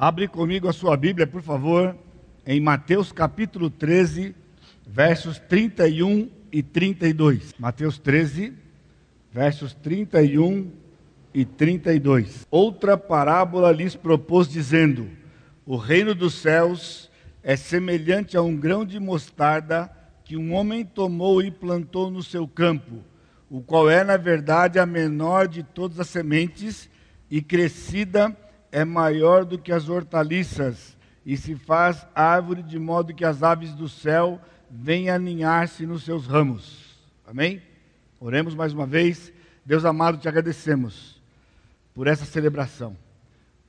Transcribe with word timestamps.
Abre 0.00 0.28
comigo 0.28 0.68
a 0.68 0.72
sua 0.72 0.96
Bíblia, 0.96 1.26
por 1.26 1.42
favor, 1.42 1.96
em 2.46 2.60
Mateus 2.60 3.10
capítulo 3.10 3.68
13, 3.68 4.32
versos 4.86 5.40
31 5.40 6.30
e 6.52 6.62
32. 6.62 7.52
Mateus 7.58 7.98
13, 7.98 8.52
versos 9.32 9.74
31 9.74 10.70
e 11.34 11.44
32. 11.44 12.46
Outra 12.48 12.96
parábola 12.96 13.72
lhes 13.72 13.96
propôs, 13.96 14.48
dizendo: 14.48 15.10
O 15.66 15.76
reino 15.76 16.14
dos 16.14 16.34
céus 16.34 17.10
é 17.42 17.56
semelhante 17.56 18.36
a 18.36 18.42
um 18.42 18.56
grão 18.56 18.84
de 18.84 19.00
mostarda 19.00 19.90
que 20.24 20.36
um 20.36 20.54
homem 20.54 20.84
tomou 20.84 21.42
e 21.42 21.50
plantou 21.50 22.08
no 22.08 22.22
seu 22.22 22.46
campo, 22.46 23.02
o 23.50 23.60
qual 23.60 23.90
é, 23.90 24.04
na 24.04 24.16
verdade, 24.16 24.78
a 24.78 24.86
menor 24.86 25.48
de 25.48 25.64
todas 25.64 25.98
as 25.98 26.06
sementes 26.08 26.88
e 27.28 27.42
crescida 27.42 28.36
é 28.70 28.84
maior 28.84 29.44
do 29.44 29.58
que 29.58 29.72
as 29.72 29.88
hortaliças, 29.88 30.96
e 31.24 31.36
se 31.36 31.54
faz 31.54 32.06
árvore 32.14 32.62
de 32.62 32.78
modo 32.78 33.14
que 33.14 33.24
as 33.24 33.42
aves 33.42 33.74
do 33.74 33.88
céu 33.88 34.40
venham 34.70 35.14
aninhar-se 35.14 35.86
nos 35.86 36.04
seus 36.04 36.26
ramos. 36.26 36.98
Amém? 37.26 37.62
Oremos 38.20 38.54
mais 38.54 38.72
uma 38.72 38.86
vez. 38.86 39.32
Deus 39.64 39.84
amado, 39.84 40.18
te 40.18 40.28
agradecemos 40.28 41.20
por 41.94 42.06
essa 42.06 42.24
celebração, 42.24 42.96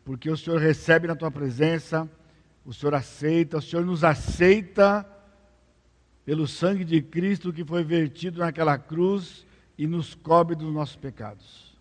porque 0.06 0.30
o 0.30 0.38
Senhor 0.38 0.60
recebe 0.60 1.08
na 1.08 1.16
tua 1.16 1.32
presença, 1.32 2.10
o 2.66 2.74
Senhor 2.74 2.94
aceita, 2.94 3.58
o 3.58 3.62
Senhor 3.62 3.86
nos 3.86 4.04
aceita 4.04 5.06
pelo 6.24 6.48
sangue 6.48 6.86
de 6.86 7.02
Cristo 7.02 7.52
que 7.52 7.66
foi 7.66 7.84
vertido 7.84 8.40
naquela 8.40 8.78
cruz 8.78 9.46
e 9.78 9.88
nos 9.88 10.14
cobre 10.14 10.56
dos 10.56 10.72
nossos 10.72 10.96
pecados. 10.96 11.78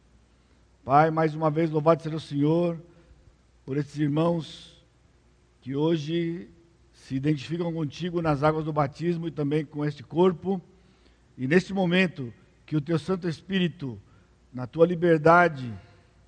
Pai, 0.85 1.11
mais 1.11 1.35
uma 1.35 1.51
vez 1.51 1.71
louvado 1.71 2.03
seja 2.03 2.17
o 2.17 2.21
Senhor 2.21 2.81
por 3.69 3.77
esses 3.77 3.99
irmãos 3.99 4.83
que 5.61 5.77
hoje 5.77 6.49
se 6.95 7.15
identificam 7.15 7.71
contigo 7.71 8.23
nas 8.23 8.43
águas 8.43 8.65
do 8.65 8.73
batismo 8.73 9.29
e 9.29 9.31
também 9.31 9.63
com 9.63 9.85
este 9.85 10.03
corpo. 10.03 10.59
E 11.37 11.47
neste 11.47 11.75
momento, 11.75 12.33
que 12.65 12.75
o 12.75 12.81
teu 12.81 12.99
Santo 12.99 13.29
Espírito, 13.29 14.01
na 14.55 14.67
tua 14.67 14.87
liberdade, 14.87 15.71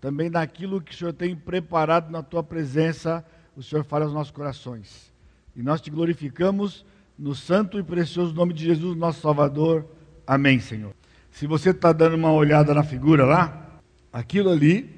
também 0.02 0.28
naquilo 0.28 0.82
que 0.82 0.92
o 0.92 0.94
Senhor 0.94 1.14
tem 1.14 1.34
preparado 1.34 2.10
na 2.10 2.22
tua 2.22 2.42
presença, 2.42 3.24
o 3.56 3.62
Senhor 3.62 3.84
fala 3.84 4.04
aos 4.04 4.12
nossos 4.12 4.32
corações. 4.32 5.10
E 5.56 5.62
nós 5.62 5.80
te 5.80 5.91
glorificamos 5.91 6.84
no 7.19 7.34
santo 7.34 7.78
e 7.78 7.82
precioso 7.82 8.34
nome 8.34 8.52
de 8.52 8.66
Jesus, 8.66 8.94
nosso 8.98 9.22
Salvador. 9.22 9.86
Amém, 10.27 10.60
Senhor. 10.60 10.92
Se 11.30 11.47
você 11.47 11.70
está 11.70 11.91
dando 11.91 12.16
uma 12.16 12.32
olhada 12.32 12.75
na 12.75 12.82
figura 12.82 13.25
lá, 13.25 13.80
aquilo 14.12 14.50
ali 14.50 14.94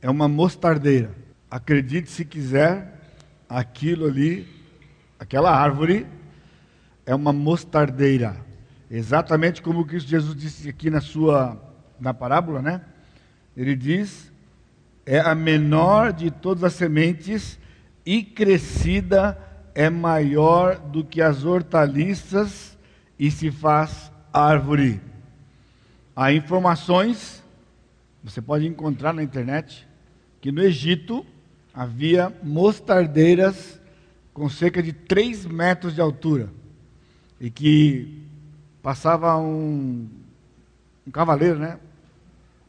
é 0.00 0.08
uma 0.08 0.28
mostardeira. 0.28 1.26
Acredite 1.50 2.10
se 2.10 2.24
quiser, 2.24 3.00
aquilo 3.48 4.06
ali, 4.06 4.46
aquela 5.18 5.50
árvore, 5.50 6.06
é 7.06 7.14
uma 7.14 7.32
mostardeira. 7.32 8.36
Exatamente 8.90 9.62
como 9.62 9.86
Cristo 9.86 10.08
Jesus 10.08 10.34
disse 10.36 10.68
aqui 10.68 10.90
na 10.90 11.00
sua 11.00 11.60
na 11.98 12.12
parábola, 12.14 12.62
né? 12.62 12.82
Ele 13.56 13.74
diz: 13.74 14.30
é 15.04 15.18
a 15.18 15.34
menor 15.34 16.12
de 16.12 16.30
todas 16.30 16.64
as 16.64 16.74
sementes 16.74 17.58
e 18.04 18.22
crescida 18.22 19.38
é 19.74 19.88
maior 19.88 20.78
do 20.78 21.02
que 21.04 21.22
as 21.22 21.44
hortaliças 21.44 22.76
e 23.18 23.30
se 23.30 23.50
faz 23.50 24.12
árvore. 24.32 25.00
Há 26.14 26.32
informações, 26.32 27.42
você 28.22 28.42
pode 28.42 28.66
encontrar 28.66 29.12
na 29.12 29.22
internet, 29.22 29.86
que 30.40 30.52
no 30.52 30.62
Egito 30.62 31.24
havia 31.78 32.32
mostardeiras 32.42 33.80
com 34.34 34.48
cerca 34.48 34.82
de 34.82 34.92
3 34.92 35.46
metros 35.46 35.94
de 35.94 36.00
altura 36.00 36.48
e 37.40 37.48
que 37.50 38.26
passava 38.82 39.36
um, 39.36 40.08
um 41.06 41.10
cavaleiro, 41.12 41.56
né? 41.56 41.78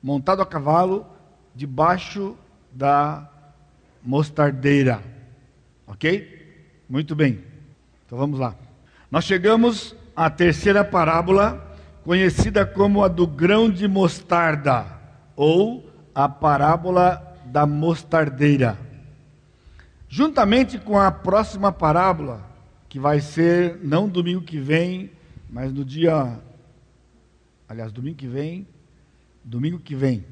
Montado 0.02 0.44
a 0.44 0.46
cavalo 0.46 1.08
debaixo 1.56 2.38
da 2.72 3.28
mostardeira. 4.03 5.02
Ok? 5.88 6.78
Muito 6.88 7.16
bem. 7.16 7.44
Então 8.06 8.16
vamos 8.16 8.40
lá. 8.40 8.53
Nós 9.09 9.26
chegamos 9.26 9.96
à 10.16 10.30
terceira 10.30 10.84
parábola, 10.86 11.76
conhecida 12.03 12.64
como 12.64 13.03
a 13.03 13.08
do 13.08 13.26
grão 13.26 13.72
de 13.72 13.88
mostarda, 13.88 14.86
ou 15.36 15.91
a 16.14 16.30
parábola 16.30 17.36
da 17.47 17.66
mostardeira. 17.66 18.89
Juntamente 20.12 20.80
com 20.80 20.97
a 20.97 21.12
próxima 21.12 21.72
parábola, 21.72 22.44
que 22.90 23.00
vai 23.00 23.22
ser 23.22 23.80
não 23.84 24.09
domingo 24.09 24.42
que 24.42 24.59
vem, 24.59 25.12
mas 25.47 25.72
no 25.72 25.86
dia. 25.86 26.40
Aliás, 27.68 27.92
domingo 27.92 28.18
que 28.18 28.28
vem. 28.28 28.68
Domingo 29.44 29.78
que 29.78 29.94
vem. 29.94 30.25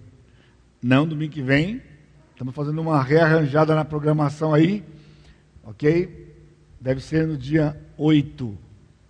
Não 0.82 1.08
domingo 1.08 1.32
que 1.32 1.44
vem. 1.44 1.80
Estamos 2.32 2.56
fazendo 2.56 2.82
uma 2.82 3.04
rearranjada 3.04 3.76
na 3.76 3.86
programação 3.86 4.52
aí. 4.52 4.84
Ok? 5.64 6.36
Deve 6.82 7.00
ser 7.00 7.28
no 7.28 7.38
dia 7.38 7.80
8 8.00 8.58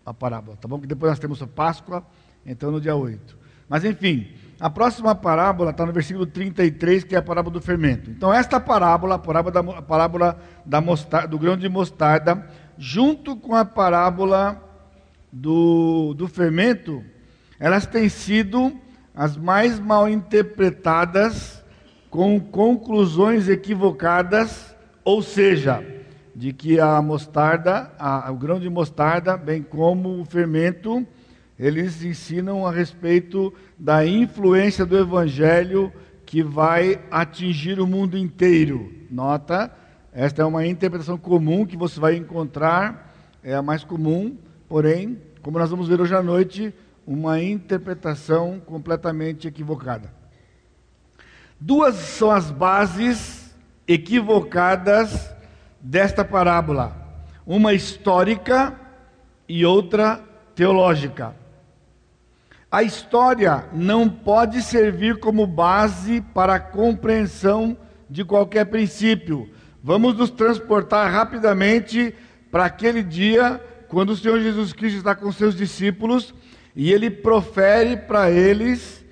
a 0.05 0.13
parábola. 0.13 0.57
Tá 0.57 0.67
bom? 0.67 0.81
Que 0.81 0.87
depois 0.87 1.09
nós 1.09 1.19
temos 1.19 1.41
a 1.41 1.47
Páscoa, 1.47 2.05
então 2.45 2.71
no 2.71 2.81
dia 2.81 2.95
8. 2.95 3.37
Mas 3.69 3.85
enfim, 3.85 4.33
a 4.59 4.69
próxima 4.69 5.13
parábola 5.13 5.69
está 5.69 5.85
no 5.85 5.93
versículo 5.93 6.25
33, 6.25 7.03
que 7.03 7.15
é 7.15 7.19
a 7.19 7.21
parábola 7.21 7.53
do 7.53 7.61
fermento. 7.61 8.09
Então, 8.09 8.33
esta 8.33 8.59
parábola, 8.59 9.15
a 9.15 9.19
parábola 9.19 9.51
da, 9.51 9.77
a 9.77 9.81
parábola 9.81 10.39
da 10.65 10.81
mostarda, 10.81 11.27
do 11.27 11.37
grão 11.37 11.55
de 11.55 11.69
mostarda, 11.69 12.47
junto 12.77 13.35
com 13.35 13.55
a 13.55 13.63
parábola 13.63 14.63
do, 15.31 16.15
do 16.15 16.27
fermento, 16.27 17.03
elas 17.59 17.85
têm 17.85 18.09
sido 18.09 18.75
as 19.13 19.37
mais 19.37 19.79
mal 19.79 20.09
interpretadas, 20.09 21.63
com 22.09 22.39
conclusões 22.39 23.47
equivocadas, 23.49 24.75
ou 25.03 25.21
seja, 25.21 25.85
de 26.35 26.51
que 26.53 26.79
a 26.79 26.99
mostarda, 27.01 27.91
a, 27.99 28.31
o 28.31 28.35
grão 28.35 28.59
de 28.59 28.69
mostarda, 28.69 29.37
bem 29.37 29.61
como 29.61 30.19
o 30.19 30.25
fermento, 30.25 31.05
eles 31.59 32.03
ensinam 32.03 32.67
a 32.67 32.71
respeito 32.71 33.53
da 33.77 34.05
influência 34.05 34.85
do 34.85 34.97
evangelho 34.97 35.91
que 36.25 36.43
vai 36.43 36.99
atingir 37.09 37.79
o 37.79 37.87
mundo 37.87 38.17
inteiro. 38.17 38.93
Nota, 39.09 39.71
esta 40.11 40.41
é 40.41 40.45
uma 40.45 40.65
interpretação 40.65 41.17
comum 41.17 41.65
que 41.65 41.77
você 41.77 41.99
vai 41.99 42.15
encontrar, 42.15 43.15
é 43.41 43.55
a 43.55 43.61
mais 43.61 43.83
comum, 43.83 44.37
porém, 44.67 45.17
como 45.41 45.57
nós 45.57 45.69
vamos 45.69 45.87
ver 45.87 46.01
hoje 46.01 46.13
à 46.15 46.21
noite, 46.21 46.73
uma 47.05 47.41
interpretação 47.41 48.59
completamente 48.59 49.47
equivocada. 49.47 50.11
Duas 51.59 51.95
são 51.95 52.29
as 52.29 52.51
bases 52.51 53.55
equivocadas 53.87 55.33
desta 55.79 56.23
parábola: 56.23 56.95
uma 57.45 57.73
histórica 57.73 58.75
e 59.47 59.65
outra 59.65 60.21
teológica. 60.53 61.33
A 62.69 62.83
história 62.83 63.65
não 63.71 64.09
pode 64.09 64.61
servir 64.61 65.19
como 65.19 65.47
base 65.47 66.19
para 66.33 66.55
a 66.55 66.59
compreensão 66.59 67.77
de 68.09 68.25
qualquer 68.25 68.65
princípio. 68.65 69.49
Vamos 69.81 70.17
nos 70.17 70.29
transportar 70.29 71.09
rapidamente 71.09 72.13
para 72.51 72.65
aquele 72.65 73.01
dia 73.01 73.63
quando 73.87 74.09
o 74.09 74.17
Senhor 74.17 74.41
Jesus 74.41 74.73
Cristo 74.73 74.97
está 74.97 75.15
com 75.15 75.31
seus 75.31 75.55
discípulos 75.55 76.33
e 76.75 76.91
ele 76.91 77.09
profere 77.09 77.95
para 77.95 78.29
eles 78.29 79.03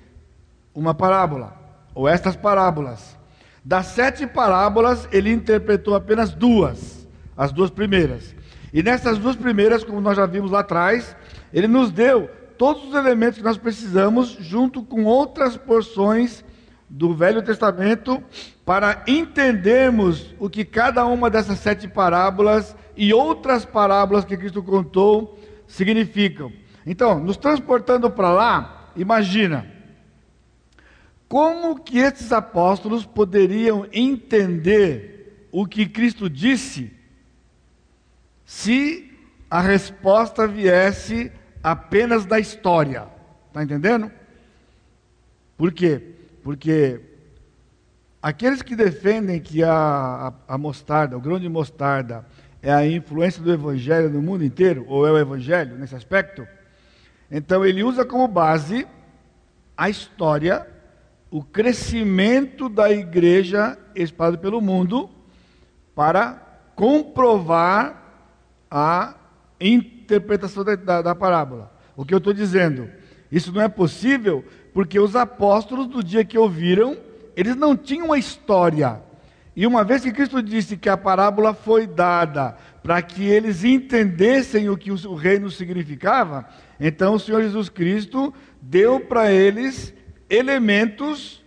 uma 0.74 0.92
parábola, 0.92 1.56
ou 1.94 2.06
estas 2.06 2.36
parábolas. 2.36 3.16
Das 3.64 3.86
sete 3.86 4.26
parábolas, 4.26 5.08
ele 5.10 5.32
interpretou 5.32 5.94
apenas 5.94 6.34
duas, 6.34 7.08
as 7.34 7.52
duas 7.52 7.70
primeiras. 7.70 8.36
E 8.70 8.82
nessas 8.82 9.16
duas 9.16 9.34
primeiras, 9.34 9.82
como 9.82 9.98
nós 9.98 10.14
já 10.14 10.26
vimos 10.26 10.50
lá 10.50 10.60
atrás, 10.60 11.16
ele 11.54 11.66
nos 11.66 11.90
deu 11.90 12.30
todos 12.58 12.88
os 12.88 12.94
elementos 12.94 13.38
que 13.38 13.44
nós 13.44 13.58
precisamos, 13.58 14.36
junto 14.40 14.82
com 14.82 15.04
outras 15.04 15.56
porções 15.56 16.44
do 16.88 17.14
Velho 17.14 17.42
Testamento, 17.42 18.22
para 18.64 19.02
entendermos 19.06 20.34
o 20.38 20.48
que 20.48 20.64
cada 20.64 21.04
uma 21.06 21.28
dessas 21.28 21.58
sete 21.58 21.88
parábolas 21.88 22.76
e 22.96 23.12
outras 23.12 23.64
parábolas 23.64 24.24
que 24.24 24.36
Cristo 24.36 24.62
contou 24.62 25.38
significam. 25.66 26.52
Então, 26.84 27.18
nos 27.18 27.36
transportando 27.36 28.10
para 28.10 28.32
lá, 28.32 28.92
imagina 28.96 29.66
como 31.28 31.80
que 31.80 31.98
esses 31.98 32.32
apóstolos 32.32 33.04
poderiam 33.04 33.86
entender 33.92 35.48
o 35.50 35.66
que 35.66 35.86
Cristo 35.86 36.30
disse 36.30 36.92
se 38.44 39.10
a 39.50 39.60
resposta 39.60 40.46
viesse 40.46 41.32
apenas 41.66 42.24
da 42.24 42.38
história. 42.38 43.08
Está 43.48 43.60
entendendo? 43.60 44.08
Por 45.56 45.72
quê? 45.72 46.14
Porque 46.40 47.00
aqueles 48.22 48.62
que 48.62 48.76
defendem 48.76 49.40
que 49.40 49.64
a, 49.64 50.32
a, 50.48 50.54
a 50.54 50.56
mostarda, 50.56 51.16
o 51.16 51.20
grão 51.20 51.40
de 51.40 51.48
mostarda, 51.48 52.24
é 52.62 52.72
a 52.72 52.86
influência 52.86 53.42
do 53.42 53.52
evangelho 53.52 54.08
no 54.08 54.22
mundo 54.22 54.44
inteiro, 54.44 54.84
ou 54.86 55.08
é 55.08 55.10
o 55.10 55.18
evangelho 55.18 55.76
nesse 55.76 55.96
aspecto, 55.96 56.46
então 57.28 57.66
ele 57.66 57.82
usa 57.82 58.04
como 58.04 58.28
base 58.28 58.86
a 59.76 59.90
história, 59.90 60.64
o 61.32 61.42
crescimento 61.42 62.68
da 62.68 62.92
igreja 62.92 63.76
espalhada 63.92 64.38
pelo 64.38 64.60
mundo, 64.60 65.10
para 65.96 66.40
comprovar 66.76 68.04
a 68.70 69.16
interpretação 70.06 70.64
da, 70.64 70.76
da, 70.76 71.02
da 71.02 71.14
parábola. 71.14 71.72
O 71.96 72.04
que 72.04 72.14
eu 72.14 72.18
estou 72.18 72.32
dizendo? 72.32 72.88
Isso 73.30 73.52
não 73.52 73.60
é 73.60 73.68
possível 73.68 74.44
porque 74.72 74.98
os 75.00 75.16
apóstolos, 75.16 75.86
do 75.86 76.02
dia 76.02 76.24
que 76.24 76.38
ouviram, 76.38 76.96
eles 77.34 77.56
não 77.56 77.76
tinham 77.76 78.12
a 78.12 78.18
história. 78.18 79.00
E 79.54 79.66
uma 79.66 79.82
vez 79.82 80.02
que 80.02 80.12
Cristo 80.12 80.42
disse 80.42 80.76
que 80.76 80.88
a 80.88 80.96
parábola 80.96 81.54
foi 81.54 81.86
dada 81.86 82.56
para 82.82 83.00
que 83.02 83.24
eles 83.24 83.64
entendessem 83.64 84.68
o 84.68 84.76
que 84.76 84.92
o 84.92 85.14
reino 85.14 85.50
significava, 85.50 86.46
então 86.78 87.14
o 87.14 87.18
Senhor 87.18 87.42
Jesus 87.42 87.68
Cristo 87.68 88.32
deu 88.60 89.00
para 89.00 89.32
eles 89.32 89.94
elementos 90.28 91.42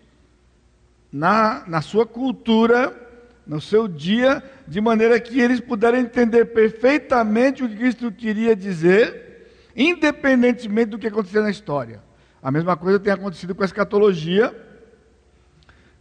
na, 1.12 1.64
na 1.68 1.82
sua 1.82 2.06
cultura, 2.06 3.09
no 3.50 3.60
seu 3.60 3.88
dia, 3.88 4.44
de 4.68 4.80
maneira 4.80 5.20
que 5.20 5.42
eles 5.42 5.60
puderam 5.60 5.98
entender 5.98 6.46
perfeitamente 6.46 7.64
o 7.64 7.68
que 7.68 7.78
Cristo 7.78 8.12
queria 8.12 8.56
dizer, 8.56 9.50
independentemente 9.76 10.92
do 10.92 11.00
que 11.00 11.08
acontecia 11.08 11.42
na 11.42 11.50
história. 11.50 12.00
A 12.44 12.52
mesma 12.52 12.78
coisa 12.78 13.00
tem 13.00 13.12
acontecido 13.12 13.56
com 13.56 13.64
a 13.64 13.66
escatologia, 13.66 14.56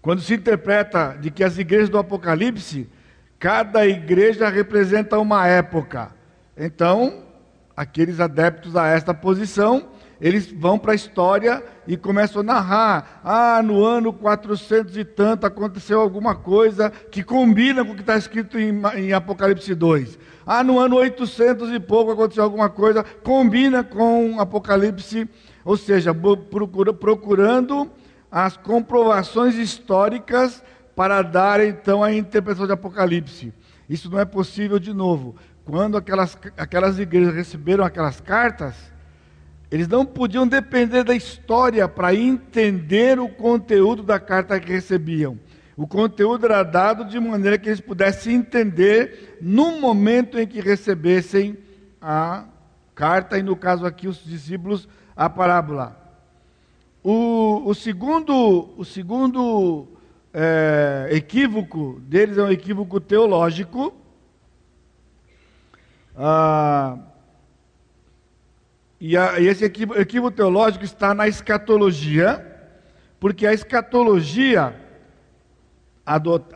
quando 0.03 0.21
se 0.21 0.35
interpreta 0.35 1.17
de 1.19 1.31
que 1.31 1.43
as 1.43 1.57
igrejas 1.57 1.89
do 1.89 1.97
Apocalipse, 1.97 2.87
cada 3.39 3.87
igreja 3.87 4.51
representa 4.51 5.19
uma 5.19 5.47
época. 5.47 6.11
Então, 6.55 7.25
aqueles 7.75 8.21
adeptos 8.21 8.77
a 8.77 8.89
esta 8.89 9.15
posição, 9.15 9.89
eles 10.21 10.51
vão 10.51 10.79
para 10.79 10.93
a 10.93 10.95
história 10.95 11.63
e 11.87 11.97
começam 11.97 12.41
a 12.41 12.45
narrar. 12.45 13.21
Ah, 13.25 13.63
no 13.63 13.85
ano 13.85 14.13
400 14.13 14.97
e 14.97 15.05
tanto 15.05 15.47
aconteceu 15.47 16.01
alguma 16.01 16.35
coisa 16.35 16.91
que 16.91 17.23
combina 17.23 17.85
com 17.85 17.93
o 17.93 17.95
que 17.95 18.01
está 18.01 18.17
escrito 18.17 18.59
em, 18.59 18.83
em, 18.97 19.13
Apocalipse 19.13 19.75
2. 19.75 20.19
Ah, 20.45 20.65
no 20.65 20.79
ano 20.79 20.97
800 20.97 21.73
e 21.73 21.79
pouco 21.79 22.11
aconteceu 22.11 22.43
alguma 22.43 22.69
coisa, 22.69 23.05
combina 23.23 23.85
com 23.85 24.41
Apocalipse, 24.41 25.29
ou 25.65 25.77
seja, 25.77 26.13
procura, 26.15 26.93
procurando 26.93 27.91
as 28.31 28.57
comprovações 28.57 29.55
históricas 29.55 30.63
para 30.97 31.23
dar 31.23 31.65
então 31.65 32.03
a 32.03 32.13
interpretação 32.13 32.67
de 32.67 32.73
Apocalipse. 32.73 33.53
Isso 33.89 34.11
não 34.11 34.19
é 34.19 34.25
possível 34.25 34.79
de 34.79 34.93
novo. 34.93 35.37
Quando 35.65 35.97
aquelas, 35.97 36.37
aquelas 36.57 36.99
igrejas 36.99 37.35
receberam 37.35 37.85
aquelas 37.85 38.21
cartas, 38.21 38.75
eles 39.71 39.87
não 39.87 40.05
podiam 40.05 40.47
depender 40.47 41.05
da 41.05 41.15
história 41.15 41.87
para 41.87 42.15
entender 42.15 43.19
o 43.19 43.29
conteúdo 43.29 44.03
da 44.03 44.19
carta 44.19 44.59
que 44.59 44.73
recebiam. 44.73 45.39
O 45.77 45.87
conteúdo 45.87 46.47
era 46.47 46.63
dado 46.63 47.05
de 47.05 47.21
maneira 47.21 47.59
que 47.59 47.69
eles 47.69 47.81
pudessem 47.81 48.35
entender 48.35 49.39
no 49.41 49.79
momento 49.81 50.39
em 50.39 50.47
que 50.47 50.61
recebessem 50.61 51.57
a 52.01 52.47
carta, 52.95 53.39
e 53.39 53.43
no 53.43 53.55
caso 53.55 53.87
aqui, 53.87 54.09
os 54.09 54.25
discípulos, 54.25 54.89
a 55.15 55.31
parábola. 55.31 55.97
O, 57.05 57.63
o 57.65 57.75
segundo, 57.75 58.75
o 58.77 58.85
segundo 58.85 59.87
é, 60.33 61.09
equívoco 61.13 62.01
deles 62.03 62.39
é 62.39 62.43
um 62.43 62.51
equívoco 62.51 62.99
teológico. 62.99 63.95
Ah, 66.17 66.99
e, 69.01 69.17
a, 69.17 69.39
e 69.39 69.47
esse 69.47 69.65
equívoco, 69.65 70.01
equívoco 70.01 70.37
teológico 70.37 70.85
está 70.85 71.15
na 71.15 71.29
escatologia, 71.29 72.45
porque 73.21 73.47
a 73.47 73.53
escatologia, 73.53 74.75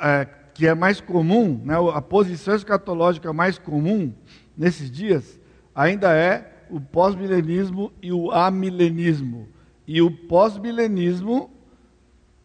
é, 0.00 0.26
que 0.54 0.66
é 0.66 0.74
mais 0.74 1.00
comum, 1.00 1.60
né, 1.64 1.74
a 1.94 2.02
posição 2.02 2.54
escatológica 2.54 3.32
mais 3.32 3.58
comum 3.58 4.12
nesses 4.56 4.90
dias, 4.90 5.40
ainda 5.74 6.14
é 6.14 6.64
o 6.68 6.80
pós-milenismo 6.80 7.92
e 8.02 8.12
o 8.12 8.30
amilenismo. 8.30 9.48
E 9.86 10.00
o 10.00 10.10
pós-milenismo, 10.10 11.50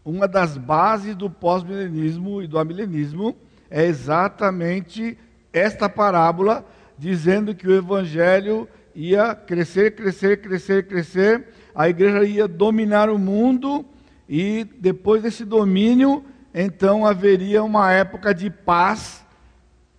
uma 0.03 0.27
das 0.27 0.57
bases 0.57 1.15
do 1.15 1.29
pós-milenismo 1.29 2.41
e 2.41 2.47
do 2.47 2.59
amilenismo, 2.59 3.35
é 3.69 3.85
exatamente 3.85 5.17
esta 5.51 5.89
parábola, 5.89 6.65
dizendo 6.97 7.55
que 7.55 7.67
o 7.67 7.75
evangelho 7.75 8.67
ia 8.97 9.35
crescer, 9.35 9.95
crescer, 9.95 10.41
crescer, 10.41 10.87
crescer, 10.87 11.49
a 11.75 11.87
igreja 11.87 12.23
ia 12.23 12.47
dominar 12.47 13.11
o 13.11 13.19
mundo 13.19 13.85
e 14.27 14.63
depois 14.79 15.21
desse 15.21 15.45
domínio, 15.45 16.25
então 16.51 17.05
haveria 17.05 17.63
uma 17.63 17.91
época 17.91 18.33
de 18.33 18.49
paz, 18.49 19.23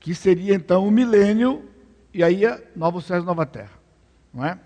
que 0.01 0.17
seria 0.17 0.53
então 0.53 0.85
o 0.85 0.91
milênio, 0.91 1.65
e 2.13 2.25
aí 2.25 2.43
novo 2.75 3.01
céu 3.01 3.23
e 3.23 3.25
nova 3.25 3.47
terra, 3.47 3.79
não 4.35 4.45
é? 4.45 4.59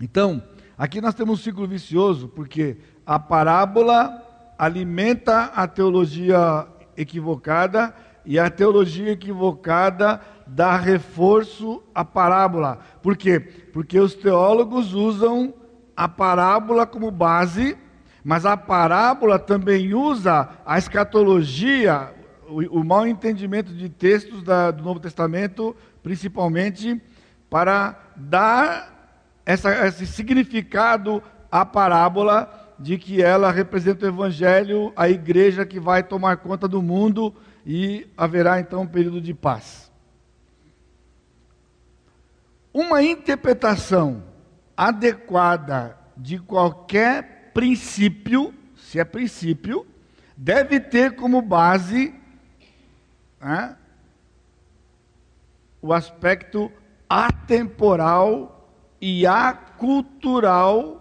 Então, 0.00 0.42
aqui 0.76 1.00
nós 1.00 1.14
temos 1.14 1.38
um 1.38 1.42
ciclo 1.42 1.68
vicioso, 1.68 2.26
porque 2.26 2.78
a 3.06 3.16
parábola 3.16 4.26
alimenta 4.58 5.44
a 5.54 5.68
teologia 5.68 6.66
equivocada 6.96 7.94
e 8.26 8.40
a 8.40 8.50
teologia 8.50 9.12
equivocada 9.12 10.20
dá 10.54 10.76
reforço 10.76 11.82
à 11.94 12.04
parábola. 12.04 12.80
Por 13.02 13.16
quê? 13.16 13.38
Porque 13.72 13.98
os 13.98 14.14
teólogos 14.14 14.92
usam 14.94 15.54
a 15.96 16.08
parábola 16.08 16.86
como 16.86 17.10
base, 17.10 17.76
mas 18.24 18.44
a 18.44 18.56
parábola 18.56 19.38
também 19.38 19.94
usa 19.94 20.48
a 20.66 20.76
escatologia, 20.76 22.12
o, 22.48 22.80
o 22.80 22.84
mau 22.84 23.06
entendimento 23.06 23.72
de 23.72 23.88
textos 23.88 24.42
da, 24.42 24.70
do 24.70 24.82
Novo 24.82 24.98
Testamento, 24.98 25.74
principalmente, 26.02 27.00
para 27.48 27.98
dar 28.16 29.20
essa, 29.46 29.86
esse 29.86 30.06
significado 30.06 31.22
à 31.50 31.64
parábola 31.64 32.74
de 32.78 32.98
que 32.98 33.22
ela 33.22 33.52
representa 33.52 34.06
o 34.06 34.08
Evangelho, 34.08 34.92
a 34.96 35.08
igreja 35.08 35.66
que 35.66 35.78
vai 35.78 36.02
tomar 36.02 36.38
conta 36.38 36.66
do 36.66 36.82
mundo 36.82 37.34
e 37.64 38.06
haverá 38.16 38.58
então 38.58 38.82
um 38.82 38.86
período 38.86 39.20
de 39.20 39.34
paz. 39.34 39.89
Uma 42.72 43.02
interpretação 43.02 44.22
adequada 44.76 45.98
de 46.16 46.38
qualquer 46.38 47.50
princípio, 47.52 48.54
se 48.76 49.00
é 49.00 49.04
princípio, 49.04 49.86
deve 50.36 50.78
ter 50.78 51.16
como 51.16 51.42
base 51.42 52.14
né, 53.40 53.76
o 55.82 55.92
aspecto 55.92 56.70
atemporal 57.08 58.70
e 59.00 59.26
acultural 59.26 61.00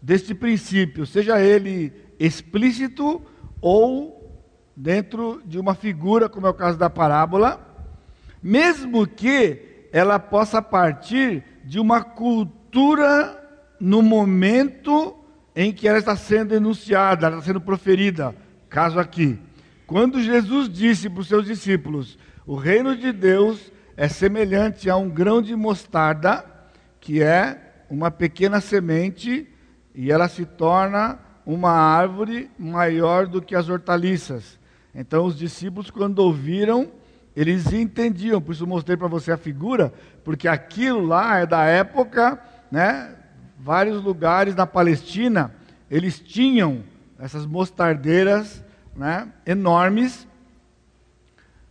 deste 0.00 0.34
princípio, 0.34 1.04
seja 1.04 1.40
ele 1.40 1.92
explícito 2.18 3.20
ou 3.60 4.16
dentro 4.74 5.42
de 5.44 5.58
uma 5.58 5.74
figura, 5.74 6.28
como 6.28 6.46
é 6.46 6.50
o 6.50 6.54
caso 6.54 6.78
da 6.78 6.88
parábola, 6.88 7.65
mesmo 8.46 9.08
que 9.08 9.88
ela 9.90 10.20
possa 10.20 10.62
partir 10.62 11.42
de 11.64 11.80
uma 11.80 12.00
cultura 12.00 13.42
no 13.80 14.00
momento 14.00 15.16
em 15.52 15.72
que 15.72 15.88
ela 15.88 15.98
está 15.98 16.14
sendo 16.14 16.54
enunciada, 16.54 17.26
ela 17.26 17.38
está 17.38 17.46
sendo 17.46 17.60
proferida. 17.60 18.32
Caso 18.68 19.00
aqui, 19.00 19.36
quando 19.84 20.22
Jesus 20.22 20.68
disse 20.68 21.10
para 21.10 21.22
os 21.22 21.26
seus 21.26 21.44
discípulos: 21.44 22.16
O 22.46 22.54
reino 22.54 22.96
de 22.96 23.10
Deus 23.10 23.72
é 23.96 24.06
semelhante 24.06 24.88
a 24.88 24.96
um 24.96 25.08
grão 25.08 25.42
de 25.42 25.56
mostarda, 25.56 26.44
que 27.00 27.20
é 27.20 27.82
uma 27.90 28.12
pequena 28.12 28.60
semente, 28.60 29.48
e 29.92 30.12
ela 30.12 30.28
se 30.28 30.46
torna 30.46 31.18
uma 31.44 31.72
árvore 31.72 32.48
maior 32.56 33.26
do 33.26 33.42
que 33.42 33.56
as 33.56 33.68
hortaliças. 33.68 34.56
Então, 34.94 35.24
os 35.24 35.36
discípulos, 35.36 35.90
quando 35.90 36.20
ouviram, 36.20 36.92
eles 37.36 37.70
entendiam, 37.70 38.40
por 38.40 38.52
isso 38.52 38.66
mostrei 38.66 38.96
para 38.96 39.08
você 39.08 39.30
a 39.30 39.36
figura, 39.36 39.92
porque 40.24 40.48
aquilo 40.48 41.04
lá 41.04 41.38
é 41.38 41.46
da 41.46 41.64
época, 41.64 42.42
né? 42.70 43.14
Vários 43.58 44.02
lugares 44.02 44.54
na 44.54 44.66
Palestina, 44.66 45.54
eles 45.90 46.18
tinham 46.18 46.82
essas 47.18 47.44
mostardeiras, 47.44 48.64
né, 48.94 49.30
enormes, 49.44 50.26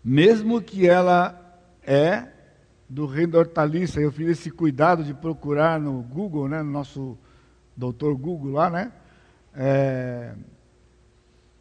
mesmo 0.04 0.62
que 0.62 0.88
ela 0.88 1.60
é 1.82 2.28
do 2.88 3.08
reino 3.08 3.34
da 3.34 3.40
hortaliça. 3.40 4.00
Eu 4.00 4.12
fiz 4.12 4.28
esse 4.28 4.52
cuidado 4.52 5.04
de 5.04 5.14
procurar 5.14 5.80
no 5.80 6.04
Google, 6.04 6.48
né, 6.48 6.62
no 6.62 6.70
nosso 6.70 7.18
doutor 7.76 8.16
Google 8.16 8.52
lá, 8.52 8.70
né? 8.70 8.92
É, 9.56 10.34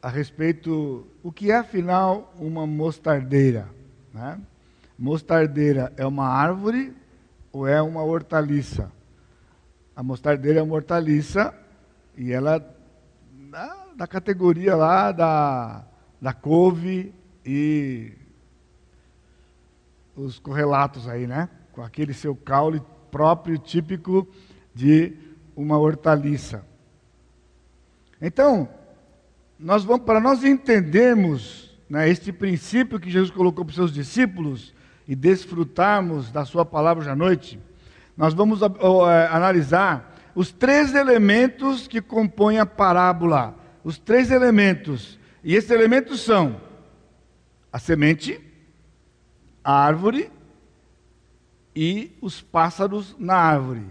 a 0.03 0.09
respeito 0.11 1.07
o 1.23 1.33
que 1.33 1.51
é 1.51 1.57
afinal 1.57 2.35
uma 2.39 2.67
mostardeira. 2.67 3.74
Né? 4.15 4.41
Mostardeira 4.97 5.93
é 5.97 6.07
uma 6.07 6.29
árvore 6.29 6.95
ou 7.53 7.67
é 7.67 7.83
uma 7.83 8.05
hortaliça? 8.05 8.93
A 9.97 10.05
mostardeira 10.05 10.61
é 10.61 10.63
uma 10.63 10.77
hortaliça 10.77 11.53
e 12.17 12.33
ela 12.33 12.65
da, 13.51 13.87
da 13.97 14.07
categoria 14.07 14.77
lá 14.77 15.11
da, 15.11 15.85
da 16.21 16.33
couve 16.33 17.13
e 17.45 18.13
os 20.15 20.39
correlatos 20.39 21.09
aí, 21.09 21.27
né? 21.27 21.49
Com 21.73 21.83
aquele 21.83 22.15
seu 22.15 22.37
caule 22.37 22.81
próprio, 23.11 23.59
típico 23.59 24.29
de 24.73 25.13
uma 25.57 25.77
hortaliça. 25.77 26.65
Então, 28.21 28.69
nós 29.59 29.83
vamos 29.83 30.07
para 30.07 30.21
nós 30.21 30.45
entendermos 30.45 31.74
né, 31.89 32.09
este 32.09 32.33
princípio 32.33 32.99
que 32.99 33.11
Jesus 33.11 33.31
colocou 33.31 33.65
para 33.65 33.71
os 33.71 33.77
seus 33.77 33.93
discípulos 33.93 34.75
e 35.07 35.15
desfrutarmos 35.15 36.31
da 36.31 36.45
sua 36.45 36.65
palavra 36.65 37.03
hoje 37.03 37.11
à 37.11 37.17
noite, 37.17 37.61
nós 38.17 38.33
vamos 38.33 38.63
uh, 38.63 38.69
analisar 39.31 40.15
os 40.35 40.51
três 40.51 40.95
elementos 40.95 41.87
que 41.87 42.01
compõem 42.01 42.59
a 42.59 42.67
parábola. 42.67 43.55
Os 43.83 43.99
três 43.99 44.31
elementos. 44.31 45.19
E 45.43 45.55
esses 45.55 45.71
elementos 45.71 46.21
são 46.21 46.61
a 47.73 47.79
semente, 47.79 48.41
a 49.63 49.73
árvore 49.73 50.31
e 51.75 52.17
os 52.21 52.41
pássaros 52.41 53.15
na 53.19 53.35
árvore. 53.35 53.85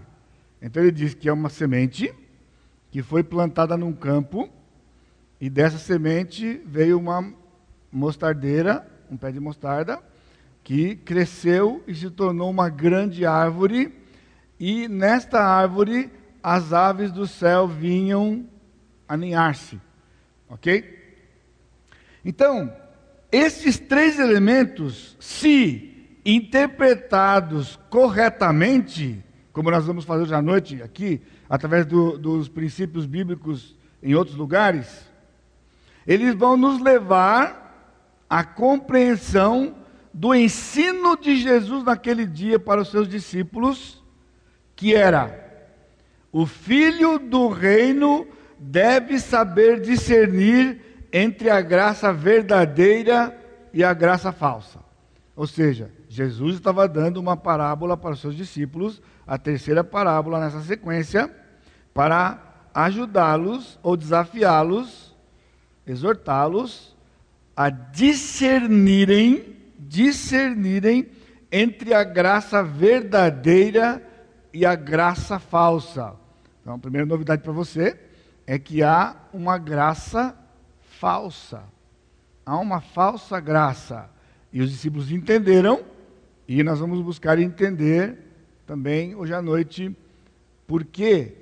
Então 0.60 0.82
ele 0.82 0.92
diz 0.92 1.14
que 1.14 1.28
é 1.28 1.32
uma 1.32 1.48
semente 1.48 2.12
que 2.90 3.02
foi 3.02 3.22
plantada 3.22 3.76
num 3.76 3.92
campo 3.92 4.48
e 5.40 5.50
dessa 5.50 5.78
semente 5.78 6.62
veio 6.64 6.98
uma 6.98 7.32
mostardeira, 7.94 8.86
um 9.08 9.16
pé 9.16 9.30
de 9.30 9.38
mostarda, 9.38 10.00
que 10.64 10.96
cresceu 10.96 11.82
e 11.86 11.94
se 11.94 12.10
tornou 12.10 12.50
uma 12.50 12.68
grande 12.68 13.24
árvore, 13.24 13.94
e 14.58 14.88
nesta 14.88 15.40
árvore 15.40 16.10
as 16.42 16.72
aves 16.72 17.12
do 17.12 17.26
céu 17.26 17.68
vinham 17.68 18.46
aninhar-se. 19.08 19.80
Ok? 20.48 21.02
Então, 22.24 22.74
esses 23.30 23.78
três 23.78 24.18
elementos, 24.18 25.16
se 25.20 26.18
interpretados 26.24 27.78
corretamente, 27.88 29.22
como 29.52 29.70
nós 29.70 29.86
vamos 29.86 30.04
fazer 30.04 30.22
hoje 30.22 30.34
à 30.34 30.42
noite 30.42 30.82
aqui, 30.82 31.20
através 31.48 31.86
do, 31.86 32.18
dos 32.18 32.48
princípios 32.48 33.06
bíblicos 33.06 33.76
em 34.02 34.14
outros 34.14 34.36
lugares, 34.36 35.08
eles 36.06 36.34
vão 36.34 36.56
nos 36.56 36.80
levar 36.80 37.63
à 38.28 38.44
compreensão 38.44 39.74
do 40.12 40.34
ensino 40.34 41.16
de 41.16 41.36
Jesus 41.36 41.84
naquele 41.84 42.26
dia 42.26 42.58
para 42.58 42.80
os 42.80 42.90
seus 42.90 43.08
discípulos, 43.08 44.02
que 44.76 44.94
era: 44.94 45.68
o 46.32 46.46
filho 46.46 47.18
do 47.18 47.48
reino 47.48 48.26
deve 48.58 49.18
saber 49.18 49.80
discernir 49.80 50.80
entre 51.12 51.50
a 51.50 51.60
graça 51.60 52.12
verdadeira 52.12 53.36
e 53.72 53.82
a 53.84 53.92
graça 53.92 54.32
falsa. 54.32 54.80
Ou 55.36 55.46
seja, 55.46 55.90
Jesus 56.08 56.56
estava 56.56 56.86
dando 56.86 57.18
uma 57.18 57.36
parábola 57.36 57.96
para 57.96 58.12
os 58.12 58.20
seus 58.20 58.36
discípulos, 58.36 59.02
a 59.26 59.36
terceira 59.36 59.82
parábola 59.82 60.38
nessa 60.40 60.60
sequência, 60.60 61.28
para 61.92 62.68
ajudá-los 62.72 63.78
ou 63.82 63.96
desafiá-los 63.96 65.14
exortá-los 65.86 66.93
a 67.56 67.70
discernirem, 67.70 69.56
discernirem 69.78 71.08
entre 71.50 71.94
a 71.94 72.02
graça 72.02 72.62
verdadeira 72.62 74.02
e 74.52 74.66
a 74.66 74.74
graça 74.74 75.38
falsa. 75.38 76.14
Então, 76.60 76.74
a 76.74 76.78
primeira 76.78 77.06
novidade 77.06 77.42
para 77.42 77.52
você 77.52 77.98
é 78.46 78.58
que 78.58 78.82
há 78.82 79.14
uma 79.32 79.58
graça 79.58 80.36
falsa. 80.98 81.62
Há 82.44 82.58
uma 82.58 82.80
falsa 82.80 83.38
graça. 83.40 84.10
E 84.52 84.60
os 84.60 84.70
discípulos 84.70 85.10
entenderam, 85.10 85.82
e 86.46 86.62
nós 86.62 86.78
vamos 86.78 87.00
buscar 87.00 87.38
entender 87.38 88.18
também 88.66 89.14
hoje 89.14 89.34
à 89.34 89.42
noite 89.42 89.96
por 90.66 90.84
quê. 90.84 91.34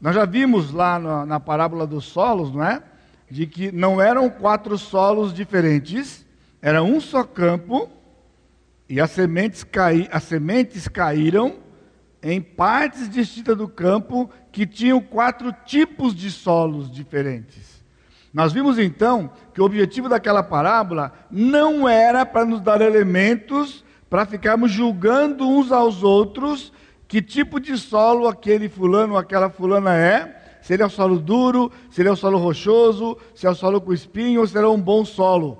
Nós 0.00 0.14
já 0.14 0.24
vimos 0.24 0.72
lá 0.72 0.98
na, 0.98 1.26
na 1.26 1.40
parábola 1.40 1.86
dos 1.86 2.04
solos, 2.04 2.52
não 2.52 2.62
é? 2.62 2.82
De 3.30 3.46
que 3.46 3.72
não 3.72 4.00
eram 4.00 4.30
quatro 4.30 4.78
solos 4.78 5.32
diferentes, 5.32 6.24
era 6.62 6.82
um 6.82 7.00
só 7.00 7.24
campo, 7.24 7.88
e 8.88 9.00
as 9.00 9.10
sementes, 9.10 9.64
caí, 9.64 10.08
as 10.12 10.22
sementes 10.24 10.86
caíram 10.86 11.56
em 12.22 12.40
partes 12.40 13.08
distintas 13.08 13.56
do 13.56 13.68
campo 13.68 14.30
que 14.52 14.66
tinham 14.66 15.00
quatro 15.00 15.52
tipos 15.64 16.14
de 16.14 16.30
solos 16.30 16.90
diferentes. 16.90 17.84
Nós 18.32 18.52
vimos 18.52 18.78
então 18.78 19.30
que 19.54 19.60
o 19.60 19.64
objetivo 19.64 20.08
daquela 20.08 20.42
parábola 20.42 21.12
não 21.30 21.88
era 21.88 22.26
para 22.26 22.44
nos 22.44 22.60
dar 22.60 22.80
elementos 22.80 23.84
para 24.10 24.26
ficarmos 24.26 24.70
julgando 24.70 25.48
uns 25.48 25.72
aos 25.72 26.02
outros 26.02 26.72
que 27.08 27.22
tipo 27.22 27.58
de 27.58 27.76
solo 27.78 28.28
aquele 28.28 28.68
fulano 28.68 29.14
ou 29.14 29.18
aquela 29.18 29.48
fulana 29.48 29.96
é, 29.96 30.35
se 30.66 30.74
ele 30.74 30.82
é 30.82 30.86
um 30.86 30.90
solo 30.90 31.20
duro, 31.20 31.70
se 31.88 32.02
ele 32.02 32.08
é 32.08 32.12
um 32.12 32.16
solo 32.16 32.38
rochoso, 32.38 33.16
se 33.36 33.46
é 33.46 33.50
um 33.50 33.54
solo 33.54 33.80
com 33.80 33.92
espinho 33.92 34.40
ou 34.40 34.46
se 34.48 34.58
é 34.58 34.66
um 34.66 34.80
bom 34.80 35.04
solo. 35.04 35.56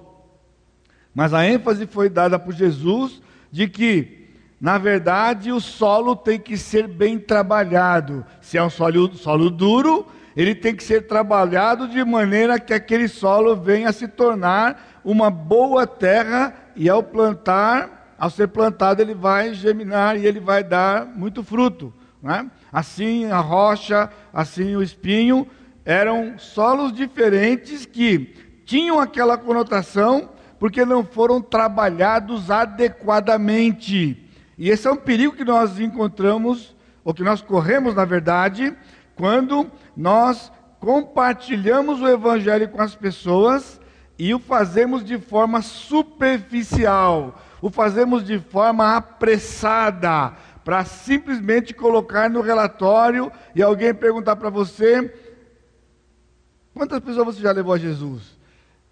Mas 1.15 1.33
a 1.33 1.47
ênfase 1.47 1.87
foi 1.87 2.09
dada 2.09 2.41
por 2.41 2.53
Jesus 2.53 3.23
de 3.49 3.69
que, 3.69 4.27
na 4.61 4.79
verdade, 4.79 5.53
o 5.53 5.61
solo 5.61 6.17
tem 6.17 6.41
que 6.41 6.57
ser 6.57 6.89
bem 6.89 7.21
trabalhado. 7.21 8.27
Se 8.41 8.59
é 8.59 8.63
um 8.65 8.69
solo, 8.69 9.15
solo 9.15 9.49
duro, 9.49 10.09
ele 10.37 10.57
tem 10.57 10.75
que 10.75 10.83
ser 10.83 11.07
trabalhado 11.07 11.87
de 11.87 12.05
maneira 12.05 12.59
que 12.59 12.75
aquele 12.75 13.07
solo 13.07 13.55
venha 13.55 13.91
a 13.91 13.93
se 13.93 14.09
tornar 14.09 15.01
uma 15.05 15.31
boa 15.31 15.87
terra 15.87 16.53
e 16.75 16.89
ao 16.89 17.01
plantar, 17.01 18.17
ao 18.19 18.29
ser 18.29 18.49
plantado, 18.49 19.03
ele 19.03 19.15
vai 19.15 19.55
germinar 19.55 20.17
e 20.17 20.27
ele 20.27 20.41
vai 20.41 20.65
dar 20.65 21.07
muito 21.07 21.45
fruto. 21.45 21.95
Né? 22.27 22.51
Assim 22.73 23.27
a 23.31 23.39
rocha, 23.39 24.11
assim 24.35 24.75
o 24.75 24.83
espinho, 24.83 25.47
eram 25.85 26.37
solos 26.37 26.93
diferentes 26.93 27.87
que 27.87 28.35
tinham 28.65 28.99
aquela 28.99 29.39
conotação 29.39 30.31
porque 30.59 30.85
não 30.85 31.05
foram 31.05 31.41
trabalhados 31.41 32.51
adequadamente. 32.51 34.29
E 34.59 34.69
esse 34.69 34.89
é 34.89 34.91
um 34.91 34.97
perigo 34.97 35.37
que 35.37 35.45
nós 35.45 35.79
encontramos, 35.79 36.75
ou 37.05 37.15
que 37.15 37.23
nós 37.23 37.41
corremos, 37.41 37.95
na 37.95 38.05
verdade, 38.05 38.75
quando 39.15 39.71
nós 39.97 40.51
compartilhamos 40.81 42.01
o 42.01 42.09
Evangelho 42.09 42.69
com 42.69 42.83
as 42.83 42.97
pessoas 42.97 43.81
e 44.19 44.35
o 44.35 44.41
fazemos 44.41 45.05
de 45.05 45.19
forma 45.19 45.63
superficial, 45.63 47.41
o 47.63 47.71
fazemos 47.71 48.25
de 48.25 48.41
forma 48.41 48.97
apressada, 48.97 50.33
para 50.67 50.85
simplesmente 50.85 51.73
colocar 51.73 52.29
no 52.29 52.41
relatório 52.41 53.31
e 53.55 53.63
alguém 53.63 53.95
perguntar 53.95 54.35
para 54.35 54.51
você: 54.51 55.15
quantas 56.75 56.99
pessoas 56.99 57.37
você 57.37 57.41
já 57.41 57.53
levou 57.53 57.73
a 57.73 57.79
Jesus? 57.79 58.37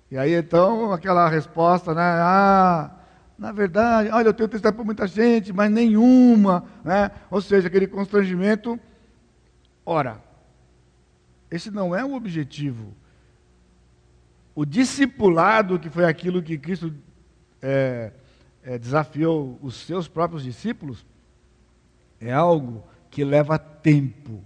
E 0.08 0.16
aí 0.16 0.34
então 0.34 0.92
aquela 0.92 1.28
resposta, 1.28 1.92
né? 1.92 2.00
Ah, 2.00 2.92
na 3.36 3.50
verdade, 3.50 4.08
olha, 4.10 4.28
eu 4.28 4.32
tenho 4.32 4.48
testemunho 4.48 4.76
para 4.76 4.84
muita 4.84 5.06
gente, 5.08 5.52
mas 5.52 5.68
nenhuma, 5.68 6.64
né? 6.84 7.10
Ou 7.28 7.40
seja, 7.40 7.66
aquele 7.66 7.88
constrangimento. 7.88 8.78
Ora, 9.84 10.22
esse 11.50 11.72
não 11.72 11.92
é 11.92 12.04
o 12.04 12.14
objetivo. 12.14 12.94
O 14.54 14.64
discipulado, 14.64 15.80
que 15.80 15.90
foi 15.90 16.04
aquilo 16.04 16.40
que 16.40 16.56
Cristo 16.56 16.94
é, 17.60 18.12
é, 18.62 18.78
desafiou 18.78 19.58
os 19.60 19.74
seus 19.74 20.06
próprios 20.06 20.44
discípulos, 20.44 21.04
é 22.20 22.32
algo 22.32 22.84
que 23.10 23.24
leva 23.24 23.58
tempo. 23.58 24.42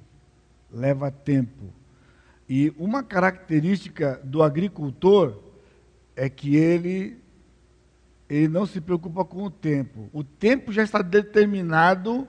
Leva 0.71 1.11
tempo. 1.11 1.73
E 2.49 2.73
uma 2.79 3.03
característica 3.03 4.21
do 4.25 4.43
agricultor 4.43 5.39
é 6.17 6.29
que 6.29 6.57
ele, 6.57 7.19
ele 8.29 8.49
não 8.49 8.67
se 8.67 8.81
preocupa 8.81 9.25
com 9.25 9.45
o 9.45 9.51
tempo. 9.51 10.09
O 10.13 10.25
tempo 10.25 10.73
já 10.73 10.83
está 10.83 11.03
determinado 11.03 12.27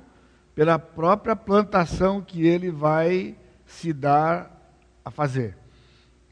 pela 0.53 0.77
própria 0.77 1.35
plantação 1.35 2.21
que 2.21 2.45
ele 2.45 2.69
vai 2.69 3.35
se 3.65 3.93
dar 3.93 4.75
a 5.05 5.09
fazer. 5.09 5.55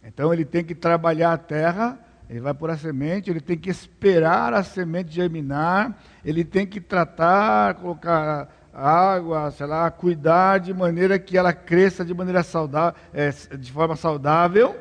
Então 0.04 0.34
ele 0.34 0.44
tem 0.44 0.64
que 0.64 0.76
trabalhar 0.76 1.34
a 1.34 1.38
terra, 1.38 2.00
ele 2.30 2.42
vai 2.42 2.54
pôr 2.54 2.70
a 2.70 2.78
semente, 2.78 3.30
ele 3.30 3.40
tem 3.40 3.58
que 3.58 3.70
esperar 3.70 4.54
a 4.54 4.64
semente 4.64 5.14
germinar, 5.14 5.98
ele 6.26 6.44
tem 6.44 6.68
que 6.68 6.82
tratar, 6.82 7.76
colocar 7.76 8.50
água, 8.78 9.50
sei 9.50 9.66
lá, 9.66 9.90
cuidar 9.90 10.60
de 10.60 10.72
maneira 10.72 11.18
que 11.18 11.36
ela 11.36 11.52
cresça 11.52 12.06
de 12.06 12.14
maneira 12.14 12.44
saudável, 12.44 13.00
é, 13.12 13.32
de 13.58 13.72
forma 13.72 13.96
saudável. 13.96 14.76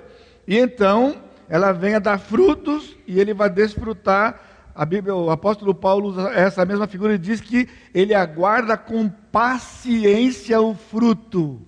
E 0.46 0.58
então 0.58 1.16
ela 1.48 1.72
venha 1.72 1.98
dar 1.98 2.18
frutos 2.18 2.94
e 3.06 3.18
ele 3.18 3.32
vai 3.32 3.48
desfrutar. 3.48 4.40
A 4.74 4.84
Bíblia, 4.84 5.14
o 5.14 5.30
apóstolo 5.30 5.74
Paulo 5.74 6.10
usa 6.10 6.28
essa 6.34 6.62
mesma 6.66 6.86
figura 6.86 7.14
e 7.14 7.18
diz 7.18 7.40
que 7.40 7.66
ele 7.94 8.14
aguarda 8.14 8.76
com 8.76 9.08
paciência 9.08 10.60
o 10.60 10.74
fruto. 10.74 11.62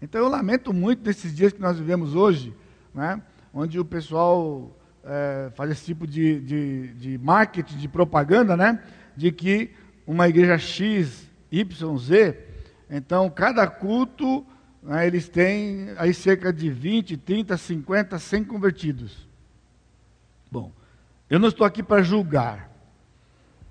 Então 0.00 0.20
eu 0.20 0.28
lamento 0.28 0.72
muito 0.72 1.04
nesses 1.04 1.34
dias 1.34 1.52
que 1.52 1.60
nós 1.60 1.76
vivemos 1.76 2.14
hoje, 2.14 2.54
né, 2.94 3.20
onde 3.52 3.80
o 3.80 3.84
pessoal 3.84 4.70
é, 5.04 5.50
faz 5.56 5.72
esse 5.72 5.84
tipo 5.84 6.06
de, 6.06 6.40
de, 6.40 6.88
de 6.94 7.18
marketing, 7.18 7.76
de 7.76 7.88
propaganda, 7.88 8.56
né, 8.56 8.80
de 9.16 9.32
que 9.32 9.72
uma 10.06 10.28
igreja 10.28 10.56
X, 10.56 11.29
Y, 11.50 11.98
Z, 11.98 12.38
então 12.88 13.28
cada 13.30 13.66
culto 13.66 14.46
né, 14.82 15.06
eles 15.06 15.28
têm 15.28 15.92
aí 15.96 16.14
cerca 16.14 16.52
de 16.52 16.70
20, 16.70 17.16
30, 17.16 17.56
50, 17.56 18.18
100 18.18 18.44
convertidos. 18.44 19.28
Bom, 20.50 20.72
eu 21.28 21.38
não 21.38 21.48
estou 21.48 21.66
aqui 21.66 21.82
para 21.82 22.02
julgar, 22.02 22.70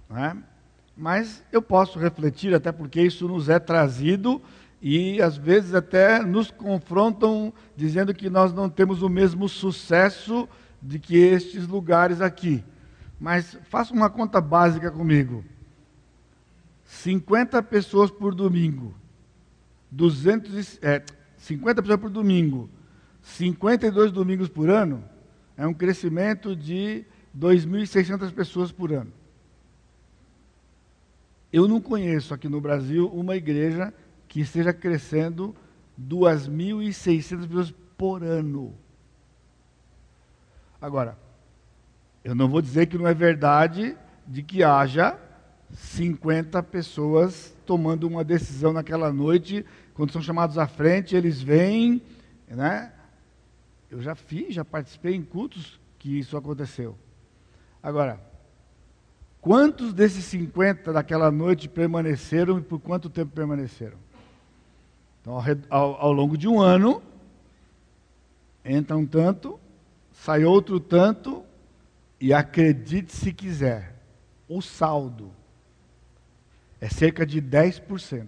né, 0.09 0.37
mas 0.95 1.43
eu 1.51 1.61
posso 1.61 1.97
refletir, 1.97 2.53
até 2.53 2.71
porque 2.71 3.01
isso 3.01 3.27
nos 3.27 3.49
é 3.49 3.59
trazido 3.59 4.41
e 4.81 5.21
às 5.21 5.37
vezes 5.37 5.73
até 5.73 6.21
nos 6.21 6.51
confrontam 6.51 7.53
dizendo 7.75 8.13
que 8.13 8.29
nós 8.29 8.53
não 8.53 8.69
temos 8.69 9.01
o 9.01 9.09
mesmo 9.09 9.47
sucesso 9.49 10.47
de 10.81 10.99
que 10.99 11.17
estes 11.17 11.67
lugares 11.67 12.21
aqui. 12.21 12.63
Mas 13.19 13.57
faça 13.69 13.93
uma 13.93 14.09
conta 14.09 14.39
básica 14.39 14.89
comigo. 14.89 15.43
50 17.03 17.63
pessoas 17.63 18.11
por 18.11 18.35
domingo. 18.35 18.93
200, 19.89 20.79
é, 20.81 21.03
50 21.37 21.81
pessoas 21.81 21.99
por 21.99 22.09
domingo. 22.09 22.69
52 23.21 24.11
domingos 24.11 24.49
por 24.49 24.69
ano 24.69 25.03
é 25.55 25.65
um 25.65 25.73
crescimento 25.73 26.55
de 26.55 27.05
2.600 27.37 28.33
pessoas 28.33 28.71
por 28.71 28.91
ano. 28.91 29.13
Eu 31.53 31.67
não 31.67 31.79
conheço 31.79 32.33
aqui 32.33 32.49
no 32.49 32.59
Brasil 32.59 33.07
uma 33.07 33.35
igreja 33.35 33.93
que 34.27 34.41
esteja 34.41 34.73
crescendo 34.73 35.55
2.600 35.99 37.47
pessoas 37.47 37.73
por 37.97 38.23
ano. 38.23 38.75
Agora, 40.81 41.17
eu 42.23 42.35
não 42.35 42.49
vou 42.49 42.61
dizer 42.61 42.87
que 42.87 42.97
não 42.97 43.07
é 43.07 43.13
verdade 43.13 43.97
de 44.27 44.43
que 44.43 44.63
haja 44.63 45.17
50 45.73 46.61
pessoas 46.63 47.55
tomando 47.65 48.07
uma 48.07 48.23
decisão 48.23 48.73
naquela 48.73 49.13
noite, 49.13 49.65
quando 49.93 50.11
são 50.11 50.21
chamados 50.21 50.57
à 50.57 50.67
frente, 50.67 51.15
eles 51.15 51.41
vêm, 51.41 52.01
né? 52.47 52.91
Eu 53.89 54.01
já 54.01 54.15
fiz, 54.15 54.53
já 54.55 54.65
participei 54.65 55.15
em 55.15 55.23
cultos 55.23 55.79
que 55.97 56.19
isso 56.19 56.37
aconteceu. 56.37 56.97
Agora, 57.81 58.19
quantos 59.41 59.93
desses 59.93 60.23
50 60.25 60.93
daquela 60.93 61.31
noite 61.31 61.67
permaneceram 61.67 62.57
e 62.57 62.61
por 62.61 62.79
quanto 62.79 63.09
tempo 63.09 63.31
permaneceram? 63.33 63.97
Então, 65.21 65.39
ao, 65.69 66.01
ao, 66.01 66.11
longo 66.11 66.37
de 66.37 66.47
um 66.47 66.59
ano, 66.59 67.01
entra 68.63 68.97
um 68.97 69.05
tanto, 69.05 69.59
sai 70.11 70.43
outro 70.43 70.79
tanto, 70.79 71.43
e 72.19 72.33
acredite 72.33 73.15
se 73.15 73.31
quiser, 73.31 73.95
o 74.47 74.61
saldo 74.61 75.38
é 76.79 76.89
cerca 76.89 77.25
de 77.25 77.41
10%, 77.41 78.27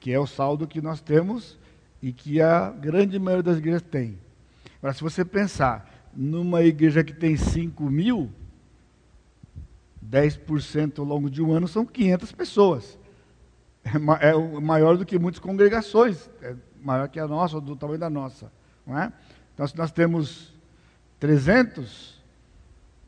que 0.00 0.12
é 0.12 0.18
o 0.18 0.26
saldo 0.26 0.66
que 0.66 0.80
nós 0.80 1.00
temos 1.00 1.58
e 2.00 2.12
que 2.12 2.40
a 2.40 2.70
grande 2.70 3.18
maioria 3.18 3.42
das 3.42 3.58
igrejas 3.58 3.82
tem. 3.82 4.18
Agora, 4.78 4.94
se 4.94 5.02
você 5.02 5.24
pensar 5.24 6.08
numa 6.14 6.62
igreja 6.62 7.04
que 7.04 7.12
tem 7.12 7.36
5 7.36 7.82
mil, 7.90 8.30
10% 10.04 10.98
ao 10.98 11.04
longo 11.04 11.28
de 11.28 11.42
um 11.42 11.52
ano 11.52 11.68
são 11.68 11.84
500 11.84 12.32
pessoas 12.32 12.98
é, 14.20 14.28
é 14.30 14.60
maior 14.60 14.96
do 14.96 15.06
que 15.06 15.18
muitas 15.18 15.38
congregações, 15.38 16.28
é 16.42 16.54
maior 16.82 17.08
que 17.08 17.18
a 17.18 17.26
nossa, 17.26 17.60
do 17.60 17.74
tamanho 17.76 17.98
da 17.98 18.10
nossa. 18.10 18.50
Não 18.86 18.98
é? 18.98 19.12
Então, 19.54 19.66
se 19.66 19.76
nós 19.76 19.90
temos 19.90 20.52
300, 21.18 22.20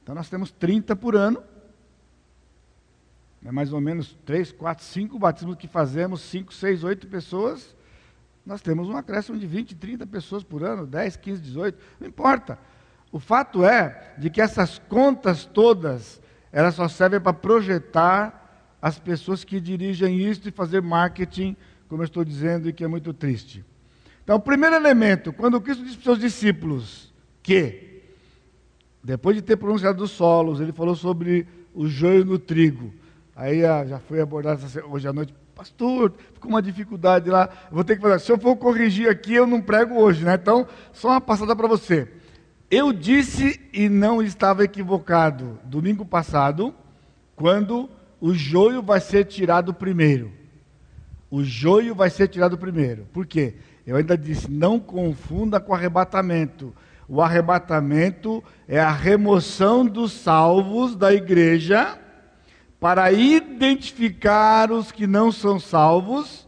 então 0.03 0.15
nós 0.15 0.29
temos 0.29 0.51
30 0.51 0.97
por 0.97 1.15
ano. 1.15 1.43
É 3.45 3.51
mais 3.51 3.73
ou 3.73 3.81
menos 3.81 4.17
3, 4.25 4.53
4, 4.53 4.85
5 4.85 5.19
batismos 5.19 5.57
que 5.57 5.67
fazemos, 5.67 6.21
5, 6.23 6.53
6, 6.53 6.85
8 6.85 7.07
pessoas. 7.07 7.75
Nós 8.45 8.61
temos 8.61 8.89
um 8.89 8.97
acréscimo 8.97 9.39
de 9.39 9.47
20, 9.47 9.75
30 9.77 10.07
pessoas 10.07 10.43
por 10.43 10.63
ano, 10.63 10.87
10, 10.87 11.17
15, 11.17 11.41
18, 11.41 11.79
não 11.99 12.09
importa. 12.09 12.59
O 13.13 13.19
fato 13.19 13.65
é 13.65 14.15
de 14.19 14.31
que 14.31 14.41
essas 14.41 14.79
contas 14.79 15.45
todas, 15.45 16.21
elas 16.53 16.75
só 16.75 16.87
servem 16.87 17.21
para 17.21 17.33
projetar 17.33 18.77
as 18.81 18.99
pessoas 18.99 19.45
que 19.45 19.61
dirigem 19.61 20.21
isso 20.21 20.49
e 20.49 20.53
fazer 20.53 20.81
marketing, 20.81 21.57
como 21.89 22.03
eu 22.03 22.07
estou 22.07 22.25
dizendo, 22.25 22.69
e 22.69 22.73
que 22.73 22.85
é 22.85 22.89
muito 22.89 23.13
triste. 23.13 23.65
Então, 24.23 24.37
o 24.37 24.41
primeiro 24.41 24.77
elemento, 24.77 25.33
quando 25.33 25.61
Cristo 25.61 25.83
disse 25.83 25.97
para 25.97 26.01
os 26.01 26.05
seus 26.05 26.19
discípulos 26.21 27.13
que, 27.43 28.03
depois 29.03 29.35
de 29.35 29.43
ter 29.43 29.57
pronunciado 29.57 30.05
os 30.05 30.11
solos, 30.11 30.61
ele 30.61 30.73
falou 30.73 30.95
sobre 30.95 31.47
o 31.75 31.89
joio 31.89 32.25
no 32.25 32.39
trigo. 32.39 32.93
Aí 33.41 33.65
ah, 33.65 33.87
já 33.87 33.99
foi 33.99 34.21
abordado 34.21 34.61
hoje 34.91 35.09
à 35.09 35.15
noite, 35.15 35.35
pastor, 35.55 36.13
ficou 36.35 36.51
uma 36.51 36.61
dificuldade 36.61 37.31
lá, 37.31 37.49
vou 37.73 37.83
ter 37.83 37.97
que 37.97 38.03
fazer, 38.03 38.21
se 38.21 38.31
eu 38.31 38.39
for 38.39 38.55
corrigir 38.55 39.09
aqui, 39.09 39.33
eu 39.33 39.47
não 39.47 39.63
prego 39.63 39.95
hoje, 39.95 40.27
né? 40.27 40.35
Então, 40.35 40.69
só 40.93 41.09
uma 41.09 41.23
passada 41.23 41.57
para 41.57 41.67
você. 41.67 42.07
Eu 42.71 42.93
disse 42.93 43.59
e 43.73 43.89
não 43.89 44.23
estava 44.23 44.63
equivocado, 44.63 45.59
domingo 45.65 46.05
passado, 46.05 46.75
quando 47.35 47.89
o 48.21 48.35
joio 48.35 48.83
vai 48.83 49.01
ser 49.01 49.25
tirado 49.25 49.73
primeiro. 49.73 50.31
O 51.31 51.43
joio 51.43 51.95
vai 51.95 52.11
ser 52.11 52.29
tirado 52.29 52.59
primeiro. 52.59 53.07
Por 53.11 53.25
quê? 53.25 53.55
Eu 53.87 53.97
ainda 53.97 54.19
disse, 54.19 54.51
não 54.51 54.79
confunda 54.79 55.59
com 55.59 55.73
arrebatamento. 55.73 56.75
O 57.09 57.23
arrebatamento 57.23 58.45
é 58.69 58.79
a 58.79 58.93
remoção 58.93 59.87
dos 59.87 60.13
salvos 60.13 60.95
da 60.95 61.11
igreja 61.11 61.99
para 62.81 63.13
identificar 63.13 64.73
os 64.73 64.91
que 64.91 65.07
não 65.07 65.31
são 65.31 65.61
salvos, 65.61 66.47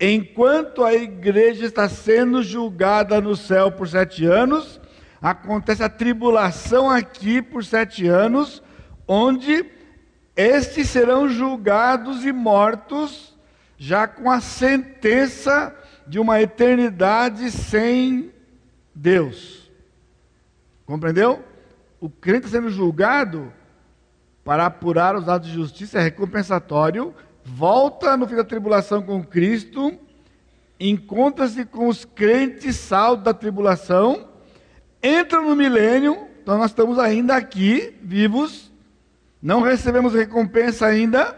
enquanto 0.00 0.82
a 0.82 0.94
igreja 0.94 1.66
está 1.66 1.88
sendo 1.90 2.42
julgada 2.42 3.20
no 3.20 3.36
céu 3.36 3.70
por 3.70 3.86
sete 3.86 4.24
anos, 4.24 4.80
acontece 5.20 5.82
a 5.82 5.88
tribulação 5.88 6.88
aqui 6.88 7.42
por 7.42 7.62
sete 7.62 8.06
anos, 8.06 8.62
onde 9.06 9.66
estes 10.34 10.88
serão 10.88 11.28
julgados 11.28 12.24
e 12.24 12.32
mortos, 12.32 13.36
já 13.76 14.08
com 14.08 14.30
a 14.30 14.40
sentença 14.40 15.74
de 16.06 16.18
uma 16.18 16.40
eternidade 16.40 17.50
sem 17.50 18.32
Deus. 18.94 19.70
Compreendeu? 20.86 21.44
O 22.00 22.08
crente 22.08 22.48
sendo 22.48 22.70
julgado 22.70 23.52
para 24.44 24.66
apurar 24.66 25.16
os 25.16 25.28
atos 25.28 25.48
de 25.48 25.54
justiça 25.54 25.98
é 25.98 26.02
recompensatório, 26.02 27.14
volta 27.44 28.16
no 28.16 28.28
fim 28.28 28.36
da 28.36 28.44
tribulação 28.44 29.02
com 29.02 29.24
Cristo, 29.24 29.98
encontra-se 30.78 31.64
com 31.64 31.88
os 31.88 32.04
crentes 32.04 32.76
salvos 32.76 33.24
da 33.24 33.32
tribulação, 33.32 34.28
entra 35.02 35.40
no 35.40 35.56
milênio, 35.56 36.28
então 36.42 36.58
nós 36.58 36.70
estamos 36.70 36.98
ainda 36.98 37.34
aqui, 37.34 37.96
vivos, 38.02 38.70
não 39.44 39.60
recebemos 39.60 40.14
recompensa 40.14 40.86
ainda. 40.86 41.36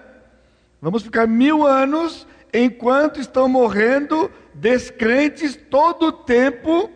Vamos 0.81 1.03
ficar 1.03 1.27
mil 1.27 1.67
anos 1.67 2.27
enquanto 2.53 3.21
estão 3.21 3.49
morrendo 3.49 4.31
descrentes 4.55 5.57
todo 5.57 6.07
o 6.07 6.13
tempo. 6.13 6.89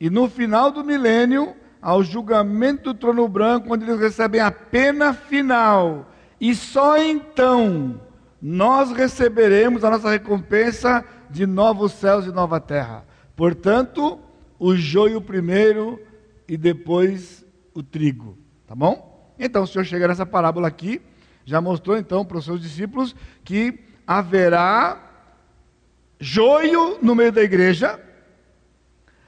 E 0.00 0.08
no 0.08 0.30
final 0.30 0.70
do 0.70 0.82
milênio, 0.82 1.54
ao 1.80 2.02
julgamento 2.02 2.92
do 2.92 2.98
trono 2.98 3.26
branco, 3.28 3.72
onde 3.72 3.84
eles 3.84 4.00
recebem 4.00 4.40
a 4.40 4.50
pena 4.50 5.12
final. 5.12 6.10
E 6.40 6.54
só 6.54 6.96
então 6.98 8.00
nós 8.40 8.90
receberemos 8.92 9.84
a 9.84 9.90
nossa 9.90 10.10
recompensa 10.10 11.04
de 11.28 11.46
novos 11.46 11.92
céus 11.92 12.26
e 12.26 12.32
nova 12.32 12.60
terra. 12.60 13.04
Portanto, 13.36 14.18
o 14.58 14.74
joio 14.74 15.20
primeiro 15.20 16.00
e 16.48 16.56
depois 16.56 17.44
o 17.74 17.82
trigo. 17.82 18.38
Tá 18.66 18.74
bom? 18.74 19.34
Então 19.38 19.62
o 19.62 19.66
Senhor 19.66 19.84
chega 19.84 20.08
nessa 20.08 20.26
parábola 20.26 20.68
aqui, 20.68 21.00
já 21.44 21.60
mostrou 21.60 21.96
então 21.96 22.24
para 22.24 22.38
os 22.38 22.44
seus 22.44 22.60
discípulos 22.60 23.14
que 23.42 23.80
haverá 24.06 25.10
joio 26.18 26.98
no 27.00 27.14
meio 27.14 27.32
da 27.32 27.42
igreja, 27.42 27.98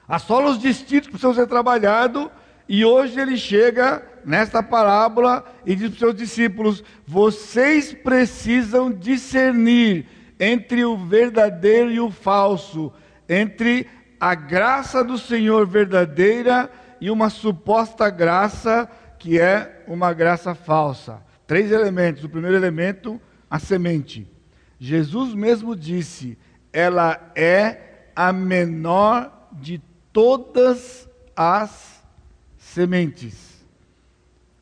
há 0.07 0.19
solos 0.19 0.59
distintos 0.59 1.07
que 1.07 1.13
precisam 1.13 1.35
ser 1.35 1.47
trabalhados, 1.47 2.29
e 2.75 2.87
hoje 2.87 3.21
ele 3.21 3.37
chega 3.37 4.03
nesta 4.25 4.63
parábola 4.63 5.45
e 5.67 5.77
diz 5.77 5.89
para 5.89 5.93
os 5.93 5.99
seus 5.99 6.15
discípulos: 6.15 6.83
vocês 7.07 7.93
precisam 7.93 8.91
discernir 8.91 10.07
entre 10.41 10.83
o 10.83 10.97
verdadeiro 10.97 11.91
e 11.91 12.01
o 12.01 12.11
falso, 12.11 12.91
entre 13.29 13.87
a 14.19 14.35
graça 14.35 15.05
do 15.05 15.19
Senhor 15.19 15.67
verdadeira 15.67 16.71
e 16.99 17.11
uma 17.11 17.29
suposta 17.29 18.09
graça 18.09 18.89
que 19.19 19.39
é 19.39 19.85
uma 19.87 20.15
graça 20.15 20.55
falsa. 20.55 21.23
Três 21.47 21.71
elementos. 21.71 22.25
O 22.25 22.29
primeiro 22.31 22.57
elemento, 22.57 23.21
a 23.51 23.59
semente. 23.59 24.27
Jesus 24.79 25.35
mesmo 25.35 25.77
disse: 25.77 26.39
ela 26.73 27.21
é 27.37 28.07
a 28.17 28.33
menor 28.33 29.51
de 29.61 29.79
todas 30.11 31.07
as 31.37 31.92
sementes. 32.73 33.65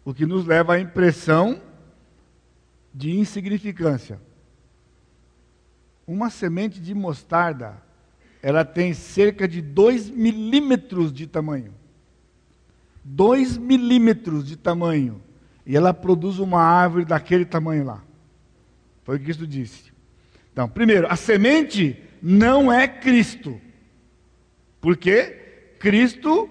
O 0.04 0.12
que 0.12 0.26
nos 0.26 0.44
leva 0.44 0.74
à 0.74 0.80
impressão 0.80 1.60
de 2.92 3.16
insignificância. 3.16 4.20
Uma 6.06 6.28
semente 6.28 6.80
de 6.80 6.94
mostarda, 6.94 7.80
ela 8.42 8.64
tem 8.64 8.92
cerca 8.92 9.46
de 9.46 9.62
2 9.62 10.10
milímetros 10.10 11.12
de 11.12 11.26
tamanho. 11.26 11.72
2 13.04 13.56
milímetros 13.56 14.44
de 14.44 14.56
tamanho. 14.56 15.22
E 15.64 15.76
ela 15.76 15.94
produz 15.94 16.38
uma 16.38 16.62
árvore 16.62 17.04
daquele 17.04 17.44
tamanho 17.44 17.84
lá. 17.84 18.02
Foi 19.04 19.16
o 19.16 19.18
que 19.18 19.26
Cristo 19.26 19.46
disse. 19.46 19.92
Então, 20.52 20.68
primeiro, 20.68 21.06
a 21.08 21.16
semente 21.16 22.02
não 22.20 22.72
é 22.72 22.88
Cristo. 22.88 23.60
Porque 24.80 25.76
Cristo 25.78 26.50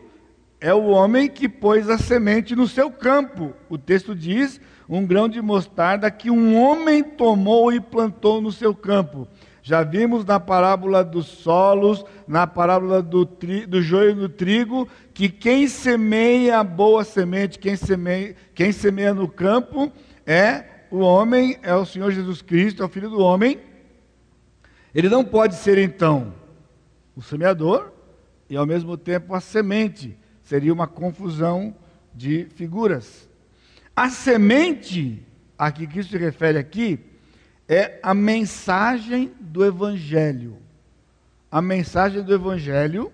é 0.62 0.74
o 0.74 0.88
homem 0.88 1.30
que 1.30 1.48
pôs 1.48 1.89
a 1.89 1.98
semente 1.98 2.56
no 2.56 2.67
seu 2.67 2.91
campo. 2.91 3.54
O 3.69 3.78
texto 3.78 4.13
diz: 4.13 4.60
um 4.88 5.06
grão 5.06 5.30
de 5.30 5.41
mostarda 5.41 6.12
que 6.12 6.30
um 6.30 6.60
homem 6.60 7.04
tomou 7.04 7.72
e 7.72 7.80
plantou 7.80 8.41
no 8.41 8.52
seu 8.52 8.76
campo. 8.76 9.28
Já 9.62 9.84
vimos 9.84 10.26
na 10.26 10.39
parábola 10.39 11.04
dos 11.04 11.28
solos, 11.28 12.04
na 12.28 12.48
parábola 12.48 13.02
do, 13.02 13.26
tri, 13.26 13.65
do 13.65 13.82
joio 13.82 14.15
do 14.15 14.28
trigo, 14.28 14.88
que 15.13 15.30
quem 15.30 15.67
semeia 15.67 16.60
a 16.60 16.63
boa 16.63 17.04
semente, 17.04 17.60
quem 17.60 17.76
semeia, 17.76 18.36
quem 18.56 18.72
semeia 18.72 19.13
no 19.13 19.28
campo, 19.28 19.91
é 20.26 20.63
o 20.89 21.00
homem, 21.00 21.58
é 21.62 21.76
o 21.76 21.86
Senhor 21.86 22.12
Jesus 22.12 22.41
Cristo, 22.41 22.82
é 22.82 22.86
o 22.86 22.89
Filho 22.89 23.10
do 23.10 23.19
homem. 23.19 23.60
Ele 24.93 25.08
não 25.08 25.24
pode 25.24 25.56
ser, 25.56 25.78
então, 25.78 26.34
o 27.15 27.22
semeador 27.22 27.91
e, 28.50 28.58
ao 28.58 28.65
mesmo 28.65 28.98
tempo, 28.98 29.36
a 29.36 29.39
semente 29.39 30.17
Seria 30.49 30.73
uma 30.73 30.88
confusão 30.88 31.75
de 32.12 32.47
figuras. 32.55 33.29
A 33.95 34.09
semente 34.09 35.23
a 35.55 35.71
que 35.71 35.85
Cristo 35.85 36.13
se 36.13 36.17
refere 36.17 36.57
aqui 36.57 36.99
é 37.67 37.99
a 38.01 38.15
mensagem 38.15 39.31
do 39.39 39.63
Evangelho. 39.63 40.57
A 41.51 41.62
mensagem 41.62 42.23
do 42.23 42.33
Evangelho, 42.33 43.12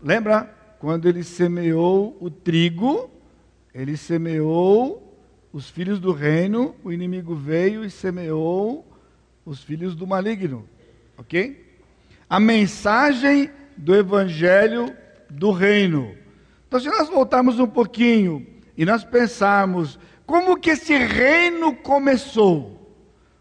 lembra 0.00 0.44
quando 0.78 1.08
ele 1.08 1.24
semeou 1.24 2.16
o 2.20 2.30
trigo, 2.30 3.10
ele 3.74 3.96
semeou 3.96 5.20
os 5.52 5.68
filhos 5.68 5.98
do 5.98 6.12
reino, 6.12 6.76
o 6.84 6.92
inimigo 6.92 7.34
veio 7.34 7.84
e 7.84 7.90
semeou 7.90 8.86
os 9.44 9.64
filhos 9.64 9.96
do 9.96 10.06
maligno, 10.06 10.64
ok? 11.18 11.76
A 12.30 12.38
mensagem 12.38 13.50
do 13.76 13.92
Evangelho 13.92 14.96
do 15.28 15.50
reino. 15.50 16.24
Então, 16.76 16.92
se 16.92 16.98
nós 16.98 17.08
voltarmos 17.08 17.58
um 17.58 17.66
pouquinho 17.66 18.46
e 18.76 18.84
nós 18.84 19.02
pensarmos 19.02 19.98
como 20.26 20.58
que 20.58 20.70
esse 20.70 20.94
reino 20.94 21.74
começou, 21.74 22.94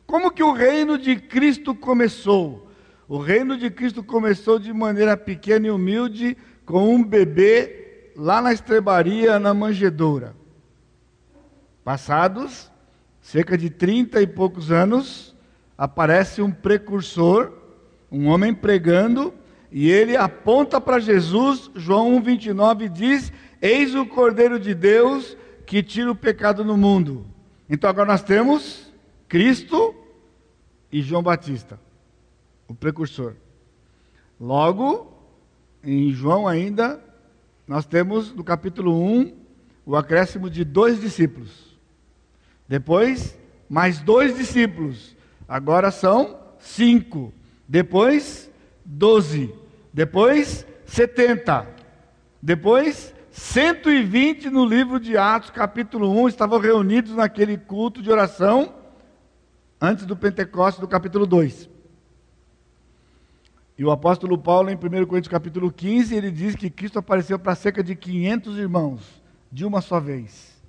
como 0.08 0.32
que 0.32 0.41
o 0.41 0.54
reino 0.54 0.98
de 0.98 1.17
Cristo 1.17 1.76
começou? 1.76 2.69
O 3.10 3.17
reino 3.17 3.58
de 3.58 3.69
Cristo 3.69 4.02
começou 4.02 4.58
de 4.58 4.71
maneira 4.71 5.17
pequena 5.17 5.67
e 5.67 5.71
humilde, 5.71 6.38
com 6.65 6.95
um 6.95 7.04
bebê 7.04 8.13
lá 8.15 8.41
na 8.41 8.54
estrebaria, 8.54 9.38
na 9.38 9.54
manjedoura. 9.54 10.34
Passados 11.84 12.71
cerca 13.19 13.58
de 13.58 13.69
trinta 13.69 14.21
e 14.21 14.28
poucos 14.28 14.71
anos, 14.71 15.36
aparece 15.78 16.41
um 16.41 16.52
precursor, 16.52 17.52
um 18.10 18.28
homem 18.28 18.54
pregando, 18.54 19.34
e 19.77 19.91
ele 19.91 20.15
aponta 20.15 20.79
para 20.79 21.01
Jesus, 21.01 21.69
João 21.75 22.17
1,29 22.21 22.88
diz: 22.88 23.33
Eis 23.61 23.93
o 23.93 24.05
Cordeiro 24.05 24.57
de 24.57 24.73
Deus 24.73 25.35
que 25.65 25.83
tira 25.83 26.09
o 26.09 26.15
pecado 26.15 26.63
no 26.63 26.77
mundo. 26.77 27.25
Então 27.69 27.89
agora 27.89 28.07
nós 28.07 28.23
temos 28.23 28.89
Cristo 29.27 29.93
e 30.89 31.01
João 31.01 31.21
Batista, 31.21 31.77
o 32.69 32.73
precursor. 32.73 33.33
Logo, 34.39 35.11
em 35.83 36.09
João 36.13 36.47
ainda, 36.47 37.03
nós 37.67 37.85
temos 37.85 38.33
no 38.33 38.45
capítulo 38.45 38.97
1 38.97 39.33
o 39.85 39.97
acréscimo 39.97 40.49
de 40.49 40.63
dois 40.63 41.01
discípulos. 41.01 41.77
Depois, 42.65 43.38
mais 43.67 43.99
dois 43.99 44.38
discípulos. 44.38 45.17
Agora 45.45 45.91
são 45.91 46.39
cinco. 46.59 47.33
Depois, 47.67 48.49
doze. 48.85 49.64
Depois, 49.95 50.67
70. 50.88 51.65
Depois, 52.41 53.15
120 53.31 54.49
no 54.49 54.65
livro 54.65 54.99
de 54.99 55.15
Atos, 55.15 55.49
capítulo 55.49 56.12
1, 56.21 56.27
estavam 56.27 56.60
reunidos 56.60 57.15
naquele 57.15 57.58
culto 57.58 58.01
de 58.01 58.12
oração 58.12 58.75
antes 59.79 60.05
do 60.05 60.13
Pentecostes 60.13 60.81
do 60.81 60.88
capítulo 60.89 61.25
2. 61.25 61.69
E 63.77 63.86
o 63.86 63.89
apóstolo 63.89 64.38
Paulo, 64.38 64.69
em 64.69 64.75
1 64.75 64.79
Coríntios 65.05 65.31
capítulo 65.31 65.71
15, 65.71 66.13
ele 66.13 66.29
diz 66.29 66.58
que 66.58 66.69
Cristo 66.69 66.99
apareceu 66.99 67.39
para 67.39 67.55
cerca 67.55 67.81
de 67.81 67.95
500 67.95 68.58
irmãos, 68.58 69.23
de 69.49 69.63
uma 69.63 69.79
só 69.79 69.97
vez. 69.97 70.62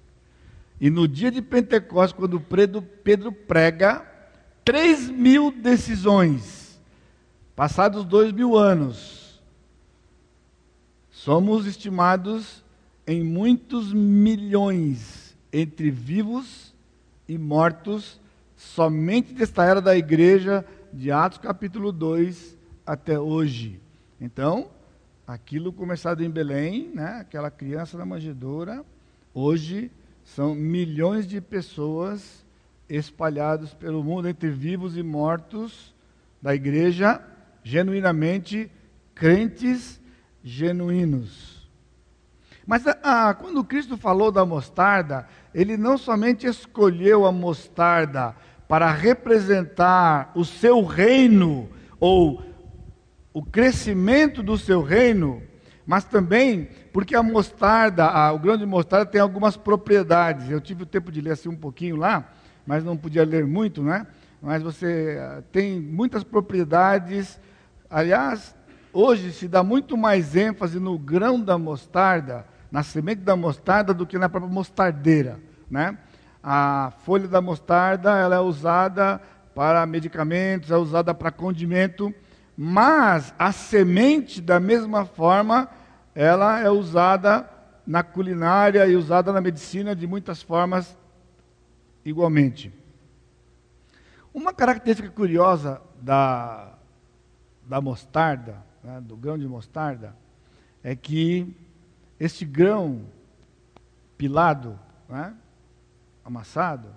E 0.81 0.89
no 0.89 1.09
dia 1.09 1.33
de 1.33 1.43
Pentecostes, 1.43 2.17
quando 2.17 2.39
Pedro 2.39 3.33
prega, 3.33 4.07
3 4.65 5.11
mil 5.11 5.51
decisões 5.51 6.67
Passados 7.57 8.05
dois 8.05 8.33
mil 8.33 8.55
anos, 8.55 9.16
somos 11.27 11.67
estimados 11.67 12.65
em 13.05 13.25
muitos 13.25 13.93
milhões 13.93 15.37
entre 15.53 15.91
vivos 15.91 16.73
e 17.29 17.37
mortos, 17.37 18.21
somente 18.55 19.35
desta 19.35 19.65
era 19.65 19.81
da 19.81 19.97
igreja, 19.97 20.65
de 20.93 21.11
Atos 21.11 21.39
capítulo 21.39 21.91
2 21.91 22.57
até 22.87 23.19
hoje. 23.19 23.81
Então, 24.21 24.71
aquilo 25.27 25.73
começado 25.73 26.23
em 26.23 26.31
Belém, 26.31 26.93
né, 26.95 27.19
aquela 27.23 27.51
criança 27.51 27.99
na 27.99 28.07
manjedoura, 28.07 28.85
hoje 29.35 29.91
são 30.23 30.55
milhões 30.55 31.27
de 31.27 31.41
pessoas 31.41 32.47
espalhadas 32.89 33.75
pelo 33.75 34.05
mundo 34.05 34.29
entre 34.29 34.49
vivos 34.49 34.97
e 34.97 35.03
mortos 35.03 35.93
da 36.41 36.55
igreja 36.55 37.21
genuinamente 37.65 38.71
crentes 39.12 40.01
genuínos. 40.49 41.69
Mas 42.65 42.85
ah, 42.87 43.35
quando 43.35 43.65
Cristo 43.65 43.97
falou 43.97 44.31
da 44.31 44.47
mostarda, 44.47 45.27
ele 45.53 45.77
não 45.77 45.99
somente 45.99 46.47
escolheu 46.47 47.27
a 47.27 47.33
mostarda 47.33 48.33
para 48.69 48.93
representar 48.93 50.31
o 50.37 50.45
seu 50.45 50.85
reino 50.85 51.69
ou 51.99 52.45
o 53.33 53.43
crescimento 53.43 54.41
do 54.41 54.57
seu 54.57 54.83
reino, 54.83 55.43
mas 55.85 56.05
também 56.05 56.69
porque 56.93 57.17
a 57.17 57.25
mostarda, 57.25 58.07
a, 58.07 58.33
o 58.33 58.39
grão 58.39 58.57
de 58.57 58.67
mostarda 58.67 59.07
tem 59.07 59.21
algumas 59.21 59.57
propriedades. 59.57 60.49
Eu 60.49 60.61
tive 60.61 60.85
o 60.85 60.87
tempo 60.87 61.11
de 61.11 61.21
ler 61.21 61.33
assim 61.33 61.49
um 61.49 61.57
pouquinho 61.57 61.97
lá, 61.97 62.33
mas 62.65 62.85
não 62.85 62.97
podia 62.97 63.25
ler 63.25 63.45
muito, 63.45 63.83
né? 63.83 64.07
Mas 64.41 64.63
você 64.63 65.19
ah, 65.21 65.43
tem 65.51 65.81
muitas 65.81 66.23
propriedades 66.23 67.41
Aliás, 67.89 68.55
hoje 68.97 69.31
se 69.33 69.47
dá 69.47 69.63
muito 69.63 69.97
mais 69.97 70.35
ênfase 70.35 70.81
no 70.81 70.99
grão 70.99 71.41
da 71.41 71.59
mostarda, 71.59 72.47
na 72.71 72.83
semente 72.83 73.21
da 73.21 73.37
mostarda, 73.37 73.93
do 73.93 74.07
que 74.07 74.19
na 74.19 74.29
própria 74.29 74.53
mostardeira. 74.53 75.39
Né? 75.71 75.99
A 76.43 76.93
folha 77.05 77.29
da 77.29 77.41
mostarda 77.41 78.17
ela 78.17 78.37
é 78.37 78.41
usada 78.41 79.21
para 79.55 79.85
medicamentos, 79.85 80.71
é 80.71 80.77
usada 80.77 81.13
para 81.13 81.31
condimento, 81.31 82.15
mas 82.57 83.35
a 83.39 83.53
semente, 83.53 84.41
da 84.41 84.59
mesma 84.59 85.05
forma, 85.05 85.69
ela 86.15 86.61
é 86.61 86.71
usada 86.71 87.49
na 87.87 88.03
culinária 88.03 88.87
e 88.87 88.97
usada 88.97 89.31
na 89.33 89.41
medicina 89.41 89.95
de 89.95 90.07
muitas 90.07 90.43
formas 90.43 90.97
igualmente. 92.05 92.73
Uma 94.33 94.53
característica 94.53 95.11
curiosa 95.11 95.81
da, 96.01 96.73
da 97.67 97.81
mostarda, 97.81 98.65
né, 98.87 99.01
do 99.01 99.16
grão 99.16 99.37
de 99.37 99.49
mostarda, 99.49 100.14
é 100.83 100.94
que 100.94 101.53
este 102.20 102.44
grão 102.44 103.05
pilado, 104.16 104.79
né, 105.09 105.35
amassado, 106.25 106.88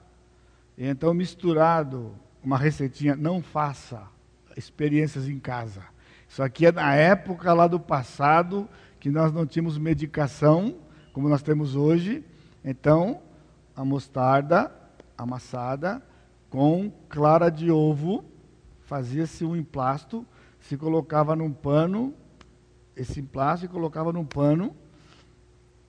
e 0.77 0.85
então 0.85 1.13
misturado, 1.15 2.13
uma 2.43 2.57
receitinha, 2.59 3.15
não 3.15 3.41
faça 3.41 4.07
experiências 4.55 5.27
em 5.27 5.39
casa. 5.39 5.83
Isso 6.27 6.43
aqui 6.43 6.67
é 6.67 6.71
na 6.71 6.93
época 6.93 7.51
lá 7.53 7.65
do 7.65 7.79
passado 7.79 8.69
que 8.99 9.09
nós 9.09 9.33
não 9.33 9.45
tínhamos 9.47 9.77
medicação, 9.77 10.75
como 11.11 11.27
nós 11.27 11.41
temos 11.41 11.75
hoje. 11.75 12.23
Então, 12.63 13.19
a 13.75 13.83
mostarda 13.83 14.71
amassada 15.17 16.03
com 16.51 16.91
clara 17.09 17.49
de 17.49 17.71
ovo, 17.71 18.23
fazia-se 18.81 19.43
um 19.43 19.55
emplasto, 19.55 20.25
se 20.59 20.77
colocava 20.77 21.35
num 21.35 21.51
pano, 21.51 22.13
esse 22.95 23.19
e 23.19 23.67
colocava 23.67 24.11
num 24.11 24.25
pano, 24.25 24.75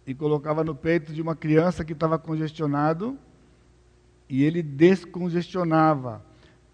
e 0.06 0.14
colocava 0.14 0.64
no 0.64 0.74
peito 0.74 1.12
de 1.12 1.20
uma 1.20 1.34
criança 1.34 1.84
que 1.84 1.92
estava 1.92 2.18
congestionado, 2.18 3.18
e 4.28 4.44
ele 4.44 4.62
descongestionava, 4.62 6.24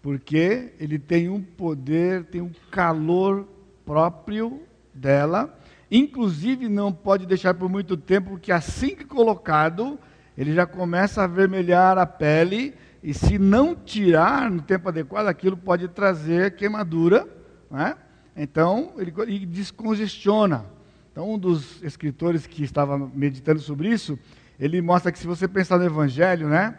porque 0.01 0.73
ele 0.79 0.99
tem 0.99 1.27
um 1.27 1.41
poder, 1.41 2.25
tem 2.25 2.41
um 2.41 2.51
calor 2.69 3.47
próprio 3.85 4.61
dela, 4.93 5.57
inclusive 5.89 6.69
não 6.69 6.91
pode 6.91 7.25
deixar 7.25 7.53
por 7.55 7.69
muito 7.69 7.97
tempo, 7.97 8.31
porque 8.31 8.51
assim 8.51 8.95
que 8.95 9.05
colocado, 9.05 9.99
ele 10.37 10.53
já 10.53 10.67
começa 10.67 11.21
a 11.21 11.23
avermelhar 11.25 11.97
a 11.97 12.05
pele, 12.05 12.75
e 13.01 13.13
se 13.13 13.39
não 13.39 13.75
tirar 13.75 14.51
no 14.51 14.61
tempo 14.61 14.89
adequado, 14.89 15.27
aquilo 15.27 15.57
pode 15.57 15.87
trazer 15.87 16.55
queimadura, 16.55 17.36
né? 17.69 17.95
então 18.35 18.93
ele, 18.97 19.13
ele 19.27 19.45
descongestiona. 19.45 20.65
Então, 21.11 21.33
um 21.33 21.39
dos 21.39 21.81
escritores 21.81 22.45
que 22.45 22.63
estava 22.63 22.97
meditando 22.97 23.59
sobre 23.59 23.89
isso, 23.89 24.19
ele 24.59 24.81
mostra 24.81 25.11
que 25.11 25.17
se 25.17 25.25
você 25.25 25.47
pensar 25.47 25.79
no 25.79 25.85
Evangelho, 25.85 26.47
né? 26.47 26.77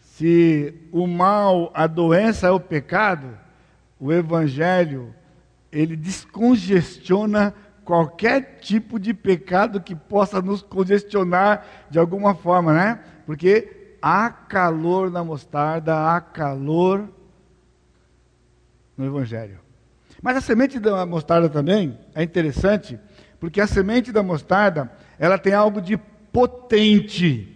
Se 0.00 0.74
o 0.90 1.06
mal, 1.06 1.70
a 1.74 1.86
doença 1.86 2.48
é 2.48 2.50
o 2.50 2.58
pecado, 2.58 3.38
o 4.00 4.12
Evangelho, 4.12 5.14
ele 5.70 5.94
descongestiona 5.94 7.54
qualquer 7.84 8.58
tipo 8.60 8.98
de 8.98 9.14
pecado 9.14 9.80
que 9.80 9.94
possa 9.94 10.42
nos 10.42 10.62
congestionar 10.62 11.64
de 11.88 11.98
alguma 11.98 12.34
forma, 12.34 12.72
né? 12.72 13.00
Porque 13.24 13.96
há 14.02 14.30
calor 14.30 15.10
na 15.10 15.22
mostarda, 15.22 16.10
há 16.10 16.20
calor 16.20 17.08
no 18.96 19.04
Evangelho. 19.04 19.65
Mas 20.22 20.36
a 20.36 20.40
semente 20.40 20.78
da 20.78 21.04
mostarda 21.04 21.48
também 21.48 21.98
é 22.14 22.22
interessante, 22.22 22.98
porque 23.38 23.60
a 23.60 23.66
semente 23.66 24.12
da 24.12 24.22
mostarda, 24.22 24.90
ela 25.18 25.38
tem 25.38 25.52
algo 25.52 25.80
de 25.80 25.96
potente. 26.32 27.52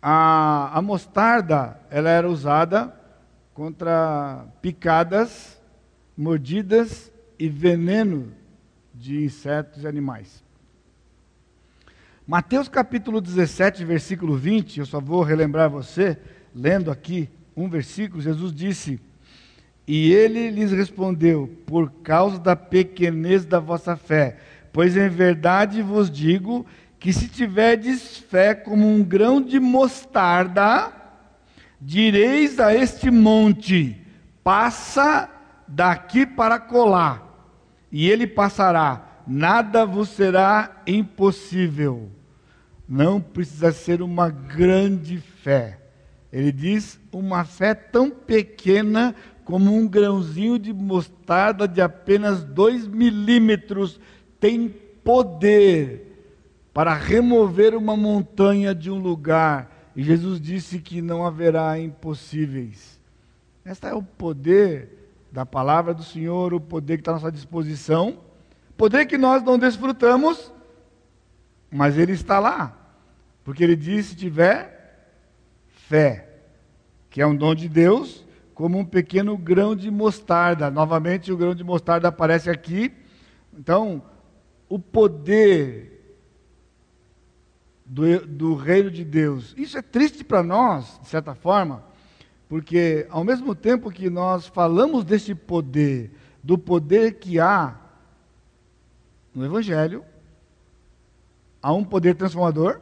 A, 0.00 0.78
a 0.78 0.82
mostarda, 0.82 1.78
ela 1.90 2.08
era 2.08 2.28
usada 2.28 2.94
contra 3.52 4.46
picadas, 4.62 5.60
mordidas 6.16 7.12
e 7.38 7.48
veneno 7.48 8.32
de 8.94 9.24
insetos 9.24 9.82
e 9.82 9.86
animais. 9.86 10.42
Mateus 12.26 12.68
capítulo 12.68 13.20
17, 13.20 13.84
versículo 13.84 14.36
20, 14.36 14.78
eu 14.78 14.86
só 14.86 15.00
vou 15.00 15.22
relembrar 15.22 15.68
você, 15.68 16.16
lendo 16.54 16.90
aqui 16.90 17.28
um 17.56 17.68
versículo, 17.68 18.22
Jesus 18.22 18.54
disse: 18.54 19.00
E 19.92 20.12
ele 20.12 20.52
lhes 20.52 20.70
respondeu: 20.70 21.50
Por 21.66 21.90
causa 21.90 22.38
da 22.38 22.54
pequenez 22.54 23.44
da 23.44 23.58
vossa 23.58 23.96
fé, 23.96 24.36
pois 24.72 24.96
em 24.96 25.08
verdade 25.08 25.82
vos 25.82 26.08
digo 26.08 26.64
que 27.00 27.12
se 27.12 27.26
tiverdes 27.26 28.16
fé 28.16 28.54
como 28.54 28.86
um 28.86 29.02
grão 29.02 29.42
de 29.42 29.58
mostarda, 29.58 30.92
direis 31.80 32.60
a 32.60 32.72
este 32.72 33.10
monte: 33.10 34.00
passa 34.44 35.28
daqui 35.66 36.24
para 36.24 36.60
colar, 36.60 37.50
e 37.90 38.08
ele 38.08 38.28
passará, 38.28 39.22
nada 39.26 39.84
vos 39.84 40.10
será 40.10 40.82
impossível. 40.86 42.08
Não 42.88 43.20
precisa 43.20 43.72
ser 43.72 44.02
uma 44.02 44.28
grande 44.28 45.18
fé. 45.18 45.80
Ele 46.32 46.52
diz 46.52 47.00
uma 47.10 47.44
fé 47.44 47.74
tão 47.74 48.08
pequena 48.08 49.16
como 49.50 49.74
um 49.74 49.88
grãozinho 49.88 50.60
de 50.60 50.72
mostarda 50.72 51.66
de 51.66 51.82
apenas 51.82 52.44
dois 52.44 52.86
milímetros 52.86 53.98
tem 54.38 54.68
poder 55.02 56.06
para 56.72 56.94
remover 56.94 57.74
uma 57.74 57.96
montanha 57.96 58.72
de 58.72 58.92
um 58.92 58.98
lugar. 59.00 59.90
E 59.96 60.04
Jesus 60.04 60.40
disse 60.40 60.78
que 60.78 61.02
não 61.02 61.26
haverá 61.26 61.76
impossíveis. 61.80 63.00
Este 63.66 63.88
é 63.88 63.92
o 63.92 64.04
poder 64.04 65.10
da 65.32 65.44
palavra 65.44 65.92
do 65.92 66.04
Senhor, 66.04 66.54
o 66.54 66.60
poder 66.60 66.98
que 66.98 67.00
está 67.00 67.10
à 67.10 67.14
nossa 67.14 67.32
disposição. 67.32 68.18
Poder 68.76 69.04
que 69.06 69.18
nós 69.18 69.42
não 69.42 69.58
desfrutamos, 69.58 70.52
mas 71.68 71.98
ele 71.98 72.12
está 72.12 72.38
lá. 72.38 72.78
Porque 73.42 73.64
ele 73.64 73.74
disse: 73.74 74.10
se 74.10 74.16
tiver 74.16 75.08
fé, 75.88 76.28
que 77.10 77.20
é 77.20 77.26
um 77.26 77.34
dom 77.34 77.52
de 77.52 77.68
Deus, 77.68 78.24
como 78.60 78.78
um 78.78 78.84
pequeno 78.84 79.38
grão 79.38 79.74
de 79.74 79.90
mostarda. 79.90 80.70
Novamente, 80.70 81.32
o 81.32 81.36
grão 81.36 81.54
de 81.54 81.64
mostarda 81.64 82.08
aparece 82.08 82.50
aqui. 82.50 82.92
Então, 83.58 84.02
o 84.68 84.78
poder 84.78 86.18
do, 87.86 88.26
do 88.26 88.54
reino 88.54 88.90
de 88.90 89.02
Deus. 89.02 89.54
Isso 89.56 89.78
é 89.78 89.80
triste 89.80 90.22
para 90.22 90.42
nós, 90.42 91.00
de 91.00 91.08
certa 91.08 91.34
forma, 91.34 91.82
porque 92.50 93.06
ao 93.08 93.24
mesmo 93.24 93.54
tempo 93.54 93.90
que 93.90 94.10
nós 94.10 94.46
falamos 94.46 95.06
desse 95.06 95.34
poder, 95.34 96.12
do 96.44 96.58
poder 96.58 97.14
que 97.14 97.40
há 97.40 97.80
no 99.34 99.42
Evangelho, 99.42 100.04
há 101.62 101.72
um 101.72 101.82
poder 101.82 102.14
transformador, 102.14 102.78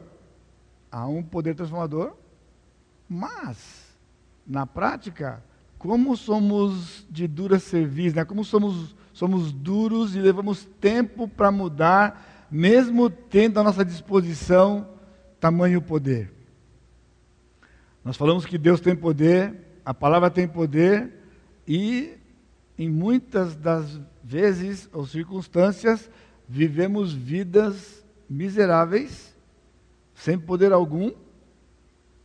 há 0.91 1.07
um 1.07 1.23
poder 1.23 1.55
transformador, 1.55 2.17
mas, 3.07 3.97
na 4.45 4.67
prática, 4.67 5.41
como 5.79 6.15
somos 6.17 7.07
de 7.09 7.25
dura 7.25 7.57
serviço, 7.57 8.17
né? 8.17 8.25
como 8.25 8.43
somos 8.43 8.95
somos 9.13 9.51
duros 9.51 10.15
e 10.15 10.19
levamos 10.19 10.65
tempo 10.79 11.27
para 11.27 11.51
mudar, 11.51 12.47
mesmo 12.49 13.09
tendo 13.09 13.59
à 13.59 13.63
nossa 13.63 13.83
disposição 13.83 14.87
tamanho 15.41 15.81
poder. 15.81 16.31
Nós 18.03 18.15
falamos 18.15 18.45
que 18.45 18.57
Deus 18.57 18.79
tem 18.79 18.95
poder, 18.95 19.81
a 19.83 19.93
palavra 19.93 20.29
tem 20.29 20.47
poder, 20.47 21.11
e 21.67 22.13
em 22.77 22.89
muitas 22.89 23.57
das 23.57 23.99
vezes 24.23 24.89
ou 24.93 25.05
circunstâncias 25.05 26.09
vivemos 26.47 27.11
vidas 27.11 28.05
miseráveis, 28.29 29.35
sem 30.13 30.39
poder 30.39 30.71
algum, 30.71 31.11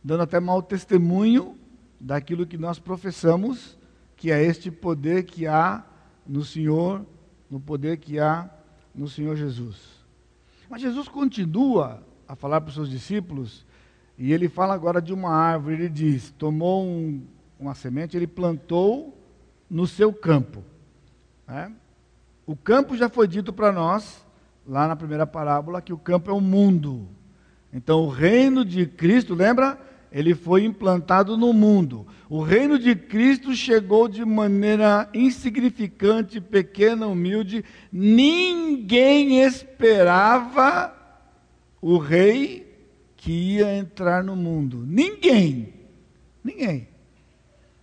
dando 0.01 0.23
até 0.23 0.39
mau 0.39 0.61
testemunho 0.61 1.57
daquilo 1.99 2.45
que 2.45 2.57
nós 2.57 2.79
professamos, 2.79 3.77
que 4.15 4.31
é 4.31 4.43
este 4.43 4.71
poder 4.71 5.23
que 5.23 5.47
há 5.47 5.83
no 6.25 6.43
Senhor, 6.43 7.05
no 7.49 7.59
poder 7.59 7.97
que 7.97 8.19
há 8.19 8.49
no 8.93 9.07
Senhor 9.07 9.35
Jesus. 9.35 9.77
Mas 10.69 10.81
Jesus 10.81 11.07
continua 11.07 12.03
a 12.27 12.35
falar 12.35 12.61
para 12.61 12.69
os 12.69 12.75
seus 12.75 12.89
discípulos, 12.89 13.65
e 14.17 14.31
ele 14.31 14.47
fala 14.47 14.73
agora 14.73 15.01
de 15.01 15.13
uma 15.13 15.29
árvore. 15.29 15.75
Ele 15.75 15.89
diz: 15.89 16.31
tomou 16.31 16.85
um, 16.85 17.25
uma 17.59 17.75
semente, 17.75 18.15
ele 18.15 18.27
plantou 18.27 19.17
no 19.69 19.85
seu 19.85 20.13
campo. 20.13 20.63
Né? 21.47 21.71
O 22.45 22.55
campo 22.55 22.95
já 22.95 23.09
foi 23.09 23.27
dito 23.27 23.51
para 23.51 23.71
nós, 23.71 24.25
lá 24.65 24.87
na 24.87 24.95
primeira 24.95 25.27
parábola, 25.27 25.81
que 25.81 25.93
o 25.93 25.97
campo 25.97 26.29
é 26.29 26.33
o 26.33 26.41
mundo. 26.41 27.07
Então, 27.73 28.03
o 28.03 28.09
reino 28.09 28.63
de 28.63 28.85
Cristo, 28.85 29.35
lembra? 29.35 29.77
Ele 30.15 30.33
foi 30.33 30.63
implantado 30.63 31.35
no 31.35 31.51
mundo. 31.51 32.07
O 32.29 32.41
reino 32.41 32.79
de 32.79 32.95
Cristo 32.95 33.53
chegou 33.53 34.07
de 34.07 34.23
maneira 34.23 35.09
insignificante, 35.13 36.39
pequena, 36.39 37.05
humilde. 37.05 37.65
Ninguém 37.91 39.41
esperava 39.41 40.95
o 41.81 41.97
rei 41.97 42.65
que 43.17 43.57
ia 43.57 43.75
entrar 43.75 44.23
no 44.23 44.37
mundo. 44.37 44.85
Ninguém. 44.87 45.73
Ninguém. 46.41 46.87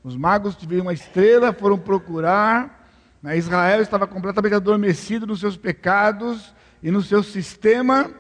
Os 0.02 0.16
magos 0.16 0.56
tiveram 0.56 0.84
uma 0.84 0.94
estrela, 0.94 1.52
foram 1.52 1.78
procurar. 1.78 2.88
Israel 3.36 3.82
estava 3.82 4.06
completamente 4.06 4.54
adormecido 4.54 5.26
nos 5.26 5.40
seus 5.40 5.58
pecados 5.58 6.54
e 6.82 6.90
no 6.90 7.02
seu 7.02 7.22
sistema. 7.22 8.10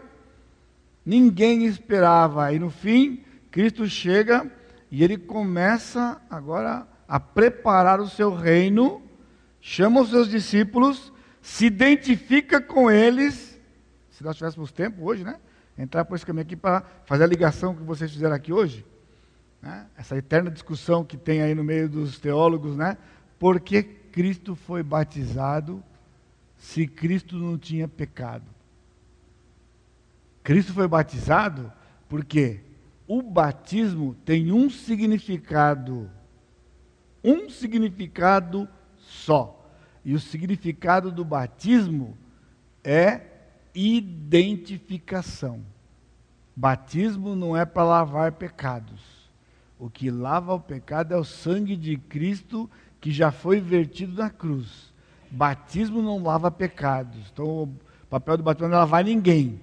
Ninguém 1.02 1.64
esperava. 1.64 2.52
E 2.52 2.58
no 2.58 2.68
fim, 2.68 3.24
Cristo 3.52 3.86
chega 3.86 4.50
e 4.90 5.04
ele 5.04 5.18
começa 5.18 6.20
agora 6.28 6.88
a 7.06 7.20
preparar 7.20 8.00
o 8.00 8.08
seu 8.08 8.34
reino, 8.34 9.02
chama 9.60 10.00
os 10.00 10.08
seus 10.08 10.26
discípulos, 10.28 11.12
se 11.42 11.66
identifica 11.66 12.62
com 12.62 12.90
eles. 12.90 13.60
Se 14.10 14.24
nós 14.24 14.36
tivéssemos 14.36 14.72
tempo 14.72 15.04
hoje, 15.04 15.22
né? 15.22 15.38
Entrar 15.76 16.06
por 16.06 16.14
esse 16.14 16.24
caminho 16.24 16.42
aqui 16.42 16.56
para 16.56 16.82
fazer 17.04 17.24
a 17.24 17.26
ligação 17.26 17.74
que 17.74 17.82
vocês 17.82 18.10
fizeram 18.10 18.34
aqui 18.34 18.54
hoje. 18.54 18.86
Né? 19.60 19.86
Essa 19.96 20.16
eterna 20.16 20.50
discussão 20.50 21.04
que 21.04 21.18
tem 21.18 21.42
aí 21.42 21.54
no 21.54 21.62
meio 21.62 21.90
dos 21.90 22.18
teólogos, 22.18 22.74
né? 22.74 22.96
Por 23.38 23.60
que 23.60 23.82
Cristo 23.82 24.54
foi 24.56 24.82
batizado 24.82 25.84
se 26.56 26.86
Cristo 26.86 27.36
não 27.36 27.58
tinha 27.58 27.86
pecado? 27.86 28.46
Cristo 30.42 30.72
foi 30.72 30.88
batizado 30.88 31.70
porque 32.08 32.60
o 33.06 33.22
batismo 33.22 34.14
tem 34.24 34.52
um 34.52 34.70
significado. 34.70 36.10
Um 37.22 37.48
significado 37.50 38.68
só. 38.98 39.58
E 40.04 40.14
o 40.14 40.20
significado 40.20 41.12
do 41.12 41.24
batismo 41.24 42.16
é 42.82 43.20
identificação. 43.74 45.60
Batismo 46.54 47.34
não 47.34 47.56
é 47.56 47.64
para 47.64 47.84
lavar 47.84 48.32
pecados. 48.32 49.00
O 49.78 49.88
que 49.88 50.10
lava 50.10 50.54
o 50.54 50.60
pecado 50.60 51.12
é 51.14 51.16
o 51.16 51.24
sangue 51.24 51.76
de 51.76 51.96
Cristo 51.96 52.70
que 53.00 53.10
já 53.10 53.32
foi 53.32 53.60
vertido 53.60 54.14
na 54.14 54.30
cruz. 54.30 54.92
Batismo 55.30 56.02
não 56.02 56.22
lava 56.22 56.50
pecados. 56.50 57.18
Então, 57.32 57.64
o 57.64 57.70
papel 58.08 58.36
do 58.36 58.42
batismo 58.42 58.68
não 58.68 58.76
é 58.76 58.80
lavar 58.80 59.04
ninguém. 59.04 59.60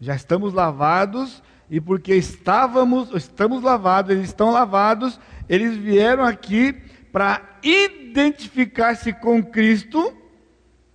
Já 0.00 0.14
estamos 0.14 0.52
lavados 0.52 1.42
e 1.72 1.80
porque 1.80 2.14
estávamos, 2.14 3.14
estamos 3.14 3.62
lavados, 3.62 4.10
eles 4.10 4.26
estão 4.26 4.50
lavados, 4.50 5.18
eles 5.48 5.74
vieram 5.74 6.22
aqui 6.22 6.74
para 7.10 7.58
identificar-se 7.62 9.10
com 9.14 9.42
Cristo, 9.42 10.14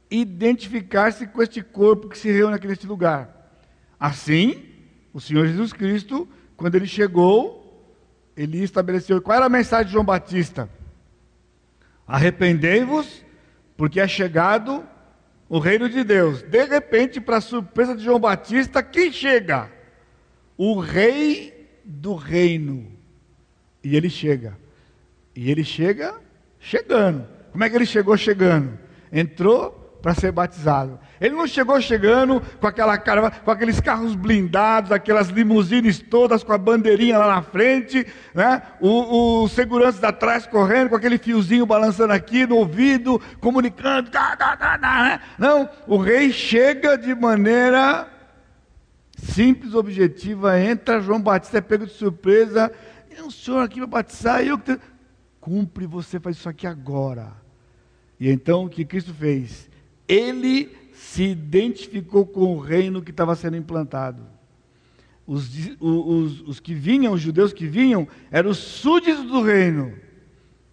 identificar-se 0.09 1.25
com 1.25 1.41
este 1.41 1.63
corpo 1.63 2.07
que 2.07 2.17
se 2.17 2.31
reúne 2.31 2.53
aqui 2.53 2.67
neste 2.67 2.85
lugar. 2.85 3.57
Assim, 3.99 4.65
o 5.11 5.19
Senhor 5.19 5.47
Jesus 5.47 5.73
Cristo, 5.73 6.29
quando 6.55 6.75
ele 6.75 6.85
chegou, 6.85 7.83
ele 8.35 8.61
estabeleceu. 8.61 9.19
Qual 9.19 9.35
era 9.35 9.47
a 9.47 9.49
mensagem 9.49 9.87
de 9.87 9.93
João 9.93 10.05
Batista? 10.05 10.69
Arrependei-vos, 12.05 13.25
porque 13.75 13.99
é 13.99 14.07
chegado 14.07 14.85
o 15.49 15.57
reino 15.57 15.89
de 15.89 16.03
Deus. 16.03 16.43
De 16.43 16.63
repente, 16.65 17.19
para 17.19 17.41
surpresa 17.41 17.95
de 17.95 18.03
João 18.03 18.19
Batista, 18.19 18.83
quem 18.83 19.11
chega? 19.11 19.75
O 20.57 20.79
rei 20.79 21.69
do 21.85 22.15
reino. 22.15 22.91
E 23.83 23.95
ele 23.95 24.09
chega. 24.09 24.57
E 25.35 25.51
ele 25.51 25.63
chega 25.63 26.15
chegando. 26.59 27.27
Como 27.51 27.63
é 27.63 27.69
que 27.69 27.75
ele 27.75 27.85
chegou 27.85 28.17
chegando? 28.17 28.77
Entrou 29.11 29.87
para 30.01 30.13
ser 30.13 30.31
batizado. 30.31 30.99
Ele 31.19 31.35
não 31.35 31.47
chegou 31.47 31.79
chegando 31.81 32.41
com 32.59 32.67
aquela 32.67 32.97
cara, 32.97 33.31
com 33.31 33.51
aqueles 33.51 33.79
carros 33.79 34.15
blindados, 34.15 34.91
aquelas 34.91 35.29
limusines 35.29 35.99
todas 35.99 36.43
com 36.43 36.53
a 36.53 36.57
bandeirinha 36.57 37.17
lá 37.17 37.27
na 37.35 37.41
frente, 37.41 38.05
né? 38.33 38.61
O, 38.79 39.43
o 39.43 39.47
segurança 39.49 40.07
atrás 40.07 40.45
correndo 40.45 40.89
com 40.89 40.95
aquele 40.95 41.17
fiozinho 41.17 41.65
balançando 41.65 42.13
aqui 42.13 42.45
no 42.45 42.57
ouvido, 42.57 43.19
comunicando, 43.39 44.11
tá, 44.11 44.35
tá, 44.35 44.55
tá, 44.55 44.77
né? 44.77 45.19
Não, 45.37 45.69
o 45.87 45.97
rei 45.97 46.31
chega 46.31 46.97
de 46.97 47.15
maneira 47.15 48.07
simples, 49.17 49.73
objetiva, 49.73 50.59
entra 50.59 51.01
João 51.01 51.21
Batista 51.21 51.57
é 51.57 51.61
pego 51.61 51.85
de 51.85 51.93
surpresa, 51.93 52.71
e 53.09 53.21
o 53.21 53.31
senhor 53.31 53.59
aqui 53.59 53.79
vai 53.79 53.87
batizar, 53.89 54.41
eu 54.41 54.57
que 54.57 54.79
cumpre, 55.41 55.85
você 55.85 56.19
faz 56.19 56.37
isso 56.37 56.47
aqui 56.47 56.65
agora. 56.65 57.33
E 58.19 58.29
então 58.29 58.65
o 58.65 58.69
que 58.69 58.85
Cristo 58.85 59.13
fez? 59.13 59.67
ele 60.07 60.71
se 60.93 61.23
identificou 61.23 62.25
com 62.25 62.55
o 62.55 62.59
reino 62.59 63.01
que 63.01 63.11
estava 63.11 63.35
sendo 63.35 63.57
implantado. 63.57 64.23
Os, 65.25 65.51
os, 65.79 66.41
os, 66.41 66.59
que 66.59 66.73
vinham, 66.73 67.13
os 67.13 67.19
judeus 67.19 67.51
que 67.51 67.67
vinham, 67.67 68.07
eram 68.31 68.49
os 68.49 68.57
súditos 68.57 69.25
do 69.25 69.41
reino. 69.41 69.93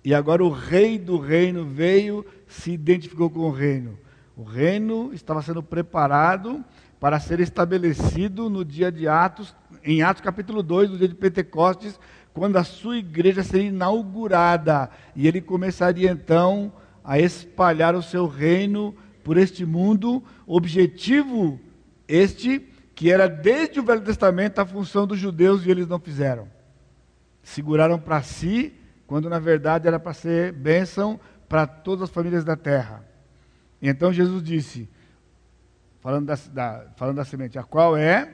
E 0.05 0.15
agora 0.15 0.45
o 0.45 0.51
rei 0.51 0.99
do 0.99 1.19
reino 1.19 1.65
veio, 1.65 2.25
se 2.47 2.71
identificou 2.71 3.29
com 3.29 3.41
o 3.41 3.51
reino. 3.51 3.99
O 4.37 4.45
reino 4.45 5.13
estava 5.13 5.43
sendo 5.43 5.63
preparado 5.63 6.65
para 7.01 7.21
ser 7.21 7.41
estabelecido 7.41 8.49
no 8.49 8.65
dia 8.65 8.91
de 8.91 9.07
Atos, 9.07 9.55
em 9.83 10.03
Atos 10.03 10.23
capítulo 10.23 10.63
2, 10.63 10.91
no 10.91 10.99
dia 10.99 11.09
de 11.09 11.15
Pentecostes, 11.15 11.99
quando 12.33 12.57
a 12.57 12.65
sua 12.65 12.97
igreja 12.97 13.43
seria 13.43 13.69
inaugurada. 13.69 14.91
E 15.15 15.29
ele 15.29 15.41
começaria 15.41 16.11
então 16.11 16.73
a 17.03 17.19
espalhar 17.19 17.95
o 17.95 18.03
seu 18.03 18.27
reino 18.27 18.95
por 19.23 19.37
este 19.37 19.65
mundo, 19.65 20.23
objetivo 20.47 21.61
este 22.07 22.61
que 22.95 23.11
era 23.11 23.29
desde 23.29 23.81
o 23.81 23.83
Velho 23.83 24.03
Testamento 24.03 24.59
a 24.61 24.67
função 24.67 25.07
dos 25.07 25.19
judeus 25.19 25.67
e 25.67 25.71
eles 25.71 25.89
não 25.89 25.99
fizeram. 25.99 26.49
Seguraram 27.43 27.99
para 27.99 28.23
si, 28.23 28.73
quando 29.07 29.29
na 29.29 29.39
verdade 29.39 29.89
era 29.89 29.99
para 29.99 30.15
ser 30.15 30.53
bênção 30.53 31.19
para 31.49 31.67
todas 31.67 32.05
as 32.05 32.11
famílias 32.11 32.45
da 32.45 32.57
terra. 32.57 33.05
Então 33.83 34.13
Jesus 34.13 34.43
disse, 34.43 34.89
falando 36.05 36.27
da, 36.27 36.39
da, 36.53 36.85
falando 36.97 37.17
da 37.17 37.25
semente, 37.25 37.59
a 37.59 37.63
qual 37.63 37.97
é 37.97 38.29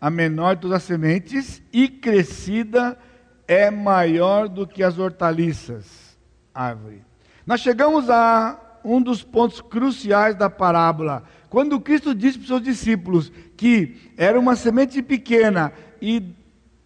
a 0.00 0.08
menor 0.08 0.54
de 0.54 0.62
todas 0.62 0.76
as 0.76 0.82
sementes 0.84 1.60
e 1.72 1.88
crescida 1.88 2.96
é 3.48 3.68
maior 3.68 4.48
do 4.48 4.64
que 4.64 4.80
as 4.80 4.96
hortaliças, 4.96 6.16
árvore. 6.54 7.02
Nós 7.44 7.60
chegamos 7.60 8.08
a 8.08 8.78
um 8.84 9.02
dos 9.02 9.24
pontos 9.24 9.60
cruciais 9.60 10.36
da 10.36 10.48
parábola. 10.48 11.24
Quando 11.50 11.80
Cristo 11.80 12.14
disse 12.14 12.38
para 12.38 12.42
os 12.42 12.48
seus 12.48 12.62
discípulos 12.62 13.32
que 13.56 14.12
era 14.16 14.38
uma 14.38 14.54
semente 14.54 15.02
pequena 15.02 15.72
e 16.00 16.32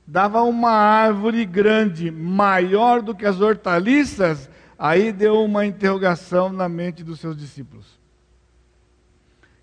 dava 0.07 0.43
uma 0.43 0.71
árvore 0.71 1.45
grande, 1.45 2.11
maior 2.11 3.03
do 3.03 3.15
que 3.15 3.27
as 3.27 3.43
hortaliças, 3.43 4.49
aí 4.79 5.13
deu 5.13 5.45
uma 5.45 5.67
interrogação 5.67 6.51
na 6.51 6.67
mente 6.67 7.05
dos 7.05 7.21
seus 7.21 7.37
discípulos. 7.37 8.00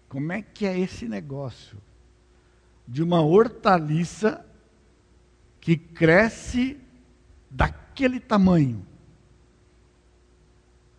Como 0.10 0.32
é 0.32 0.42
que 0.42 0.66
é 0.66 0.80
esse 0.80 1.08
negócio 1.08 1.78
de 2.88 3.04
uma 3.04 3.22
hortaliça 3.22 4.46
que 5.60 5.76
cresce 5.76 6.78
daquele 7.50 8.20
tamanho? 8.20 8.86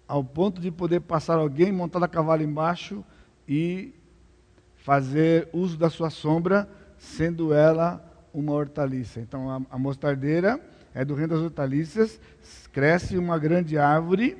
ao 0.08 0.24
ponto 0.24 0.58
de 0.58 0.70
poder 0.70 1.00
passar 1.00 1.36
alguém 1.36 1.70
montado 1.70 2.02
a 2.02 2.08
cavalo 2.08 2.42
embaixo 2.42 3.04
e 3.46 3.94
fazer 4.76 5.48
uso 5.52 5.76
da 5.76 5.90
sua 5.90 6.08
sombra, 6.08 6.66
sendo 6.96 7.52
ela 7.52 8.02
uma 8.32 8.52
hortaliça. 8.52 9.20
Então, 9.20 9.50
a, 9.50 9.60
a 9.70 9.78
mostardeira 9.78 10.58
é 10.94 11.04
do 11.04 11.14
reino 11.14 11.34
das 11.34 11.42
hortaliças, 11.42 12.18
cresce 12.72 13.18
uma 13.18 13.38
grande 13.38 13.76
árvore. 13.76 14.38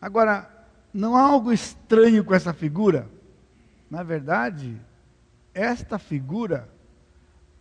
Agora, 0.00 0.48
não 0.94 1.16
há 1.16 1.22
algo 1.22 1.52
estranho 1.52 2.24
com 2.24 2.32
essa 2.32 2.52
figura? 2.52 3.08
Na 3.90 4.02
verdade, 4.02 4.76
esta 5.54 5.98
figura, 5.98 6.68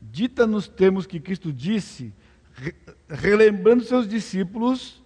dita 0.01 0.45
nos 0.45 0.67
termos 0.67 1.05
que 1.05 1.19
Cristo 1.19 1.53
disse, 1.53 2.13
relembrando 3.09 3.83
seus 3.83 4.07
discípulos, 4.07 5.03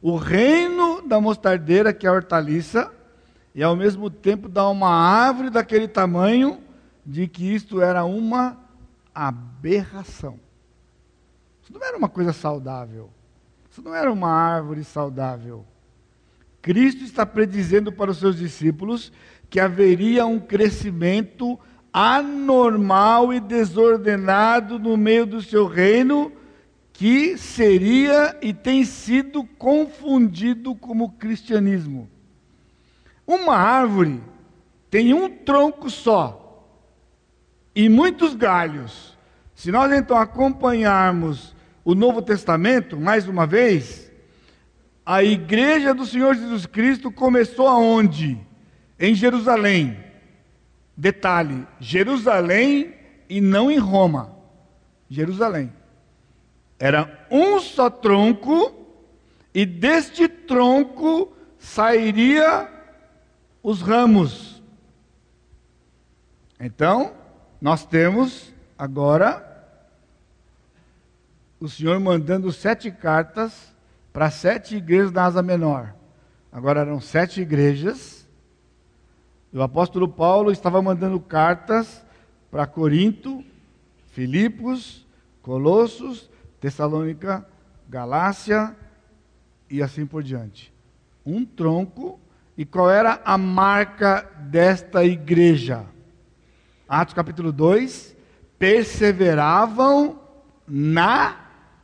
o 0.00 0.16
reino 0.16 1.06
da 1.06 1.20
mostardeira, 1.20 1.92
que 1.92 2.06
é 2.06 2.10
a 2.10 2.12
hortaliça, 2.12 2.92
e 3.54 3.62
ao 3.62 3.76
mesmo 3.76 4.08
tempo 4.10 4.48
dá 4.48 4.68
uma 4.68 4.88
árvore 4.88 5.50
daquele 5.50 5.86
tamanho 5.86 6.60
de 7.04 7.28
que 7.28 7.54
isto 7.54 7.80
era 7.80 8.04
uma 8.04 8.58
aberração. 9.14 10.40
Isso 11.62 11.72
não 11.72 11.84
era 11.84 11.96
uma 11.96 12.08
coisa 12.08 12.32
saudável. 12.32 13.10
Isso 13.70 13.82
não 13.82 13.94
era 13.94 14.10
uma 14.12 14.30
árvore 14.30 14.84
saudável. 14.84 15.64
Cristo 16.60 17.04
está 17.04 17.26
predizendo 17.26 17.92
para 17.92 18.10
os 18.10 18.18
seus 18.18 18.36
discípulos 18.36 19.12
que 19.52 19.60
haveria 19.60 20.24
um 20.24 20.40
crescimento 20.40 21.60
anormal 21.92 23.34
e 23.34 23.38
desordenado 23.38 24.78
no 24.78 24.96
meio 24.96 25.26
do 25.26 25.42
seu 25.42 25.66
reino 25.66 26.32
que 26.90 27.36
seria 27.36 28.34
e 28.40 28.54
tem 28.54 28.82
sido 28.82 29.44
confundido 29.44 30.74
como 30.74 31.12
cristianismo. 31.12 32.08
Uma 33.26 33.54
árvore 33.54 34.22
tem 34.90 35.12
um 35.12 35.28
tronco 35.28 35.90
só 35.90 36.66
e 37.76 37.90
muitos 37.90 38.34
galhos. 38.34 39.18
Se 39.54 39.70
nós 39.70 39.92
então 39.92 40.16
acompanharmos 40.16 41.54
o 41.84 41.94
Novo 41.94 42.22
Testamento, 42.22 42.98
mais 42.98 43.28
uma 43.28 43.46
vez, 43.46 44.10
a 45.04 45.22
igreja 45.22 45.92
do 45.92 46.06
Senhor 46.06 46.34
Jesus 46.34 46.64
Cristo 46.64 47.12
começou 47.12 47.68
aonde? 47.68 48.50
Em 49.02 49.16
Jerusalém. 49.16 49.98
Detalhe: 50.96 51.66
Jerusalém 51.80 52.94
e 53.28 53.40
não 53.40 53.68
em 53.68 53.76
Roma. 53.76 54.36
Jerusalém. 55.10 55.72
Era 56.78 57.26
um 57.28 57.58
só 57.58 57.90
tronco, 57.90 58.72
e 59.52 59.66
deste 59.66 60.28
tronco 60.28 61.36
sairia 61.58 62.70
os 63.60 63.82
ramos. 63.82 64.62
Então, 66.60 67.12
nós 67.60 67.84
temos 67.84 68.52
agora 68.78 69.48
o 71.58 71.68
Senhor 71.68 71.98
mandando 71.98 72.52
sete 72.52 72.90
cartas 72.90 73.74
para 74.12 74.30
sete 74.30 74.76
igrejas 74.76 75.10
da 75.10 75.24
Asa 75.24 75.42
Menor. 75.42 75.92
Agora 76.52 76.80
eram 76.80 77.00
sete 77.00 77.40
igrejas. 77.40 78.21
O 79.54 79.60
apóstolo 79.60 80.08
Paulo 80.08 80.50
estava 80.50 80.80
mandando 80.80 81.20
cartas 81.20 82.02
para 82.50 82.66
Corinto, 82.66 83.44
Filipos, 84.12 85.06
Colossos, 85.42 86.30
Tessalônica, 86.58 87.46
Galácia 87.86 88.74
e 89.68 89.82
assim 89.82 90.06
por 90.06 90.22
diante. 90.22 90.72
Um 91.24 91.44
tronco. 91.44 92.18
E 92.56 92.64
qual 92.64 92.90
era 92.90 93.20
a 93.24 93.36
marca 93.36 94.22
desta 94.40 95.04
igreja? 95.04 95.84
Atos 96.88 97.14
capítulo 97.14 97.52
2: 97.52 98.16
perseveravam 98.58 100.20
na 100.66 101.36